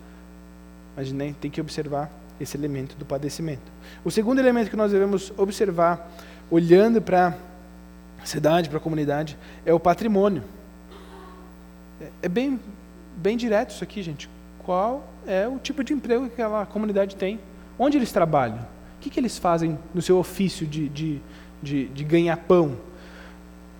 Mas 0.97 1.13
né, 1.13 1.35
tem 1.41 1.51
que 1.51 1.61
observar 1.61 2.11
esse 2.41 2.57
elemento 2.57 2.97
do 2.97 3.05
padecimento. 3.05 3.73
O 4.05 4.11
segundo 4.11 4.39
elemento 4.39 4.71
que 4.71 4.77
nós 4.77 4.93
devemos 4.93 5.33
observar, 5.37 6.11
olhando 6.51 7.01
para 7.01 7.37
a 8.21 8.27
cidade, 8.27 8.69
para 8.69 8.79
a 8.79 8.81
comunidade, 8.81 9.39
é 9.65 9.73
o 9.73 9.81
patrimônio. 9.81 10.43
É, 12.01 12.07
é 12.23 12.29
bem, 12.29 12.61
bem 13.17 13.37
direto 13.37 13.71
isso 13.71 13.85
aqui, 13.85 14.03
gente. 14.03 14.29
Qual 14.65 15.09
é 15.27 15.49
o 15.49 15.59
tipo 15.59 15.83
de 15.83 15.93
emprego 15.93 16.27
que 16.27 16.33
aquela 16.35 16.67
comunidade 16.67 17.17
tem? 17.17 17.41
Onde 17.79 17.97
eles 17.97 18.13
trabalham? 18.13 18.59
O 18.59 19.01
que, 19.01 19.11
que 19.11 19.21
eles 19.21 19.39
fazem 19.39 19.79
no 19.95 20.03
seu 20.03 20.19
ofício 20.19 20.67
de, 20.67 20.89
de, 20.89 21.21
de, 21.63 21.89
de 21.89 22.05
ganhar 22.05 22.37
pão? 22.37 22.77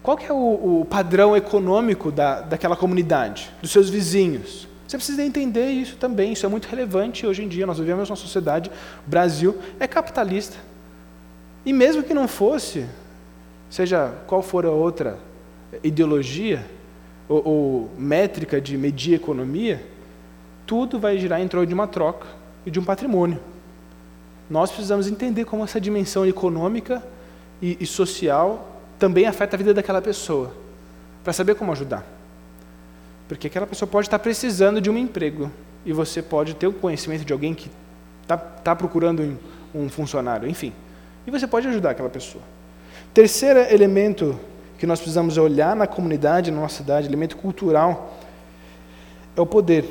Qual 0.03 0.17
que 0.17 0.27
é 0.27 0.33
o, 0.33 0.81
o 0.81 0.87
padrão 0.89 1.37
econômico 1.37 2.11
da, 2.11 2.41
daquela 2.41 2.77
comunidade, 2.77 3.51
dos 3.61 3.71
seus 3.71 3.91
vizinhos? 3.91 4.69
Você 4.87 4.97
precisa 4.97 5.23
entender 5.23 5.67
isso 5.71 5.97
também, 5.97 6.33
isso 6.33 6.47
é 6.47 6.49
muito 6.49 6.67
relevante 6.67 7.27
hoje 7.27 7.45
em 7.45 7.49
dia. 7.49 7.67
Nós 7.67 7.79
vivemos 7.79 8.09
uma 8.09 8.17
sociedade, 8.17 8.71
o 9.07 9.11
Brasil 9.11 9.59
é 9.79 9.87
capitalista. 9.87 10.57
E 11.67 11.73
mesmo 11.75 12.03
que 12.03 12.15
não 12.15 12.27
fosse, 12.27 12.87
seja 13.69 14.15
qual 14.27 14.41
for 14.41 14.65
a 14.65 14.71
outra 14.71 15.19
ideologia, 15.83 16.65
ou, 17.29 17.43
ou 17.47 17.91
métrica 17.99 18.61
de 18.61 18.77
medir 18.77 19.15
economia, 19.15 19.85
tudo 20.67 20.99
vai 20.99 21.19
girar 21.19 21.41
em 21.41 21.49
torno 21.49 21.67
de 21.67 21.75
uma 21.75 21.87
troca 21.87 22.27
e 22.65 22.71
de 22.71 22.79
um 22.79 22.85
patrimônio. 22.85 23.41
Nós 24.49 24.71
precisamos 24.71 25.07
entender 25.07 25.45
como 25.45 25.65
essa 25.65 25.81
dimensão 25.81 26.27
econômica 26.27 27.03
e, 27.61 27.77
e 27.81 27.87
social 27.87 28.81
também 28.99 29.27
afeta 29.27 29.57
a 29.57 29.59
vida 29.59 29.75
daquela 29.75 30.03
pessoa, 30.03 30.53
para 31.23 31.33
saber 31.33 31.55
como 31.55 31.71
ajudar. 31.73 32.05
Porque 33.29 33.47
aquela 33.47 33.67
pessoa 33.67 33.89
pode 33.89 34.07
estar 34.07 34.19
precisando 34.19 34.81
de 34.81 34.91
um 34.91 34.97
emprego 34.97 35.51
e 35.85 35.93
você 35.93 36.23
pode 36.23 36.55
ter 36.55 36.67
o 36.67 36.73
conhecimento 36.73 37.25
de 37.25 37.33
alguém 37.33 37.55
que 37.55 37.71
está 38.23 38.37
tá 38.37 38.75
procurando 38.75 39.23
um, 39.23 39.83
um 39.85 39.89
funcionário, 39.89 40.49
enfim. 40.49 40.73
E 41.27 41.31
você 41.31 41.47
pode 41.47 41.69
ajudar 41.69 41.91
aquela 41.91 42.09
pessoa. 42.09 42.43
Terceiro 43.13 43.61
elemento 43.61 44.39
que 44.79 44.87
nós 44.87 45.01
precisamos 45.01 45.37
olhar 45.37 45.75
na 45.75 45.87
comunidade, 45.87 46.53
na 46.53 46.61
nossa 46.61 46.77
cidade, 46.77 47.09
elemento 47.09 47.37
cultural, 47.37 48.17
é 49.37 49.41
o 49.41 49.47
poder. 49.47 49.85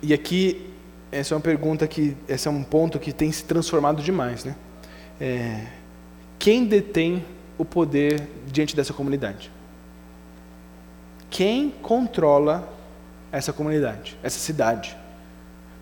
E 0.00 0.14
aqui, 0.14 0.70
essa 1.10 1.34
é 1.34 1.36
uma 1.36 1.42
pergunta 1.42 1.86
que, 1.88 2.16
esse 2.28 2.46
é 2.46 2.50
um 2.50 2.62
ponto 2.62 2.98
que 3.00 3.12
tem 3.12 3.30
se 3.32 3.44
transformado 3.44 4.00
demais, 4.00 4.44
né? 4.44 4.54
É, 5.20 5.66
quem 6.38 6.64
detém 6.64 7.24
o 7.58 7.64
poder 7.64 8.22
diante 8.46 8.76
dessa 8.76 8.94
comunidade? 8.94 9.50
Quem 11.28 11.70
controla 11.82 12.72
essa 13.32 13.52
comunidade, 13.52 14.16
essa 14.22 14.38
cidade? 14.38 14.96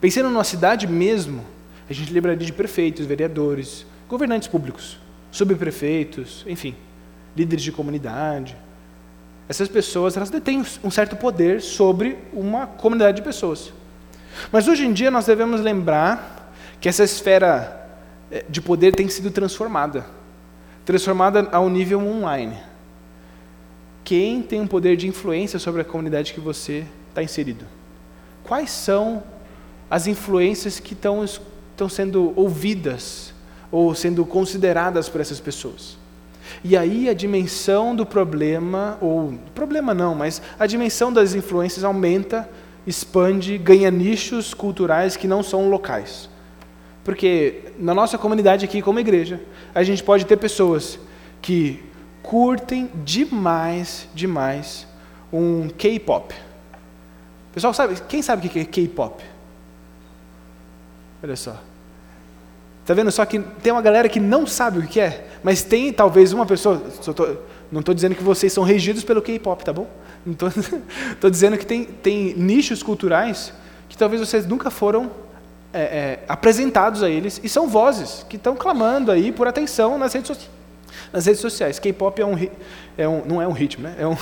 Pensando 0.01 0.31
numa 0.31 0.43
cidade 0.43 0.87
mesmo, 0.87 1.45
a 1.89 1.93
gente 1.93 2.11
lembraria 2.11 2.47
de 2.47 2.53
prefeitos, 2.53 3.05
vereadores, 3.05 3.85
governantes 4.09 4.49
públicos, 4.49 4.99
subprefeitos, 5.31 6.43
enfim 6.49 6.75
líderes 7.37 7.63
de 7.63 7.73
comunidade. 7.73 8.57
Essas 9.49 9.69
pessoas, 9.69 10.17
elas 10.17 10.31
detêm 10.31 10.65
um 10.83 10.91
certo 10.91 11.17
poder 11.17 11.61
sobre 11.61 12.19
uma 12.33 12.67
comunidade 12.67 13.19
de 13.19 13.23
pessoas. 13.23 13.73
Mas 14.51 14.67
hoje 14.67 14.85
em 14.85 14.93
dia 14.93 15.11
nós 15.11 15.27
devemos 15.27 15.61
lembrar 15.61 16.53
que 16.81 16.89
essa 16.89 17.05
esfera 17.05 17.89
eh, 18.31 18.45
de 18.49 18.61
poder 18.61 18.95
tem 18.95 19.09
sido 19.09 19.31
transformada 19.31 20.05
transformada 20.87 21.49
ao 21.51 21.69
nível 21.69 21.99
online. 22.01 22.57
Quem 24.05 24.41
tem 24.41 24.61
um 24.61 24.69
poder 24.69 24.97
de 24.97 25.09
influência 25.09 25.59
sobre 25.59 25.83
a 25.83 25.85
comunidade 25.85 26.33
que 26.33 26.39
você 26.39 26.87
está 27.09 27.23
inserido? 27.23 27.67
Quais 28.45 28.71
são 28.71 29.23
as 29.91 30.07
influências 30.07 30.79
que 30.79 30.95
estão, 30.95 31.25
estão 31.25 31.89
sendo 31.89 32.33
ouvidas 32.37 33.35
ou 33.71 33.93
sendo 33.97 34.25
consideradas 34.25 35.09
por 35.09 35.21
essas 35.21 35.41
pessoas? 35.41 35.99
E 36.63 36.77
aí 36.77 37.09
a 37.09 37.15
dimensão 37.15 37.95
do 37.95 38.05
problema, 38.05 38.99
ou 39.01 39.35
problema 39.55 39.95
não, 39.95 40.15
mas 40.15 40.43
a 40.59 40.67
dimensão 40.67 41.13
das 41.13 41.35
influências 41.35 41.85
aumenta, 41.85 42.49
expande, 42.87 43.59
ganha 43.59 43.91
nichos 43.91 44.55
culturais 44.55 45.17
que 45.17 45.27
não 45.27 45.43
são 45.43 45.69
locais. 45.69 46.29
Porque 47.05 47.73
na 47.79 47.95
nossa 47.95 48.19
comunidade 48.19 48.65
aqui, 48.65 48.83
como 48.83 48.99
igreja, 48.99 49.41
a 49.75 49.83
gente 49.83 50.03
pode 50.03 50.27
ter 50.27 50.37
pessoas 50.37 50.99
que 51.41 51.83
curtem 52.23 52.91
demais, 53.05 54.09
demais 54.15 54.87
um 55.33 55.69
K-pop. 55.69 56.35
Pessoal, 57.53 57.73
sabe, 57.73 57.97
quem 58.09 58.23
sabe 58.23 58.47
o 58.47 58.51
que 58.51 58.59
é 58.59 58.65
K-pop? 58.65 59.23
Olha 61.23 61.37
só. 61.37 61.57
Tá 62.87 62.95
vendo 62.95 63.11
só 63.11 63.27
que 63.27 63.41
tem 63.41 63.73
uma 63.73 63.83
galera 63.83 64.09
que 64.09 64.21
não 64.21 64.47
sabe 64.47 64.79
o 64.79 64.87
que 64.87 65.01
é, 65.01 65.27
mas 65.43 65.65
tem 65.65 65.93
talvez 65.93 66.33
uma 66.33 66.47
pessoa. 66.47 66.79
Tô, 66.79 67.37
não 67.71 67.81
estou 67.81 67.93
dizendo 67.93 68.15
que 68.15 68.23
vocês 68.23 68.53
são 68.53 68.63
regidos 68.63 69.03
pelo 69.03 69.21
K-pop, 69.21 69.65
tá 69.65 69.73
bom? 69.73 69.89
Estou 70.25 71.29
dizendo 71.29 71.59
que 71.59 71.67
tem, 71.67 71.85
tem 71.85 72.33
nichos 72.35 72.85
culturais 72.85 73.53
que 73.89 73.99
talvez 73.99 74.21
vocês 74.21 74.47
nunca 74.47 74.71
foram 74.71 75.11
é, 75.73 75.81
é, 75.81 76.25
apresentados 76.29 77.03
a 77.03 77.11
eles 77.11 77.41
e 77.43 77.49
são 77.49 77.69
vozes 77.69 78.25
que 78.29 78.37
estão 78.37 78.55
clamando 78.55 79.11
aí 79.11 79.33
por 79.33 79.49
atenção 79.49 79.99
nas 79.99 80.13
redes, 80.13 80.37
so 80.37 80.49
nas 81.13 81.27
redes 81.27 81.41
sociais. 81.41 81.81
K-pop 81.81 82.23
é 82.23 82.25
um, 82.25 82.49
é 82.97 83.09
um, 83.09 83.25
não 83.25 83.43
é 83.43 83.49
um 83.49 83.53
ritmo, 83.53 83.83
né? 83.83 83.97
É 83.99 84.07
um, 84.07 84.17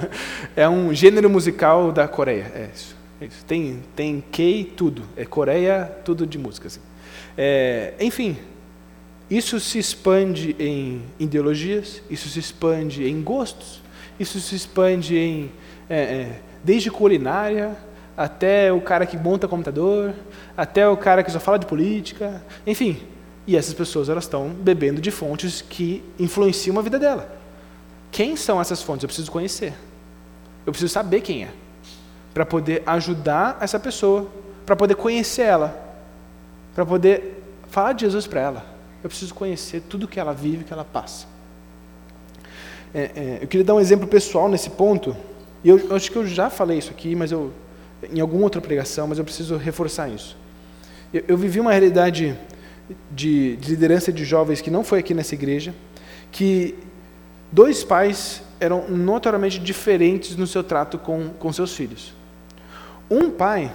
é 0.56 0.68
um 0.68 0.94
gênero 0.94 1.28
musical 1.28 1.92
da 1.92 2.08
Coreia. 2.08 2.50
É 2.54 2.70
isso. 2.74 2.96
É 3.20 3.26
isso. 3.26 3.44
Tem, 3.44 3.82
tem 3.94 4.24
K 4.32 4.72
tudo. 4.74 5.02
É 5.16 5.26
Coreia, 5.26 5.84
tudo 6.02 6.26
de 6.26 6.38
música. 6.38 6.66
Assim. 6.66 6.80
É, 7.36 7.94
enfim, 8.00 8.36
isso 9.30 9.58
se 9.58 9.78
expande 9.78 10.54
em 10.58 11.02
ideologias, 11.18 12.02
isso 12.08 12.28
se 12.28 12.38
expande 12.38 13.08
em 13.08 13.22
gostos, 13.22 13.82
isso 14.18 14.40
se 14.40 14.54
expande 14.54 15.16
em 15.16 15.50
é, 15.88 15.98
é, 15.98 16.40
desde 16.64 16.90
culinária 16.90 17.76
até 18.16 18.72
o 18.72 18.80
cara 18.80 19.04
que 19.04 19.16
monta 19.16 19.46
computador, 19.46 20.14
até 20.56 20.88
o 20.88 20.96
cara 20.96 21.22
que 21.22 21.30
só 21.30 21.38
fala 21.38 21.58
de 21.58 21.66
política, 21.66 22.42
enfim. 22.66 23.02
E 23.46 23.56
essas 23.56 23.74
pessoas 23.74 24.08
elas 24.08 24.24
estão 24.24 24.48
bebendo 24.48 25.00
de 25.00 25.10
fontes 25.10 25.60
que 25.60 26.02
influenciam 26.18 26.78
a 26.78 26.82
vida 26.82 26.98
dela. 26.98 27.28
Quem 28.10 28.34
são 28.34 28.60
essas 28.60 28.82
fontes? 28.82 29.04
Eu 29.04 29.08
preciso 29.08 29.30
conhecer. 29.30 29.74
Eu 30.64 30.72
preciso 30.72 30.92
saber 30.92 31.20
quem 31.20 31.44
é, 31.44 31.50
para 32.32 32.46
poder 32.46 32.82
ajudar 32.86 33.58
essa 33.60 33.78
pessoa, 33.78 34.26
para 34.64 34.74
poder 34.74 34.96
conhecer 34.96 35.42
ela, 35.42 35.85
para 36.76 36.84
poder 36.84 37.42
falar 37.70 37.94
de 37.94 38.02
Jesus 38.02 38.26
para 38.26 38.38
ela. 38.38 38.66
Eu 39.02 39.08
preciso 39.08 39.34
conhecer 39.34 39.80
tudo 39.88 40.06
que 40.06 40.20
ela 40.20 40.34
vive, 40.34 40.62
que 40.62 40.74
ela 40.74 40.84
passa. 40.84 41.26
É, 42.94 43.00
é, 43.00 43.38
eu 43.40 43.48
queria 43.48 43.64
dar 43.64 43.74
um 43.74 43.80
exemplo 43.80 44.06
pessoal 44.06 44.46
nesse 44.46 44.68
ponto. 44.68 45.16
E 45.64 45.70
eu, 45.70 45.78
eu, 45.78 45.96
acho 45.96 46.12
que 46.12 46.18
eu 46.18 46.26
já 46.26 46.50
falei 46.50 46.76
isso 46.76 46.90
aqui, 46.90 47.16
mas 47.16 47.32
eu 47.32 47.50
em 48.12 48.20
alguma 48.20 48.44
outra 48.44 48.60
pregação, 48.60 49.06
mas 49.06 49.18
eu 49.18 49.24
preciso 49.24 49.56
reforçar 49.56 50.10
isso. 50.10 50.36
Eu, 51.14 51.24
eu 51.28 51.36
vivi 51.38 51.58
uma 51.58 51.70
realidade 51.70 52.38
de, 53.10 53.56
de 53.56 53.70
liderança 53.70 54.12
de 54.12 54.22
jovens 54.22 54.60
que 54.60 54.70
não 54.70 54.84
foi 54.84 54.98
aqui 54.98 55.14
nessa 55.14 55.34
igreja, 55.34 55.74
que 56.30 56.74
dois 57.50 57.82
pais 57.84 58.42
eram 58.60 58.86
notoriamente 58.86 59.58
diferentes 59.58 60.36
no 60.36 60.46
seu 60.46 60.62
trato 60.62 60.98
com, 60.98 61.30
com 61.38 61.50
seus 61.54 61.74
filhos. 61.74 62.12
Um 63.10 63.30
pai 63.30 63.72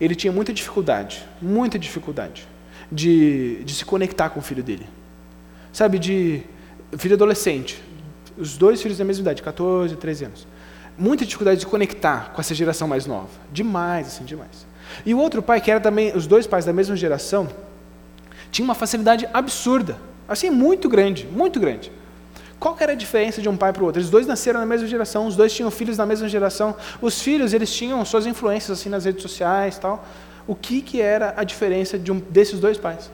ele 0.00 0.14
tinha 0.14 0.32
muita 0.32 0.52
dificuldade, 0.52 1.26
muita 1.40 1.78
dificuldade 1.78 2.48
de, 2.90 3.62
de 3.64 3.74
se 3.74 3.84
conectar 3.84 4.30
com 4.30 4.40
o 4.40 4.42
filho 4.42 4.62
dele. 4.62 4.86
Sabe, 5.72 5.98
de 5.98 6.42
filho 6.98 7.14
adolescente, 7.14 7.80
os 8.36 8.56
dois 8.56 8.80
filhos 8.82 8.98
da 8.98 9.04
mesma 9.04 9.22
idade, 9.22 9.42
14, 9.42 9.94
13 9.96 10.24
anos. 10.24 10.46
Muita 10.96 11.24
dificuldade 11.24 11.60
de 11.60 11.66
conectar 11.66 12.32
com 12.32 12.40
essa 12.40 12.54
geração 12.54 12.88
mais 12.88 13.06
nova. 13.06 13.28
Demais, 13.52 14.08
assim, 14.08 14.24
demais. 14.24 14.66
E 15.04 15.14
o 15.14 15.18
outro 15.18 15.42
pai, 15.42 15.60
que 15.60 15.70
era 15.70 15.80
também, 15.80 16.16
os 16.16 16.26
dois 16.26 16.46
pais 16.46 16.64
da 16.64 16.72
mesma 16.72 16.96
geração, 16.96 17.48
tinha 18.50 18.64
uma 18.64 18.74
facilidade 18.74 19.28
absurda. 19.32 19.96
Assim, 20.26 20.50
muito 20.50 20.88
grande, 20.88 21.26
muito 21.26 21.60
grande. 21.60 21.92
Qual 22.60 22.76
era 22.78 22.92
a 22.92 22.94
diferença 22.94 23.40
de 23.40 23.48
um 23.48 23.56
pai 23.56 23.72
para 23.72 23.82
o 23.82 23.86
outro? 23.86 23.98
Eles 23.98 24.10
dois 24.10 24.26
nasceram 24.26 24.60
na 24.60 24.66
mesma 24.66 24.86
geração, 24.86 25.26
os 25.26 25.34
dois 25.34 25.50
tinham 25.50 25.70
filhos 25.70 25.96
na 25.96 26.04
mesma 26.04 26.28
geração. 26.28 26.76
Os 27.00 27.22
filhos, 27.22 27.54
eles 27.54 27.72
tinham 27.74 28.04
suas 28.04 28.26
influências 28.26 28.78
assim 28.78 28.90
nas 28.90 29.06
redes 29.06 29.22
sociais, 29.22 29.78
tal. 29.78 30.04
O 30.46 30.54
que 30.54 30.82
que 30.82 31.00
era 31.00 31.32
a 31.38 31.42
diferença 31.42 31.98
de 31.98 32.12
um, 32.12 32.18
desses 32.18 32.60
dois 32.60 32.76
pais 32.76 33.10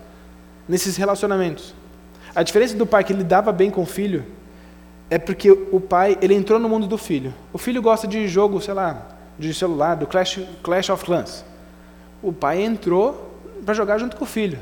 nesses 0.69 0.97
relacionamentos? 0.97 1.73
A 2.35 2.43
diferença 2.43 2.75
do 2.75 2.85
pai 2.85 3.05
que 3.05 3.13
lidava 3.13 3.53
bem 3.53 3.71
com 3.71 3.83
o 3.83 3.87
filho 3.87 4.27
é 5.09 5.17
porque 5.17 5.49
o 5.53 5.81
pai, 5.81 6.19
ele 6.21 6.35
entrou 6.35 6.59
no 6.59 6.69
mundo 6.69 6.89
do 6.89 6.99
filho. 6.99 7.33
O 7.53 7.59
filho 7.59 7.81
gosta 7.81 8.09
de 8.09 8.27
jogo, 8.27 8.61
sei 8.61 8.75
lá, 8.75 9.07
de 9.39 9.55
celular, 9.55 9.95
do 9.95 10.09
Clash, 10.09 10.41
Clash 10.61 10.91
of 10.91 11.05
Clans. 11.05 11.45
O 12.21 12.33
pai 12.33 12.63
entrou 12.63 13.33
para 13.65 13.75
jogar 13.75 13.99
junto 13.99 14.17
com 14.17 14.25
o 14.25 14.27
filho. 14.27 14.59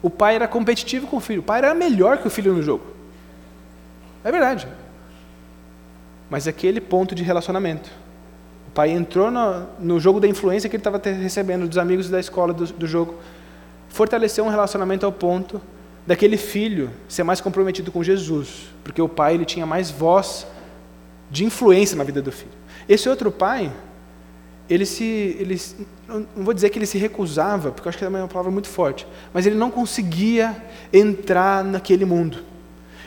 O 0.00 0.08
pai 0.08 0.36
era 0.36 0.48
competitivo 0.48 1.06
com 1.06 1.18
o 1.18 1.20
filho. 1.20 1.40
O 1.40 1.44
pai 1.44 1.58
era 1.58 1.74
melhor 1.74 2.16
que 2.16 2.26
o 2.26 2.30
filho 2.30 2.54
no 2.54 2.62
jogo. 2.62 2.91
É 4.24 4.30
verdade. 4.30 4.68
Mas 6.30 6.46
aquele 6.46 6.80
ponto 6.80 7.14
de 7.14 7.22
relacionamento. 7.22 7.90
O 8.68 8.70
pai 8.70 8.90
entrou 8.90 9.30
no, 9.30 9.66
no 9.78 10.00
jogo 10.00 10.18
da 10.18 10.26
influência 10.26 10.68
que 10.68 10.76
ele 10.76 10.80
estava 10.80 11.00
recebendo 11.04 11.68
dos 11.68 11.78
amigos 11.78 12.08
da 12.08 12.18
escola 12.18 12.52
do, 12.52 12.64
do 12.66 12.86
jogo. 12.86 13.16
Fortaleceu 13.88 14.44
um 14.44 14.48
relacionamento 14.48 15.04
ao 15.04 15.12
ponto 15.12 15.60
daquele 16.06 16.36
filho 16.36 16.90
ser 17.08 17.22
mais 17.22 17.40
comprometido 17.40 17.92
com 17.92 18.02
Jesus, 18.02 18.70
porque 18.82 19.00
o 19.00 19.08
pai 19.08 19.34
ele 19.34 19.44
tinha 19.44 19.66
mais 19.66 19.90
voz 19.90 20.46
de 21.30 21.44
influência 21.44 21.96
na 21.96 22.04
vida 22.04 22.20
do 22.20 22.32
filho. 22.32 22.50
Esse 22.88 23.08
outro 23.08 23.30
pai, 23.30 23.72
ele 24.68 24.84
se, 24.84 25.36
ele, 25.38 25.60
não 26.08 26.44
vou 26.44 26.52
dizer 26.52 26.70
que 26.70 26.78
ele 26.78 26.86
se 26.86 26.98
recusava, 26.98 27.70
porque 27.70 27.86
eu 27.86 27.90
acho 27.90 27.98
que 27.98 28.04
é 28.04 28.08
uma 28.08 28.28
palavra 28.28 28.50
muito 28.50 28.68
forte, 28.68 29.06
mas 29.32 29.46
ele 29.46 29.56
não 29.56 29.70
conseguia 29.70 30.56
entrar 30.92 31.64
naquele 31.64 32.04
mundo. 32.04 32.38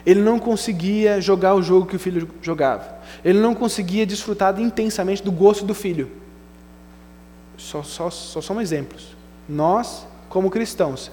Ele 0.05 0.21
não 0.21 0.37
conseguia 0.37 1.19
jogar 1.19 1.55
o 1.55 1.63
jogo 1.63 1.85
que 1.87 1.95
o 1.95 1.99
filho 1.99 2.29
jogava. 2.41 2.99
Ele 3.23 3.39
não 3.39 3.55
conseguia 3.55 4.05
desfrutar 4.05 4.59
intensamente 4.59 5.23
do 5.23 5.31
gosto 5.31 5.65
do 5.65 5.73
filho. 5.73 6.11
Só, 7.57 7.81
só, 7.81 8.09
só 8.09 8.41
são 8.41 8.61
exemplos. 8.61 9.15
Nós, 9.49 10.05
como 10.29 10.51
cristãos, 10.51 11.11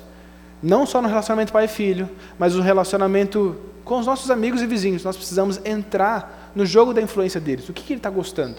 não 0.62 0.84
só 0.84 1.00
no 1.00 1.08
relacionamento 1.08 1.52
pai 1.52 1.64
e 1.64 1.68
filho, 1.68 2.08
mas 2.38 2.54
no 2.54 2.62
relacionamento 2.62 3.56
com 3.84 3.98
os 3.98 4.06
nossos 4.06 4.30
amigos 4.30 4.62
e 4.62 4.66
vizinhos, 4.66 5.02
nós 5.02 5.16
precisamos 5.16 5.60
entrar 5.64 6.52
no 6.54 6.64
jogo 6.64 6.94
da 6.94 7.00
influência 7.02 7.40
deles. 7.40 7.68
O 7.68 7.72
que, 7.72 7.82
que 7.82 7.92
ele 7.92 7.98
está 7.98 8.10
gostando? 8.10 8.56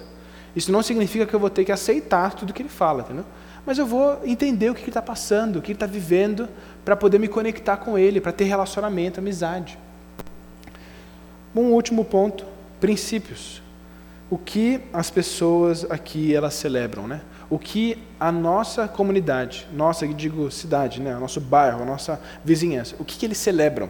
Isso 0.55 0.71
não 0.71 0.84
significa 0.84 1.25
que 1.25 1.34
eu 1.34 1.39
vou 1.39 1.49
ter 1.49 1.63
que 1.63 1.71
aceitar 1.71 2.34
tudo 2.34 2.53
que 2.53 2.61
ele 2.61 2.69
fala, 2.69 3.01
entendeu? 3.01 3.25
Mas 3.65 3.77
eu 3.77 3.86
vou 3.86 4.19
entender 4.25 4.69
o 4.69 4.75
que 4.75 4.81
ele 4.81 4.89
está 4.89 5.01
passando, 5.01 5.57
o 5.57 5.61
que 5.61 5.71
ele 5.71 5.77
está 5.77 5.86
vivendo, 5.86 6.49
para 6.84 6.95
poder 6.95 7.17
me 7.17 7.27
conectar 7.27 7.77
com 7.77 7.97
ele, 7.97 8.19
para 8.19 8.31
ter 8.31 8.43
relacionamento, 8.43 9.19
amizade. 9.19 9.79
Um 11.56 11.72
último 11.74 12.04
ponto, 12.04 12.45
princípios. 12.80 13.62
O 14.30 14.38
que 14.38 14.82
as 14.91 15.12
pessoas 15.12 15.86
aqui 15.89 16.34
elas 16.34 16.56
celebram, 16.56 17.08
né? 17.08 17.22
O 17.49 17.60
que 17.60 18.01
a 18.20 18.32
nossa 18.32 18.88
comunidade, 18.88 19.68
nossa, 19.72 20.08
digo 20.08 20.49
cidade, 20.49 20.99
né, 20.99 21.16
o 21.16 21.20
nosso 21.20 21.39
bairro, 21.39 21.84
a 21.84 21.86
nossa 21.86 22.20
vizinhança, 22.43 22.95
o 22.97 23.06
que, 23.06 23.16
que 23.16 23.26
eles 23.28 23.38
celebram? 23.38 23.89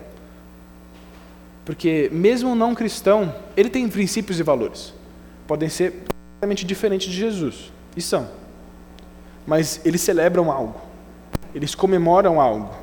Porque 1.63 2.09
mesmo 2.11 2.49
um 2.49 2.55
não 2.55 2.75
cristão, 2.75 3.33
ele 3.55 3.69
tem 3.69 3.87
princípios 3.87 4.37
e 4.37 4.43
valores. 4.43 4.93
Podem 5.47 5.69
ser 5.69 5.91
completamente 5.91 6.65
diferentes 6.65 7.09
de 7.09 7.17
Jesus, 7.17 7.71
e 7.95 8.01
são. 8.01 8.27
Mas 9.47 9.79
eles 9.85 10.01
celebram 10.01 10.51
algo. 10.51 10.81
Eles 11.55 11.73
comemoram 11.73 12.41
algo. 12.41 12.75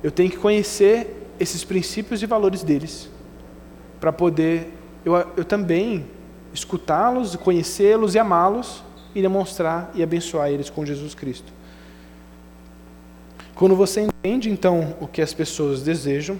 Eu 0.00 0.12
tenho 0.12 0.30
que 0.30 0.36
conhecer 0.36 1.28
esses 1.40 1.64
princípios 1.64 2.22
e 2.22 2.26
valores 2.26 2.62
deles 2.62 3.08
para 4.00 4.12
poder 4.12 4.72
eu, 5.06 5.14
eu 5.36 5.44
também 5.44 6.04
escutá-los, 6.52 7.36
conhecê-los 7.36 8.16
e 8.16 8.18
amá-los 8.18 8.82
e 9.14 9.22
demonstrar 9.22 9.88
e 9.94 10.02
abençoar 10.02 10.50
eles 10.50 10.68
com 10.68 10.84
Jesus 10.84 11.14
Cristo. 11.14 11.52
Quando 13.54 13.76
você 13.76 14.00
entende 14.00 14.50
então 14.50 14.96
o 15.00 15.06
que 15.06 15.22
as 15.22 15.32
pessoas 15.32 15.80
desejam, 15.80 16.38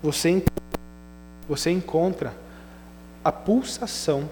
você, 0.00 0.42
você 1.48 1.72
encontra 1.72 2.32
a 3.24 3.32
pulsação 3.32 4.30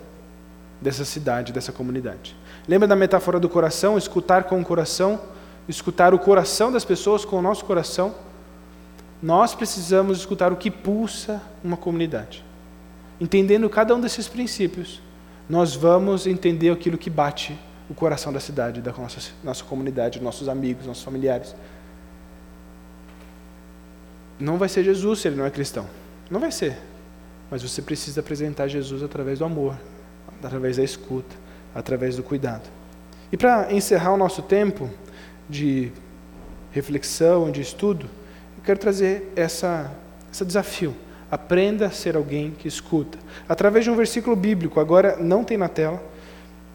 dessa 0.81 1.05
cidade, 1.05 1.53
dessa 1.53 1.73
comunidade. 1.73 2.37
Lembra 2.69 2.87
da 2.87 2.95
metáfora 2.95 3.41
do 3.41 3.49
coração? 3.49 3.99
Escutar 3.99 4.45
com 4.45 4.61
o 4.61 4.65
coração, 4.65 5.21
escutar 5.69 6.15
o 6.15 6.19
coração 6.21 6.71
das 6.71 6.85
pessoas 6.85 7.25
com 7.25 7.37
o 7.37 7.43
nosso 7.43 7.65
coração. 7.65 8.15
Nós 9.21 9.57
precisamos 9.57 10.19
escutar 10.19 10.53
o 10.53 10.57
que 10.57 10.71
pulsa 10.71 11.43
uma 11.65 11.77
comunidade. 11.77 12.46
Entendendo 13.21 13.69
cada 13.71 13.95
um 13.95 14.01
desses 14.01 14.29
princípios, 14.29 15.01
nós 15.49 15.75
vamos 15.75 16.27
entender 16.27 16.71
aquilo 16.71 16.99
que 16.99 17.09
bate 17.09 17.59
o 17.89 17.95
coração 17.95 18.33
da 18.33 18.41
cidade, 18.41 18.81
da 18.81 18.93
nossa, 18.93 19.31
nossa 19.43 19.65
comunidade, 19.65 20.21
nossos 20.21 20.49
amigos, 20.49 20.87
nossos 20.87 21.05
familiares. 21.05 21.55
Não 24.39 24.59
vai 24.59 24.69
ser 24.69 24.85
Jesus 24.85 25.21
se 25.21 25.29
ele 25.29 25.37
não 25.37 25.47
é 25.47 25.51
cristão. 25.51 25.87
Não 26.31 26.41
vai 26.41 26.51
ser. 26.51 26.77
Mas 27.51 27.63
você 27.63 27.81
precisa 27.81 28.21
apresentar 28.21 28.69
Jesus 28.69 29.03
através 29.03 29.39
do 29.39 29.45
amor, 29.45 29.79
através 30.43 30.77
da 30.77 30.83
escuta, 30.83 31.35
através 31.75 32.17
do 32.17 32.23
cuidado. 32.23 32.69
E 33.31 33.37
para 33.37 33.73
encerrar 33.73 34.13
o 34.13 34.17
nosso 34.17 34.43
tempo 34.43 34.91
de 35.49 35.93
reflexão, 36.73 37.51
de 37.51 37.61
estudo, 37.61 38.07
eu 38.59 38.65
quero 38.65 38.79
trazer 38.79 39.33
essa, 39.37 39.91
esse 40.33 40.45
desafio. 40.45 40.95
Aprenda 41.31 41.87
a 41.87 41.91
ser 41.91 42.17
alguém 42.17 42.53
que 42.53 42.69
escuta. 42.69 43.19
Através 43.49 43.85
de 43.85 43.91
um 43.91 43.97
versículo 43.97 44.37
bíblico, 44.37 44.79
agora 44.79 45.17
não 45.17 45.43
tem 45.43 45.57
na 45.57 45.69
tela, 45.69 46.01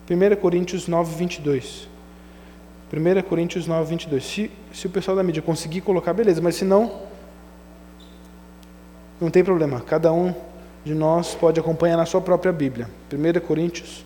1 0.09 0.35
Coríntios 0.41 0.87
9, 0.87 1.15
22. 1.15 1.87
1 2.91 3.21
Coríntios 3.29 3.65
9, 3.65 3.89
22. 3.89 4.25
Se, 4.25 4.51
se 4.73 4.87
o 4.87 4.89
pessoal 4.89 5.15
da 5.15 5.23
mídia 5.23 5.41
conseguir 5.41 5.79
colocar, 5.81 6.13
beleza, 6.13 6.41
mas 6.41 6.55
se 6.55 6.65
não, 6.65 6.99
não 9.21 9.31
tem 9.31 9.41
problema. 9.41 9.79
Cada 9.79 10.11
um 10.11 10.35
de 10.83 10.93
nós 10.93 11.33
pode 11.33 11.57
acompanhar 11.57 11.95
na 11.95 12.05
sua 12.05 12.19
própria 12.19 12.51
Bíblia. 12.51 12.89
1 13.13 13.39
Coríntios 13.47 14.03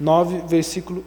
9, 0.00 0.44
versículo 0.48 1.04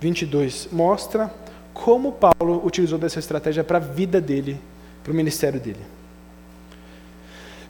22. 0.00 0.68
Mostra 0.70 1.34
como 1.72 2.12
Paulo 2.12 2.64
utilizou 2.64 2.96
dessa 2.96 3.18
estratégia 3.18 3.64
para 3.64 3.78
a 3.78 3.80
vida 3.80 4.20
dele, 4.20 4.60
para 5.02 5.12
o 5.12 5.16
ministério 5.16 5.58
dele 5.58 5.93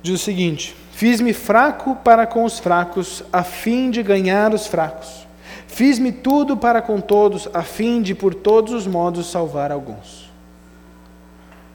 diz 0.04 0.20
o 0.20 0.22
seguinte: 0.22 0.76
Fiz-me 0.92 1.32
fraco 1.32 1.96
para 1.96 2.24
com 2.26 2.44
os 2.44 2.60
fracos, 2.60 3.24
a 3.32 3.42
fim 3.42 3.90
de 3.90 4.02
ganhar 4.02 4.54
os 4.54 4.68
fracos. 4.68 5.26
Fiz-me 5.66 6.12
tudo 6.12 6.56
para 6.56 6.80
com 6.80 7.00
todos, 7.00 7.48
a 7.52 7.62
fim 7.62 8.00
de 8.00 8.14
por 8.14 8.32
todos 8.32 8.72
os 8.72 8.86
modos 8.86 9.28
salvar 9.28 9.72
alguns. 9.72 10.30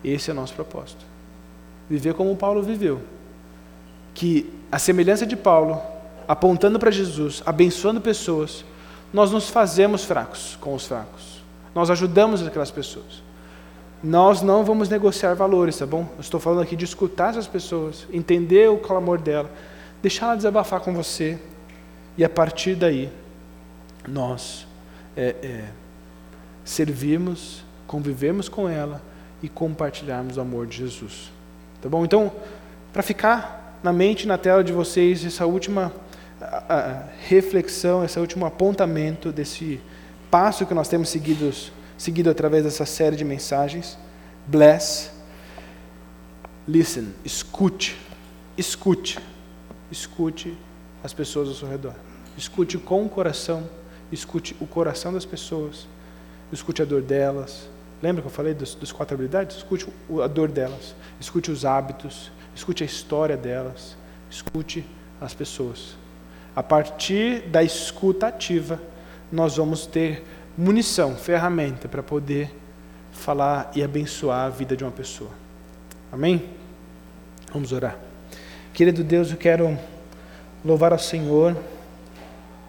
Esse 0.02 0.30
é 0.30 0.34
o 0.34 0.36
nosso 0.36 0.54
propósito. 0.54 1.04
Viver 1.90 2.14
como 2.14 2.34
Paulo 2.38 2.64
viveu. 2.64 3.02
Que 4.14 4.50
a 4.72 4.80
semelhança 4.80 5.26
de 5.26 5.36
Paulo, 5.36 5.82
apontando 6.28 6.80
para 6.80 6.92
Jesus, 6.92 7.44
abençoando 7.46 8.00
pessoas, 8.00 8.64
nós 9.12 9.32
nos 9.32 9.50
fazemos 9.50 10.06
fracos 10.06 10.58
com 10.62 10.74
os 10.74 10.86
fracos. 10.86 11.42
Nós 11.76 11.90
ajudamos 11.90 12.46
aquelas 12.46 12.72
pessoas. 12.72 13.29
Nós 14.02 14.42
não 14.42 14.64
vamos 14.64 14.88
negociar 14.88 15.34
valores, 15.34 15.78
tá 15.78 15.86
bom? 15.86 16.08
Eu 16.16 16.22
estou 16.22 16.40
falando 16.40 16.62
aqui 16.62 16.76
de 16.76 16.86
escutar 16.86 17.32
essas 17.32 17.48
pessoas, 17.48 18.08
entender 18.12 18.70
o 18.70 18.78
clamor 18.78 19.20
dela, 19.20 19.50
deixar 20.02 20.28
ela 20.28 20.36
desabafar 20.36 20.80
com 20.80 20.94
você, 20.94 21.38
e 22.18 22.24
a 22.24 22.30
partir 22.30 22.76
daí, 22.76 23.10
nós 24.08 24.66
é, 25.16 25.36
é, 25.42 25.66
servimos, 26.64 27.64
convivemos 27.86 28.48
com 28.48 28.70
ela 28.70 29.02
e 29.44 29.50
compartilharmos 29.50 30.38
o 30.38 30.42
amor 30.42 30.66
de 30.66 30.78
Jesus. 30.78 31.32
Tá 31.82 31.90
bom? 31.90 32.06
Então, 32.06 32.32
para 32.92 33.04
ficar 33.04 33.80
na 33.84 33.94
mente, 33.94 34.28
na 34.28 34.38
tela 34.38 34.64
de 34.64 34.72
vocês, 34.74 35.24
essa 35.26 35.46
última 35.46 35.94
a, 36.42 36.74
a 36.74 37.04
reflexão, 37.28 38.04
esse 38.04 38.20
último 38.20 38.46
apontamento 38.46 39.32
desse 39.32 39.80
passo 40.32 40.66
que 40.66 40.74
nós 40.74 40.88
temos 40.88 41.10
seguidos 41.10 41.72
seguido 42.00 42.30
através 42.30 42.64
dessa 42.64 42.86
série 42.86 43.16
de 43.16 43.26
mensagens. 43.26 43.98
Bless. 44.48 45.12
Listen. 46.68 47.14
Escute. 47.24 47.96
Escute. 48.58 49.20
Escute 49.92 50.58
as 51.04 51.14
pessoas 51.14 51.50
ao 51.50 51.54
seu 51.54 51.70
redor. 51.70 51.94
Escute 52.38 52.78
com 52.78 53.06
o 53.06 53.10
coração. 53.10 53.70
Escute 54.12 54.56
o 54.60 54.66
coração 54.66 55.14
das 55.14 55.26
pessoas. 55.26 55.88
escute 56.52 56.82
a 56.82 56.86
dor 56.86 57.02
delas. 57.02 57.70
Lembra 58.02 58.22
que 58.22 58.28
eu 58.28 58.32
falei 58.32 58.54
dos, 58.54 58.92
quatro 58.94 59.16
habilidades? 59.16 59.58
Escute 59.58 59.88
a 60.24 60.28
dor 60.28 60.48
delas, 60.50 60.96
escute 61.20 61.52
os 61.52 61.66
hábitos, 61.66 62.32
escute 62.56 62.82
a 62.82 62.86
história 62.86 63.36
delas, 63.36 63.98
escute 64.32 64.86
as 65.20 65.34
pessoas. 65.34 65.98
A 66.56 66.64
partir 66.64 67.42
da 67.50 67.62
escuta 67.62 68.28
ativa, 68.28 68.82
nós 69.30 69.58
vamos 69.58 69.86
ter 69.86 70.24
munição, 70.60 71.16
ferramenta 71.16 71.88
para 71.88 72.04
poder 72.04 72.54
falar 73.14 73.72
e 73.74 73.82
abençoar 73.82 74.48
a 74.48 74.50
vida 74.50 74.76
de 74.76 74.84
uma 74.84 74.92
pessoa. 74.92 75.30
Amém? 76.12 76.50
Vamos 77.54 77.72
orar. 77.72 77.98
Querido 78.74 79.02
Deus, 79.02 79.32
eu 79.32 79.38
quero 79.38 79.80
louvar 80.64 80.92
ao 80.92 81.00
Senhor, 81.00 81.56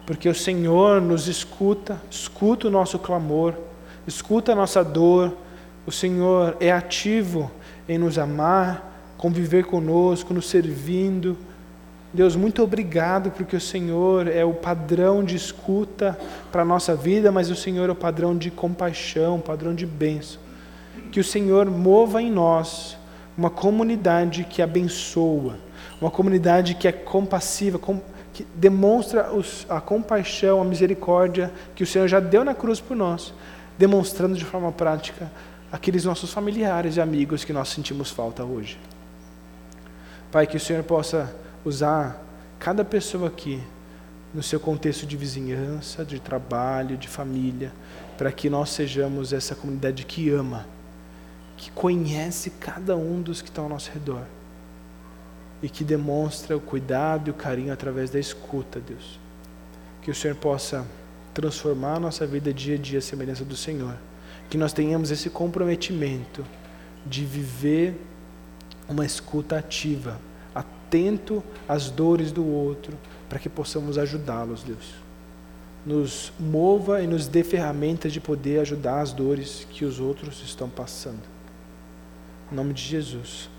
porque 0.07 0.29
o 0.29 0.33
Senhor 0.33 1.01
nos 1.01 1.27
escuta, 1.27 2.01
escuta 2.09 2.69
o 2.69 2.71
nosso 2.71 2.97
clamor, 2.97 3.55
escuta 4.07 4.53
a 4.53 4.55
nossa 4.55 4.85
dor. 4.85 5.35
O 5.85 5.91
Senhor 5.91 6.55
é 6.61 6.71
ativo 6.71 7.51
em 7.89 7.97
nos 7.97 8.17
amar, 8.17 9.13
conviver 9.17 9.65
conosco, 9.65 10.33
nos 10.33 10.47
servindo 10.47 11.37
Deus, 12.13 12.35
muito 12.35 12.61
obrigado 12.61 13.31
porque 13.31 13.55
o 13.55 13.61
Senhor 13.61 14.27
é 14.27 14.43
o 14.43 14.53
padrão 14.53 15.23
de 15.23 15.35
escuta 15.35 16.17
para 16.51 16.61
a 16.61 16.65
nossa 16.65 16.93
vida, 16.93 17.31
mas 17.31 17.49
o 17.49 17.55
Senhor 17.55 17.87
é 17.87 17.91
o 17.91 17.95
padrão 17.95 18.37
de 18.37 18.51
compaixão, 18.51 19.39
padrão 19.39 19.73
de 19.73 19.85
bênção. 19.85 20.39
Que 21.09 21.21
o 21.21 21.23
Senhor 21.23 21.69
mova 21.69 22.21
em 22.21 22.29
nós 22.29 22.97
uma 23.37 23.49
comunidade 23.49 24.43
que 24.43 24.61
abençoa, 24.61 25.57
uma 26.01 26.11
comunidade 26.11 26.75
que 26.75 26.85
é 26.85 26.91
compassiva, 26.91 27.79
que 28.33 28.45
demonstra 28.55 29.29
a 29.69 29.79
compaixão, 29.79 30.61
a 30.61 30.65
misericórdia 30.65 31.49
que 31.73 31.83
o 31.83 31.87
Senhor 31.87 32.09
já 32.09 32.19
deu 32.19 32.43
na 32.43 32.53
cruz 32.53 32.81
por 32.81 32.95
nós, 32.95 33.33
demonstrando 33.77 34.35
de 34.35 34.43
forma 34.43 34.71
prática 34.71 35.31
aqueles 35.71 36.03
nossos 36.03 36.33
familiares 36.33 36.97
e 36.97 37.01
amigos 37.01 37.45
que 37.45 37.53
nós 37.53 37.69
sentimos 37.69 38.11
falta 38.11 38.43
hoje. 38.43 38.77
Pai, 40.29 40.45
que 40.45 40.57
o 40.57 40.59
Senhor 40.59 40.83
possa 40.83 41.33
usar 41.63 42.23
cada 42.59 42.83
pessoa 42.83 43.27
aqui 43.27 43.61
no 44.33 44.41
seu 44.41 44.59
contexto 44.59 45.05
de 45.05 45.17
vizinhança, 45.17 46.05
de 46.05 46.19
trabalho, 46.19 46.97
de 46.97 47.07
família, 47.07 47.71
para 48.17 48.31
que 48.31 48.49
nós 48.49 48.69
sejamos 48.69 49.33
essa 49.33 49.55
comunidade 49.55 50.05
que 50.05 50.29
ama, 50.29 50.65
que 51.57 51.69
conhece 51.71 52.49
cada 52.51 52.95
um 52.95 53.21
dos 53.21 53.41
que 53.41 53.49
estão 53.49 53.65
ao 53.65 53.69
nosso 53.69 53.91
redor 53.91 54.23
e 55.61 55.69
que 55.69 55.83
demonstra 55.83 56.55
o 56.55 56.61
cuidado 56.61 57.27
e 57.27 57.31
o 57.31 57.33
carinho 57.33 57.73
através 57.73 58.09
da 58.09 58.19
escuta, 58.19 58.79
Deus. 58.79 59.19
Que 60.01 60.09
o 60.09 60.15
Senhor 60.15 60.35
possa 60.35 60.85
transformar 61.33 61.95
a 61.95 61.99
nossa 61.99 62.25
vida 62.25 62.53
dia 62.53 62.75
a 62.75 62.77
dia 62.77 62.99
à 62.99 63.01
semelhança 63.01 63.45
do 63.45 63.55
Senhor. 63.55 63.95
Que 64.49 64.57
nós 64.57 64.73
tenhamos 64.73 65.11
esse 65.11 65.29
comprometimento 65.29 66.43
de 67.05 67.23
viver 67.25 67.99
uma 68.89 69.05
escuta 69.05 69.57
ativa 69.57 70.19
atento 70.91 71.41
às 71.69 71.89
dores 71.89 72.33
do 72.33 72.45
outro, 72.45 72.97
para 73.29 73.39
que 73.39 73.47
possamos 73.47 73.97
ajudá-los, 73.97 74.61
Deus. 74.61 74.93
Nos 75.85 76.33
mova 76.37 77.01
e 77.01 77.07
nos 77.07 77.27
dê 77.27 77.43
ferramentas 77.43 78.11
de 78.11 78.19
poder 78.19 78.59
ajudar 78.59 78.99
as 78.99 79.13
dores 79.13 79.65
que 79.71 79.85
os 79.85 80.01
outros 80.01 80.43
estão 80.43 80.69
passando. 80.69 81.21
Em 82.51 82.55
nome 82.55 82.73
de 82.73 82.83
Jesus. 82.83 83.49